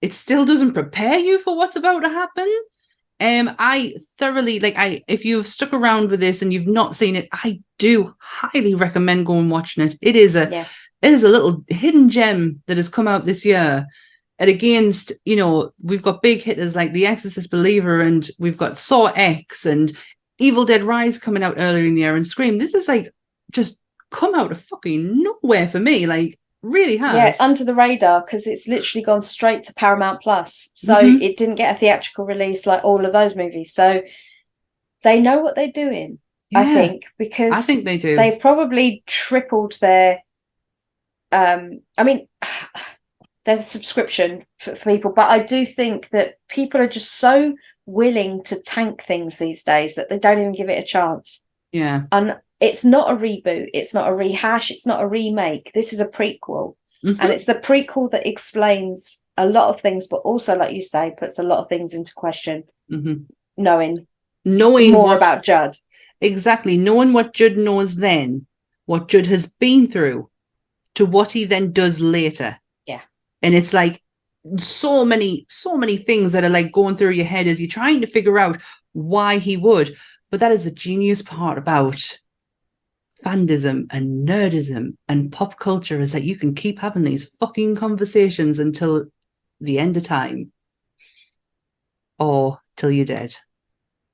[0.00, 2.48] it still doesn't prepare you for what's about to happen
[3.20, 7.16] um i thoroughly like i if you've stuck around with this and you've not seen
[7.16, 10.66] it i do highly recommend going watching it it is a Yeah.
[11.02, 13.86] it is a little hidden gem that has come out this year
[14.38, 18.78] and against you know we've got big hitters like the exorcist believer and we've got
[18.78, 19.96] saw x and
[20.38, 23.12] evil dead rise coming out earlier in the year and scream this is like
[23.50, 23.76] just
[24.10, 28.46] come out of fucking nowhere for me like really has Yeah, under the radar because
[28.46, 30.70] it's literally gone straight to Paramount Plus.
[30.74, 31.22] So Mhm.
[31.22, 33.72] it didn't get a theatrical release like all of those movies.
[33.72, 34.02] So
[35.04, 36.18] they know what they're doing,
[36.54, 40.20] I think, because i think they do they've probably tripled their
[41.30, 42.26] um I mean
[43.48, 47.54] their subscription for, for people, but I do think that people are just so
[47.86, 51.42] willing to tank things these days that they don't even give it a chance.
[51.72, 55.70] yeah And it's not a reboot, it's not a rehash, it's not a remake.
[55.74, 57.16] This is a prequel Mhm.
[57.20, 61.14] and it's the prequel that explains a lot of things but also like you say
[61.22, 63.26] puts a lot of things into question Mhm.
[63.56, 63.94] knowing
[64.44, 65.72] knowing more what about judd
[66.20, 68.46] exactly knowing what judd knows then
[68.90, 70.28] what judd has been through
[70.96, 72.50] to what he then does later.
[73.42, 74.02] And it's like
[74.56, 78.00] so many so many things that are like going through your head as you're trying
[78.00, 78.58] to figure out
[78.92, 79.94] why he would.
[80.30, 82.18] But that is the genius part about
[83.24, 88.58] fandism and nerdism and pop culture is that you can keep having these fucking conversations
[88.58, 89.06] until
[89.60, 90.52] the end of time
[92.18, 93.34] or till you're dead.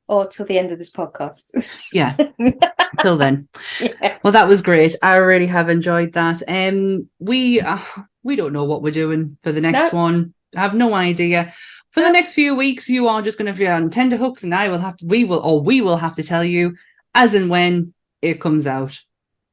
[0.07, 1.71] Or till the end of this podcast.
[1.93, 2.17] Yeah.
[3.01, 3.49] Till then.
[3.81, 4.19] Yeah.
[4.23, 4.95] Well that was great.
[5.03, 6.43] I really have enjoyed that.
[6.47, 7.79] Um we uh,
[8.25, 9.99] we don't know what we're doing for the next No.
[10.01, 10.35] one.
[10.57, 11.53] I have no idea.
[11.93, 14.53] For the next few weeks you are just going to be on tender hooks and
[14.53, 16.75] i will have to we will or we will have to tell you
[17.15, 19.01] as and when it comes out.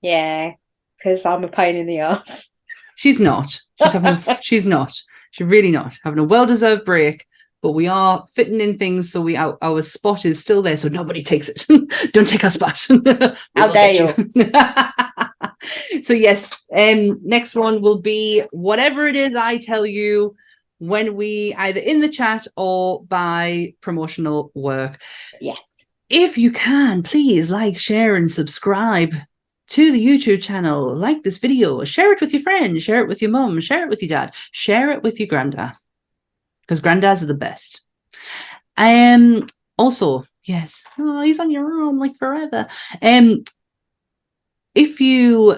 [0.01, 0.53] Yeah
[0.97, 2.49] because i'm a pain in the ass
[2.95, 3.59] she's not.
[3.81, 4.93] She's having she's not.
[5.31, 5.93] She's really not.
[6.03, 7.25] Having a well-deserved break
[7.61, 10.87] but we are fitting in things so we our, our spot is still there so
[10.87, 11.65] nobody takes it.
[12.13, 12.85] Don't take our spot
[13.55, 14.41] How dare you.
[16.03, 20.35] so yes um next one will be whatever it is i tell you
[20.81, 24.99] when we either in the chat or by promotional work.
[25.39, 25.85] Yes.
[26.09, 29.13] If you can, please like, share, and subscribe
[29.69, 30.93] to the YouTube channel.
[30.95, 33.89] Like this video, share it with your friends, share it with your mum, share it
[33.89, 35.73] with your dad, share it with your granddad,
[36.71, 37.81] because granddads are the best.
[38.77, 39.45] Um.
[39.77, 42.67] Also, yes, oh, he's on your arm like forever.
[43.01, 43.43] Um.
[44.73, 45.57] If you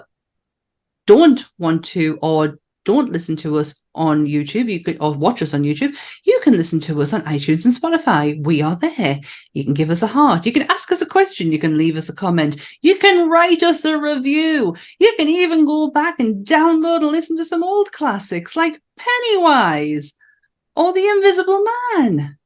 [1.05, 5.53] don't want to or don't listen to us on YouTube, you could or watch us
[5.53, 8.43] on YouTube, you can listen to us on iTunes and Spotify.
[8.43, 9.19] We are there.
[9.53, 10.47] You can give us a heart.
[10.47, 11.51] You can ask us a question.
[11.51, 12.59] You can leave us a comment.
[12.81, 14.75] You can write us a review.
[14.97, 20.15] You can even go back and download and listen to some old classics like Pennywise
[20.75, 21.63] or The Invisible
[21.97, 22.37] Man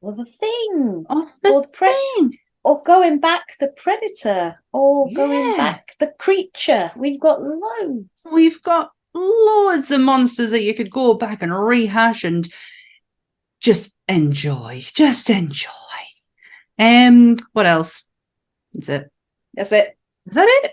[0.00, 2.38] Or the thing, or The Or Pre- Thing.
[2.64, 5.14] or going back the predator, or Yeah.
[5.16, 6.90] going back the creature.
[6.96, 8.26] We've got loads.
[8.32, 12.48] We've got loads of monsters that you could go back and rehash and
[13.60, 14.80] just enjoy.
[14.94, 15.68] Just enjoy.
[16.78, 18.04] Um, what else?
[18.72, 19.10] That's it.
[19.54, 19.98] That's it.
[20.26, 20.72] Is that it?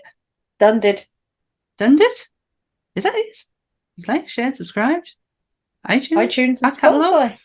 [0.58, 0.80] Done.
[0.80, 1.04] Did.
[1.78, 2.12] Done did?
[2.94, 3.44] Is that it?
[4.06, 5.14] Like, shared, subscribed.
[5.88, 6.16] iTunes.
[6.16, 6.72] iTunes and?
[6.72, 7.38] Spotify.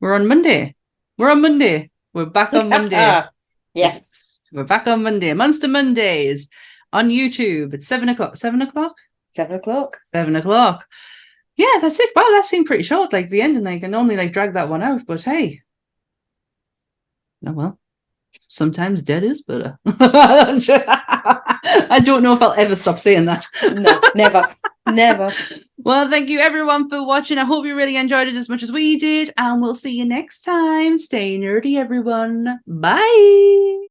[0.00, 0.74] We're on Monday.
[1.18, 1.90] We're on Monday.
[2.12, 3.22] We're back on Monday.
[3.74, 4.40] yes.
[4.52, 5.32] We're back on Monday.
[5.32, 6.48] Monster Mondays
[6.92, 8.36] on YouTube at seven o'clock.
[8.36, 8.94] Seven o'clock?
[9.30, 9.98] Seven o'clock.
[10.14, 10.86] Seven o'clock.
[11.56, 12.10] Yeah, that's it.
[12.14, 13.12] Wow, that seemed pretty short.
[13.12, 15.60] Like the ending, I can normally like drag that one out, but hey.
[17.46, 17.78] Oh well.
[18.48, 19.78] Sometimes dead is better.
[19.86, 20.60] I
[22.04, 23.46] don't know if I'll ever stop saying that.
[23.62, 24.54] No, never.
[24.86, 25.30] Never.
[25.78, 27.38] Well, thank you everyone for watching.
[27.38, 30.04] I hope you really enjoyed it as much as we did, and we'll see you
[30.04, 30.98] next time.
[30.98, 32.60] Stay nerdy, everyone.
[32.66, 33.86] Bye.